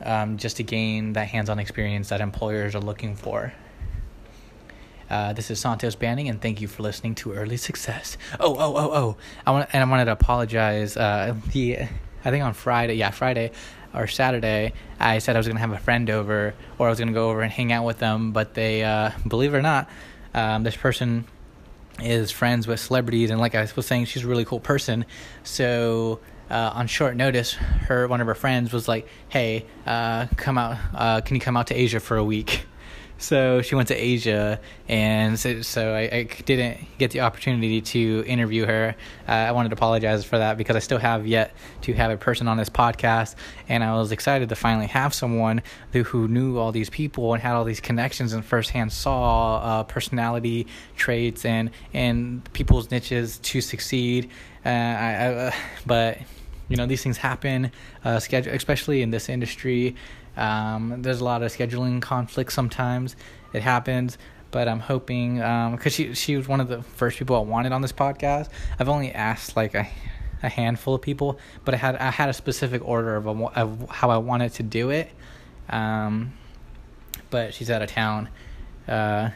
um, 0.03 0.36
just 0.36 0.57
to 0.57 0.62
gain 0.62 1.12
that 1.14 1.28
hands-on 1.28 1.59
experience 1.59 2.09
that 2.09 2.20
employers 2.20 2.74
are 2.74 2.80
looking 2.80 3.14
for. 3.14 3.53
Uh, 5.11 5.32
this 5.32 5.50
is 5.50 5.59
Santos 5.59 5.94
Banning, 5.94 6.28
and 6.28 6.40
thank 6.40 6.61
you 6.61 6.68
for 6.68 6.82
listening 6.82 7.14
to 7.16 7.32
Early 7.32 7.56
Success. 7.56 8.18
Oh, 8.38 8.54
oh, 8.59 8.76
oh, 8.76 8.90
oh! 8.92 9.16
I 9.46 9.52
want 9.52 9.70
and 9.72 9.82
I 9.82 9.90
wanted 9.90 10.06
to 10.06 10.12
apologize. 10.12 10.96
Uh, 10.96 11.34
the 11.52 11.78
I 12.24 12.30
think 12.30 12.44
on 12.44 12.52
Friday, 12.52 12.94
yeah, 12.94 13.11
Friday 13.11 13.52
or 13.94 14.06
Saturday, 14.06 14.74
I 15.00 15.18
said 15.18 15.34
I 15.34 15.38
was 15.38 15.48
gonna 15.48 15.61
have 15.61 15.72
a 15.72 15.78
friend 15.78 16.11
over, 16.11 16.54
or 16.78 16.86
I 16.88 16.90
was 16.90 16.98
gonna 16.98 17.12
go 17.12 17.30
over 17.30 17.40
and 17.40 17.50
hang 17.50 17.72
out 17.72 17.86
with 17.86 17.98
them. 17.98 18.32
But 18.32 18.52
they, 18.52 18.84
uh, 18.84 19.12
believe 19.26 19.54
it 19.54 19.56
or 19.56 19.62
not, 19.62 19.88
um, 20.34 20.62
this 20.62 20.76
person 20.76 21.24
is 22.02 22.30
friends 22.30 22.66
with 22.66 22.78
celebrities, 22.78 23.30
and 23.30 23.40
like 23.40 23.54
I 23.54 23.66
was 23.74 23.86
saying, 23.86 24.04
she's 24.06 24.24
a 24.24 24.28
really 24.28 24.44
cool 24.44 24.61
person. 24.61 25.06
So 25.42 26.20
uh, 26.50 26.72
on 26.74 26.86
short 26.86 27.16
notice, 27.16 27.54
her 27.54 28.06
one 28.09 28.20
of 28.20 28.26
her 28.26 28.34
friends 28.34 28.74
was 28.74 28.88
like, 28.88 29.09
"Hey, 29.30 29.64
uh, 29.86 30.26
come 30.36 30.59
out. 30.59 30.76
Uh, 30.94 31.20
can 31.22 31.34
you 31.34 31.40
come 31.40 31.56
out 31.56 31.68
to 31.68 31.74
Asia 31.74 31.98
for 31.98 32.18
a 32.18 32.24
week?" 32.24 32.66
So 33.20 33.62
she 33.62 33.74
went 33.74 33.88
to 33.88 33.96
Asia, 33.96 34.60
and 34.86 35.36
so, 35.36 35.60
so 35.62 35.92
I, 35.92 36.00
I, 36.02 36.22
didn't 36.44 36.78
get 36.98 37.10
the 37.10 37.22
opportunity 37.22 37.80
to 37.80 38.22
interview 38.28 38.64
her. 38.64 38.94
Uh, 39.28 39.32
I 39.32 39.50
wanted 39.50 39.70
to 39.70 39.74
apologize 39.74 40.24
for 40.24 40.38
that 40.38 40.56
because 40.56 40.76
I 40.76 40.78
still 40.78 40.98
have 40.98 41.26
yet 41.26 41.52
to 41.82 41.94
have 41.94 42.12
a 42.12 42.16
person 42.16 42.46
on 42.46 42.56
this 42.56 42.68
podcast, 42.68 43.34
and 43.68 43.82
I 43.82 43.96
was 43.96 44.12
excited 44.12 44.48
to 44.50 44.54
finally 44.54 44.86
have 44.86 45.12
someone 45.12 45.62
who, 45.92 46.04
who 46.04 46.28
knew 46.28 46.58
all 46.58 46.70
these 46.70 46.90
people 46.90 47.34
and 47.34 47.42
had 47.42 47.54
all 47.54 47.64
these 47.64 47.80
connections 47.80 48.34
and 48.34 48.44
firsthand 48.44 48.92
saw 48.92 49.56
uh, 49.56 49.82
personality 49.82 50.68
traits 50.96 51.44
and 51.44 51.70
and 51.92 52.50
people's 52.52 52.88
niches 52.92 53.38
to 53.38 53.60
succeed. 53.60 54.30
Uh, 54.64 54.68
I, 54.68 54.72
I, 54.72 55.26
uh, 55.26 55.52
but 55.86 56.18
you 56.68 56.76
know 56.76 56.86
these 56.86 57.02
things 57.02 57.16
happen, 57.16 57.72
uh, 58.04 58.20
schedule 58.20 58.52
especially 58.52 59.02
in 59.02 59.10
this 59.10 59.28
industry. 59.28 59.96
Um, 60.39 61.03
there's 61.03 61.20
a 61.20 61.24
lot 61.24 61.43
of 61.43 61.53
scheduling 61.53 62.01
conflicts 62.01 62.55
sometimes. 62.55 63.16
It 63.53 63.62
happens, 63.62 64.18
but 64.51 64.68
I'm 64.68 64.80
hoping 64.80 65.36
because 65.36 65.86
um, 65.86 65.91
she 65.91 66.14
she 66.14 66.36
was 66.36 66.49
one 66.49 66.61
of 66.61 66.68
the 66.68 66.82
first 66.82 67.18
people 67.18 67.36
I 67.36 67.41
wanted 67.41 67.72
on 67.72 67.82
this 67.82 67.93
podcast. 67.93 68.49
I've 68.78 68.89
only 68.89 69.12
asked 69.12 69.57
like 69.57 69.74
a, 69.74 69.89
a 70.43 70.49
handful 70.49 70.95
of 70.95 71.03
people, 71.03 71.39
but 71.64 71.74
I 71.74 71.76
had 71.76 71.97
I 71.97 72.11
had 72.11 72.28
a 72.28 72.32
specific 72.32 72.86
order 72.86 73.16
of, 73.16 73.26
a, 73.26 73.30
of 73.30 73.91
how 73.91 74.11
I 74.11 74.18
wanted 74.18 74.55
to 74.55 74.62
do 74.62 74.91
it. 74.91 75.11
Um, 75.68 76.32
but 77.30 77.53
she's 77.53 77.70
out 77.70 77.82
of 77.82 77.91
town. 77.91 78.28
Uh, 78.86 79.30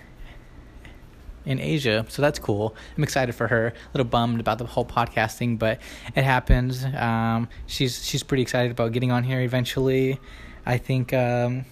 in 1.45 1.59
Asia, 1.59 2.07
so 2.09 2.23
that's 2.23 2.39
cool. 2.39 2.75
I'm 2.97 3.03
excited 3.03 3.35
for 3.35 3.49
her. 3.49 3.67
A 3.67 3.73
little 3.93 4.09
bummed 4.09 4.39
about 4.39 4.59
the 4.59 4.65
whole 4.65 4.85
podcasting, 4.85 5.59
but 5.59 5.81
it 6.15 6.23
happens. 6.23 6.85
Um, 6.85 7.49
she's 7.67 8.05
she's 8.05 8.23
pretty 8.23 8.43
excited 8.43 8.71
about 8.71 8.93
getting 8.93 9.11
on 9.11 9.25
here 9.25 9.41
eventually. 9.41 10.21
I 10.65 10.79
think 10.79 11.13
um, 11.13 11.65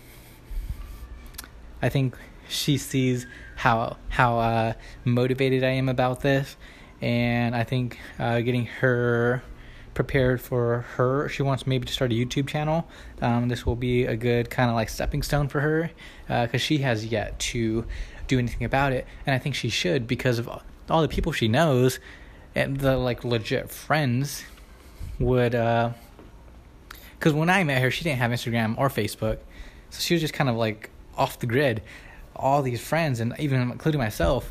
I 1.83 1.89
think 1.89 2.17
she 2.49 2.77
sees 2.77 3.27
how 3.57 3.97
how 4.09 4.39
uh, 4.39 4.73
motivated 5.05 5.65
I 5.65 5.71
am 5.71 5.89
about 5.89 6.21
this, 6.21 6.57
and 7.01 7.55
I 7.55 7.65
think 7.65 7.99
uh, 8.19 8.41
getting 8.41 8.67
her 8.67 9.43
prepared 9.95 10.41
for 10.41 10.83
her. 10.97 11.29
She 11.29 11.43
wants 11.43 11.67
maybe 11.67 11.87
to 11.87 11.93
start 11.93 12.11
a 12.11 12.15
YouTube 12.15 12.49
channel. 12.49 12.89
Um, 13.21 13.49
this 13.49 13.65
will 13.65 13.77
be 13.77 14.05
a 14.05 14.17
good 14.17 14.51
kind 14.51 14.71
of 14.71 14.77
like 14.77 14.89
stepping 14.89 15.23
stone 15.23 15.49
for 15.49 15.61
her 15.61 15.91
because 16.27 16.55
uh, 16.55 16.59
she 16.59 16.79
has 16.79 17.07
yet 17.07 17.39
to 17.39 17.87
do 18.27 18.39
anything 18.39 18.65
about 18.65 18.93
it, 18.93 19.07
and 19.27 19.35
I 19.35 19.39
think 19.39 19.55
she 19.55 19.69
should 19.69 20.07
because 20.07 20.39
of 20.39 20.49
all 20.89 21.03
the 21.03 21.09
people 21.09 21.33
she 21.33 21.49
knows 21.49 22.01
and 22.55 22.79
the 22.79 22.97
like 22.97 23.25
legit 23.25 23.71
friends 23.71 24.45
would. 25.21 25.55
Because 27.21 27.35
when 27.35 27.51
I 27.51 27.63
met 27.65 27.83
her, 27.83 27.91
she 27.91 28.03
didn't 28.03 28.19
have 28.19 28.31
Instagram 28.31 28.79
or 28.79 28.89
Facebook, 28.89 29.41
so 29.91 30.01
she 30.01 30.15
was 30.15 30.23
just 30.23 30.33
kind 30.33 30.49
of 30.49 30.57
like 30.57 30.89
off 31.19 31.39
the 31.39 31.47
grid. 31.47 31.83
All 32.35 32.63
these 32.63 32.81
friends, 32.81 33.21
and 33.21 33.35
even 33.39 33.61
including 33.61 34.01
myself, 34.01 34.51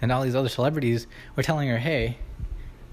and 0.00 0.10
all 0.10 0.22
these 0.22 0.34
other 0.34 0.48
celebrities 0.48 1.06
were 1.36 1.42
telling 1.42 1.68
her, 1.68 1.76
"Hey, 1.76 2.16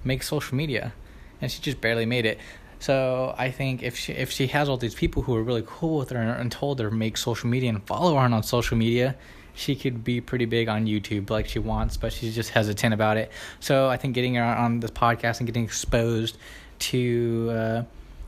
make 0.04 0.22
social 0.22 0.58
media," 0.58 0.92
and 1.40 1.50
she 1.50 1.62
just 1.62 1.80
barely 1.80 2.06
made 2.06 2.26
it. 2.26 2.40
So 2.80 3.34
I 3.38 3.52
think 3.52 3.84
if 3.84 3.98
she 3.98 4.12
if 4.12 4.32
she 4.32 4.48
has 4.48 4.68
all 4.68 4.76
these 4.76 4.96
people 4.96 5.24
who 5.24 5.34
are 5.34 5.44
really 5.44 5.64
cool 5.66 5.98
with 6.00 6.10
her 6.10 6.20
and 6.20 6.52
told 6.52 6.82
her 6.82 6.92
make 6.92 7.16
social 7.16 7.48
media 7.48 7.70
and 7.70 7.82
follow 7.88 8.16
her 8.16 8.20
on 8.20 8.44
social 8.44 8.76
media, 8.76 9.16
she 9.54 9.78
could 9.78 10.04
be 10.04 10.20
pretty 10.20 10.44
big 10.44 10.68
on 10.68 10.88
YouTube 10.88 11.30
like 11.30 11.48
she 11.48 11.60
wants, 11.60 11.96
but 11.96 12.12
she's 12.12 12.36
just 12.36 12.50
hesitant 12.50 12.94
about 12.94 13.16
it. 13.16 13.32
So 13.62 13.88
I 13.88 13.96
think 13.96 14.14
getting 14.14 14.36
her 14.36 14.44
on 14.44 14.82
this 14.82 14.92
podcast 14.92 15.40
and 15.40 15.48
getting 15.48 15.64
exposed 15.64 16.38
to 16.80 17.50
uh, 17.52 17.84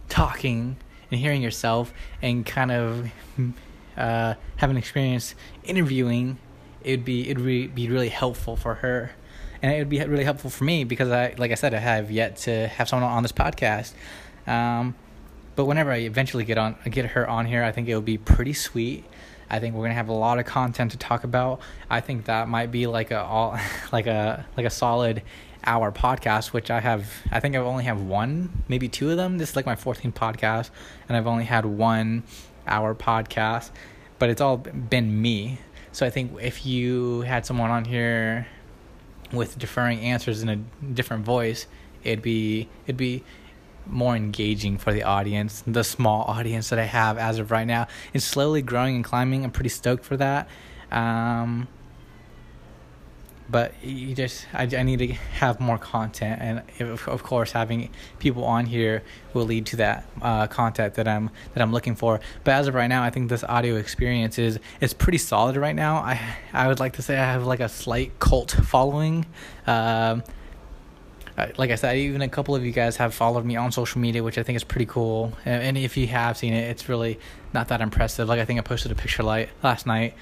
talking 0.10 0.78
and 1.12 1.20
hearing 1.20 1.42
yourself 1.42 1.94
and 2.22 2.46
kind 2.46 2.72
of 2.72 3.12
uh, 3.98 4.36
having 4.58 4.78
experience 4.78 5.36
interviewing, 5.64 6.38
it'd 6.84 7.06
be 7.06 7.30
it'd 7.30 7.40
re- 7.40 7.68
be 7.68 7.90
really 7.90 8.10
helpful 8.10 8.56
for 8.56 8.76
her, 8.76 9.12
and 9.62 9.74
it 9.74 9.80
would 9.80 9.90
be 9.90 10.04
really 10.04 10.24
helpful 10.24 10.50
for 10.50 10.64
me 10.64 10.84
because 10.84 11.10
I, 11.10 11.34
like 11.38 11.52
I 11.52 11.56
said, 11.56 11.74
I 11.74 11.80
have 11.80 12.12
yet 12.12 12.38
to 12.38 12.68
have 12.68 12.88
someone 12.88 13.10
on 13.10 13.24
this 13.24 13.32
podcast. 13.32 13.94
Um, 14.46 14.96
but 15.56 15.66
whenever 15.66 15.92
I 15.92 15.98
eventually 15.98 16.46
get 16.46 16.58
on, 16.58 16.76
get 16.90 17.06
her 17.08 17.28
on 17.28 17.46
here, 17.46 17.64
I 17.64 17.72
think 17.72 17.90
it'll 17.90 18.02
be 18.02 18.18
pretty 18.18 18.54
sweet. 18.54 19.06
I 19.50 19.60
think 19.60 19.76
we're 19.76 19.86
gonna 19.86 19.96
have 19.96 20.10
a 20.10 20.14
lot 20.14 20.40
of 20.40 20.46
content 20.46 20.92
to 20.92 20.98
talk 20.98 21.24
about. 21.24 21.62
I 21.90 22.02
think 22.02 22.26
that 22.26 22.48
might 22.48 22.70
be 22.72 22.86
like 22.86 23.12
a 23.12 23.22
all 23.22 23.58
like 23.92 24.08
a 24.08 24.46
like 24.56 24.66
a 24.66 24.70
solid 24.70 25.24
hour 25.66 25.92
podcast, 25.92 26.54
which 26.54 26.72
I 26.72 26.80
have. 26.80 27.12
I 27.32 27.40
think 27.40 27.56
I've 27.56 27.66
only 27.66 27.84
have 27.86 28.02
one, 28.02 28.64
maybe 28.68 28.88
two 28.88 29.10
of 29.12 29.18
them. 29.18 29.38
This 29.38 29.52
is 29.52 29.56
like 29.56 29.66
my 29.66 29.76
14th 29.76 30.14
podcast, 30.14 30.70
and 31.08 31.18
I've 31.18 31.28
only 31.28 31.46
had 31.46 31.66
one 31.66 32.24
hour 32.66 32.94
podcast, 32.96 33.72
but 34.20 34.30
it's 34.30 34.42
all 34.42 34.58
been 34.58 35.22
me. 35.22 35.60
So 35.92 36.06
I 36.06 36.10
think 36.10 36.38
if 36.42 36.66
you 36.66 37.22
had 37.22 37.46
someone 37.46 37.72
on 37.72 37.86
here 37.86 38.48
with 39.32 39.58
deferring 39.58 40.00
answers 40.00 40.42
in 40.42 40.50
a 40.50 40.56
different 40.56 41.26
voice, 41.26 41.68
it'd 42.04 42.22
be 42.22 42.70
it'd 42.86 42.98
be 42.98 43.24
more 43.86 44.16
engaging 44.16 44.78
for 44.78 44.92
the 44.92 45.04
audience, 45.04 45.64
the 45.66 45.84
small 45.84 46.24
audience 46.24 46.70
that 46.70 46.80
I 46.80 46.84
have 46.84 47.18
as 47.18 47.40
of 47.40 47.52
right 47.52 47.68
now. 47.68 47.88
It's 48.14 48.26
slowly 48.26 48.62
growing 48.62 48.96
and 48.96 49.04
climbing. 49.04 49.44
I'm 49.44 49.52
pretty 49.52 49.70
stoked 49.70 50.04
for 50.06 50.18
that. 50.18 50.48
Um, 50.92 51.68
but 53.50 53.74
you 53.84 54.14
just 54.14 54.46
I, 54.54 54.64
I 54.64 54.84
need 54.84 55.00
to 55.00 55.08
have 55.08 55.60
more 55.60 55.78
content. 55.78 56.42
And 56.42 56.62
if, 56.80 57.08
of 57.08 57.24
course 57.24 57.52
having 57.52 57.90
people 58.20 58.44
on 58.44 58.66
here 58.66 59.04
will 59.34 59.46
lead 59.46 59.66
to 59.68 59.78
that 59.78 60.06
uh, 60.22 60.48
content 60.48 60.96
that 60.96 61.08
I'm 61.08 61.30
that 61.54 61.62
I'm 61.62 61.72
looking 61.72 61.96
for. 61.96 62.20
But 62.44 62.56
as 62.56 62.68
of 62.68 62.74
right 62.74 62.88
now 62.88 63.04
I 63.04 63.10
think 63.10 63.30
this 63.30 63.44
audio 63.44 63.76
experience 63.76 64.38
is 64.38 64.60
is 64.82 64.94
pretty 64.94 65.18
solid 65.18 65.56
right 65.58 65.76
now. 65.76 65.98
I 65.98 66.20
I 66.54 66.68
would 66.68 66.80
like 66.80 66.94
to 66.94 67.02
say 67.02 67.18
I 67.18 67.32
have 67.32 67.46
like 67.46 67.60
a 67.60 67.70
slight 67.70 68.20
cult 68.20 68.52
following. 68.52 69.26
Um, 69.66 70.24
like 71.58 71.70
I 71.70 71.76
said, 71.76 71.98
even 71.98 72.24
a 72.24 72.30
couple 72.30 72.56
of 72.56 72.66
you 72.66 72.72
guys 72.72 72.98
have 72.98 73.14
followed 73.14 73.46
me 73.46 73.56
on 73.56 73.72
social 73.72 74.02
media, 74.02 74.24
which 74.24 74.40
I 74.40 74.44
think 74.44 74.56
is 74.56 74.64
pretty 74.64 74.88
cool. 74.88 75.34
And 75.46 75.78
if 75.78 75.96
you 75.96 76.08
have 76.08 76.36
seen 76.36 76.54
it, 76.54 76.70
it's 76.72 76.90
really 76.90 77.20
not 77.54 77.68
that 77.68 77.80
impressive. 77.80 78.28
Like 78.28 78.40
I 78.40 78.46
think 78.46 78.60
I 78.60 78.64
posted 78.64 78.92
a 78.92 78.96
picture 78.96 79.22
light 79.22 79.50
last 79.62 79.86
night, 79.86 80.16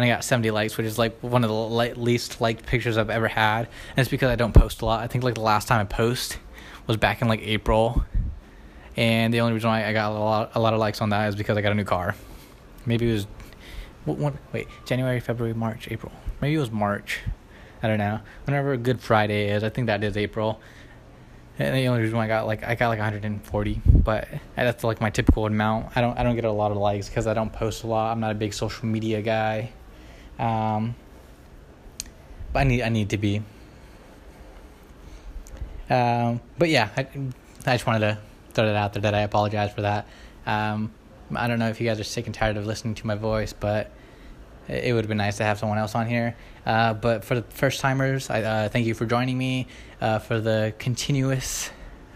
and 0.00 0.10
I 0.10 0.14
got 0.14 0.24
70 0.24 0.50
likes, 0.50 0.78
which 0.78 0.86
is 0.86 0.98
like 0.98 1.18
one 1.20 1.44
of 1.44 1.50
the 1.50 1.94
least 2.00 2.40
liked 2.40 2.64
pictures 2.64 2.96
I've 2.96 3.10
ever 3.10 3.28
had. 3.28 3.68
And 3.90 3.98
it's 3.98 4.08
because 4.08 4.30
I 4.30 4.34
don't 4.34 4.54
post 4.54 4.80
a 4.80 4.86
lot. 4.86 5.00
I 5.00 5.06
think 5.08 5.24
like 5.24 5.34
the 5.34 5.42
last 5.42 5.68
time 5.68 5.78
I 5.78 5.84
post 5.84 6.38
was 6.86 6.96
back 6.96 7.20
in 7.20 7.28
like 7.28 7.42
April, 7.42 8.02
and 8.96 9.32
the 9.34 9.42
only 9.42 9.52
reason 9.52 9.68
why 9.68 9.84
I 9.84 9.92
got 9.92 10.12
a 10.12 10.18
lot 10.18 10.52
a 10.54 10.60
lot 10.60 10.72
of 10.72 10.80
likes 10.80 11.02
on 11.02 11.10
that 11.10 11.28
is 11.28 11.36
because 11.36 11.58
I 11.58 11.60
got 11.60 11.72
a 11.72 11.74
new 11.74 11.84
car. 11.84 12.14
Maybe 12.86 13.10
it 13.10 13.12
was 13.12 13.26
what, 14.06 14.16
what 14.16 14.34
wait 14.54 14.68
January, 14.86 15.20
February, 15.20 15.52
March, 15.52 15.88
April. 15.90 16.12
Maybe 16.40 16.54
it 16.54 16.60
was 16.60 16.70
March. 16.70 17.20
I 17.82 17.86
don't 17.86 17.98
know. 17.98 18.20
Whenever 18.46 18.74
Good 18.78 19.00
Friday 19.00 19.50
is, 19.50 19.62
I 19.62 19.68
think 19.68 19.86
that 19.88 20.02
is 20.02 20.16
April. 20.16 20.62
And 21.58 21.76
the 21.76 21.88
only 21.88 22.00
reason 22.00 22.16
why 22.16 22.24
I 22.24 22.28
got 22.28 22.46
like 22.46 22.64
I 22.64 22.74
got 22.74 22.88
like 22.88 23.00
140, 23.00 23.82
but 23.84 24.28
that's 24.56 24.82
like 24.82 25.02
my 25.02 25.10
typical 25.10 25.44
amount. 25.44 25.94
I 25.94 26.00
don't 26.00 26.18
I 26.18 26.22
don't 26.22 26.36
get 26.36 26.46
a 26.46 26.50
lot 26.50 26.70
of 26.70 26.78
likes 26.78 27.10
because 27.10 27.26
I 27.26 27.34
don't 27.34 27.52
post 27.52 27.84
a 27.84 27.86
lot. 27.86 28.12
I'm 28.12 28.20
not 28.20 28.30
a 28.30 28.34
big 28.34 28.54
social 28.54 28.86
media 28.86 29.20
guy. 29.20 29.72
Um, 30.40 30.94
but 32.52 32.60
I 32.60 32.64
need 32.64 32.82
I 32.82 32.88
need 32.88 33.10
to 33.10 33.18
be. 33.18 33.42
Um, 35.88 36.40
but 36.58 36.68
yeah, 36.68 36.88
I, 36.96 37.06
I 37.66 37.74
just 37.74 37.86
wanted 37.86 38.00
to 38.00 38.18
throw 38.54 38.66
that 38.66 38.76
out 38.76 38.92
there 38.92 39.02
that 39.02 39.14
I 39.14 39.20
apologize 39.20 39.72
for 39.72 39.82
that. 39.82 40.06
Um, 40.46 40.92
I 41.34 41.46
don't 41.46 41.58
know 41.58 41.68
if 41.68 41.80
you 41.80 41.86
guys 41.86 42.00
are 42.00 42.04
sick 42.04 42.26
and 42.26 42.34
tired 42.34 42.56
of 42.56 42.66
listening 42.66 42.94
to 42.96 43.06
my 43.06 43.14
voice, 43.14 43.52
but 43.52 43.92
it 44.68 44.94
would 44.94 45.04
have 45.04 45.08
been 45.08 45.18
nice 45.18 45.36
to 45.38 45.44
have 45.44 45.58
someone 45.58 45.78
else 45.78 45.94
on 45.94 46.06
here. 46.06 46.36
Uh, 46.64 46.94
but 46.94 47.24
for 47.24 47.34
the 47.34 47.42
first 47.42 47.80
timers, 47.80 48.30
I 48.30 48.42
uh, 48.42 48.68
thank 48.68 48.86
you 48.86 48.94
for 48.94 49.04
joining 49.04 49.36
me. 49.36 49.66
Uh, 50.00 50.18
for 50.18 50.40
the 50.40 50.72
continuous 50.78 51.70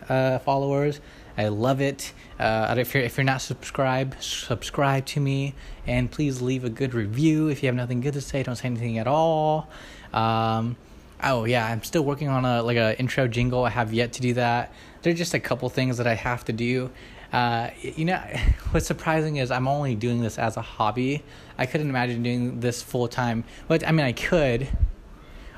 uh, 0.09 0.39
followers, 0.39 1.01
I 1.37 1.49
love 1.49 1.81
it. 1.81 2.13
Uh, 2.39 2.75
if 2.79 2.95
you're 2.95 3.03
if 3.03 3.17
you're 3.17 3.25
not 3.25 3.41
subscribed, 3.43 4.23
subscribe 4.23 5.07
to 5.07 5.21
me, 5.21 5.55
and 5.87 6.11
please 6.11 6.41
leave 6.41 6.65
a 6.65 6.71
good 6.71 6.95
review. 6.95 7.49
If 7.49 7.63
you 7.63 7.67
have 7.67 7.77
nothing 7.77 8.01
good 8.01 8.15
to 8.15 8.21
say, 8.21 8.43
don't 8.43 8.57
say 8.57 8.67
anything 8.67 8.99
at 8.99 9.07
all. 9.07 9.69
Um, 10.13 10.77
oh 11.23 11.45
yeah, 11.45 11.67
I'm 11.67 11.83
still 11.83 12.05
working 12.05 12.29
on 12.29 12.45
a 12.45 12.63
like 12.63 12.77
a 12.77 12.99
intro 12.99 13.27
jingle. 13.27 13.65
I 13.65 13.71
have 13.71 13.93
yet 13.93 14.13
to 14.15 14.23
do 14.23 14.35
that. 14.35 14.73
There's 15.03 15.19
just 15.19 15.35
a 15.35 15.41
couple 15.41 15.69
things 15.69 15.97
that 15.99 16.07
I 16.07 16.15
have 16.15 16.45
to 16.47 16.53
do. 16.53 16.91
Uh, 17.33 17.71
you 17.83 18.05
know, 18.05 18.23
what's 18.71 18.87
surprising 18.87 19.37
is 19.37 19.51
I'm 19.51 19.67
only 19.67 19.97
doing 19.97 20.23
this 20.23 20.39
as 20.39 20.57
a 20.57 20.63
hobby. 20.63 21.25
I 21.59 21.67
couldn't 21.67 21.89
imagine 21.89 22.23
doing 22.23 22.61
this 22.61 22.81
full 22.81 23.09
time. 23.09 23.45
But 23.67 23.87
I 23.87 23.91
mean, 23.91 24.07
I 24.07 24.13
could, 24.13 24.69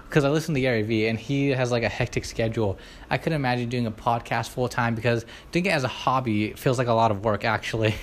because 0.08 0.24
I 0.24 0.30
listen 0.30 0.54
to 0.54 0.60
Gary 0.60 0.82
Vee 0.82 1.08
and 1.08 1.18
he 1.18 1.50
has 1.50 1.70
like 1.70 1.82
a 1.82 1.88
hectic 1.88 2.24
schedule. 2.24 2.78
I 3.10 3.18
couldn't 3.18 3.36
imagine 3.36 3.68
doing 3.68 3.86
a 3.86 3.90
podcast 3.90 4.50
full 4.50 4.68
time 4.68 4.94
because 4.94 5.24
doing 5.52 5.66
it 5.66 5.72
as 5.72 5.84
a 5.84 5.88
hobby 5.88 6.52
feels 6.52 6.78
like 6.78 6.88
a 6.88 6.92
lot 6.92 7.10
of 7.10 7.24
work 7.24 7.44
actually. 7.44 7.94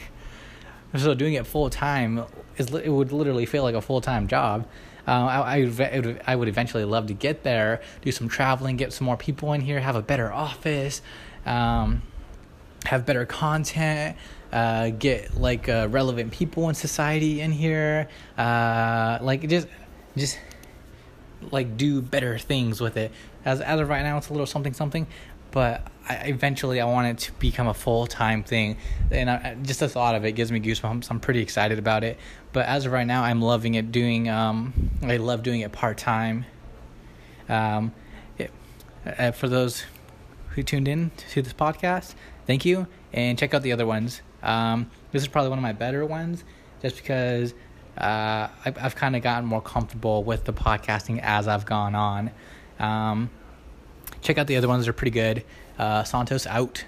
so 0.98 1.14
doing 1.14 1.34
it 1.34 1.48
full 1.48 1.70
time 1.70 2.26
is 2.58 2.74
it 2.74 2.90
would 2.90 3.12
literally 3.12 3.46
feel 3.46 3.64
like 3.64 3.76
a 3.76 3.82
full 3.82 4.02
time 4.02 4.28
job. 4.28 4.68
Uh, 5.06 5.12
I, 5.12 5.62
I, 5.64 6.18
I 6.28 6.36
would 6.36 6.48
eventually 6.48 6.86
love 6.86 7.08
to 7.08 7.14
get 7.14 7.44
there, 7.44 7.82
do 8.02 8.12
some 8.12 8.30
traveling, 8.30 8.78
get 8.78 8.94
some 8.94 9.06
more 9.06 9.18
people 9.18 9.52
in 9.52 9.60
here, 9.60 9.82
have 9.82 9.98
a 9.98 10.02
better 10.02 10.32
office. 10.32 11.02
Um, 11.46 12.04
have 12.86 13.06
better 13.06 13.26
content, 13.26 14.18
uh, 14.52 14.90
get 14.90 15.36
like 15.40 15.70
uh, 15.70 15.88
relevant 15.90 16.32
people 16.32 16.70
in 16.70 16.76
society 16.76 17.42
in 17.42 17.52
here, 17.52 18.08
uh, 18.38 19.20
like 19.22 19.48
just 19.48 19.68
just 20.16 20.38
like 21.52 21.78
do 21.78 22.02
better 22.02 22.38
things 22.38 22.80
with 22.80 22.98
it. 22.98 23.12
As 23.46 23.62
as 23.62 23.80
of 23.80 23.90
right 23.90 24.04
now, 24.04 24.18
it's 24.18 24.30
a 24.30 24.34
little 24.34 24.46
something 24.46 24.74
something, 24.74 25.08
but 25.52 25.88
I, 26.08 26.16
eventually 26.26 26.82
I 26.82 26.86
want 26.86 27.08
it 27.08 27.18
to 27.26 27.32
become 27.34 27.68
a 27.68 27.74
full 27.74 28.08
time 28.08 28.44
thing, 28.44 28.78
and 29.12 29.30
I, 29.30 29.56
just 29.62 29.80
the 29.80 29.90
thought 29.90 30.16
of 30.16 30.26
it 30.26 30.34
gives 30.34 30.52
me 30.52 30.60
goosebumps. 30.60 31.10
I'm 31.10 31.20
pretty 31.20 31.42
excited 31.42 31.80
about 31.80 32.04
it, 32.04 32.18
but 32.52 32.66
as 32.66 32.86
of 32.86 32.92
right 32.92 33.08
now, 33.08 33.24
I'm 33.24 33.42
loving 33.42 33.76
it. 33.76 33.92
Doing 33.92 34.30
um, 34.30 34.92
I 35.02 35.18
love 35.18 35.44
doing 35.44 35.62
it 35.62 35.72
part 35.72 35.98
time. 35.98 36.46
Um, 37.50 37.92
uh, 39.06 39.32
for 39.32 39.50
those 39.50 39.84
who 40.50 40.64
tuned 40.64 40.88
in 40.88 41.12
to 41.32 41.42
this 41.42 41.54
podcast, 41.54 42.16
thank 42.48 42.66
you, 42.66 42.88
and 43.12 43.38
check 43.38 43.54
out 43.54 43.62
the 43.62 43.72
other 43.72 43.86
ones. 43.86 44.22
Um, 44.42 44.90
this 45.12 45.22
is 45.22 45.28
probably 45.28 45.50
one 45.50 45.60
of 45.60 45.64
my 45.64 45.74
better 45.74 46.06
ones, 46.06 46.44
just 46.82 46.96
because 46.98 47.54
uh, 47.98 48.48
I've, 48.66 48.78
I've 48.78 48.96
kind 48.96 49.16
of 49.16 49.22
gotten 49.22 49.46
more 49.46 49.62
comfortable 49.62 50.24
with 50.24 50.46
the 50.46 50.54
podcasting 50.54 51.20
as 51.22 51.48
I've 51.48 51.66
gone 51.66 51.96
on. 51.96 52.32
Um, 52.80 53.30
check 54.22 54.38
out 54.38 54.48
the 54.48 54.58
other 54.58 54.68
ones; 54.68 54.86
they're 54.86 54.94
pretty 54.94 55.12
good. 55.12 55.44
Uh, 55.78 56.04
Santos 56.04 56.48
out. 56.48 56.86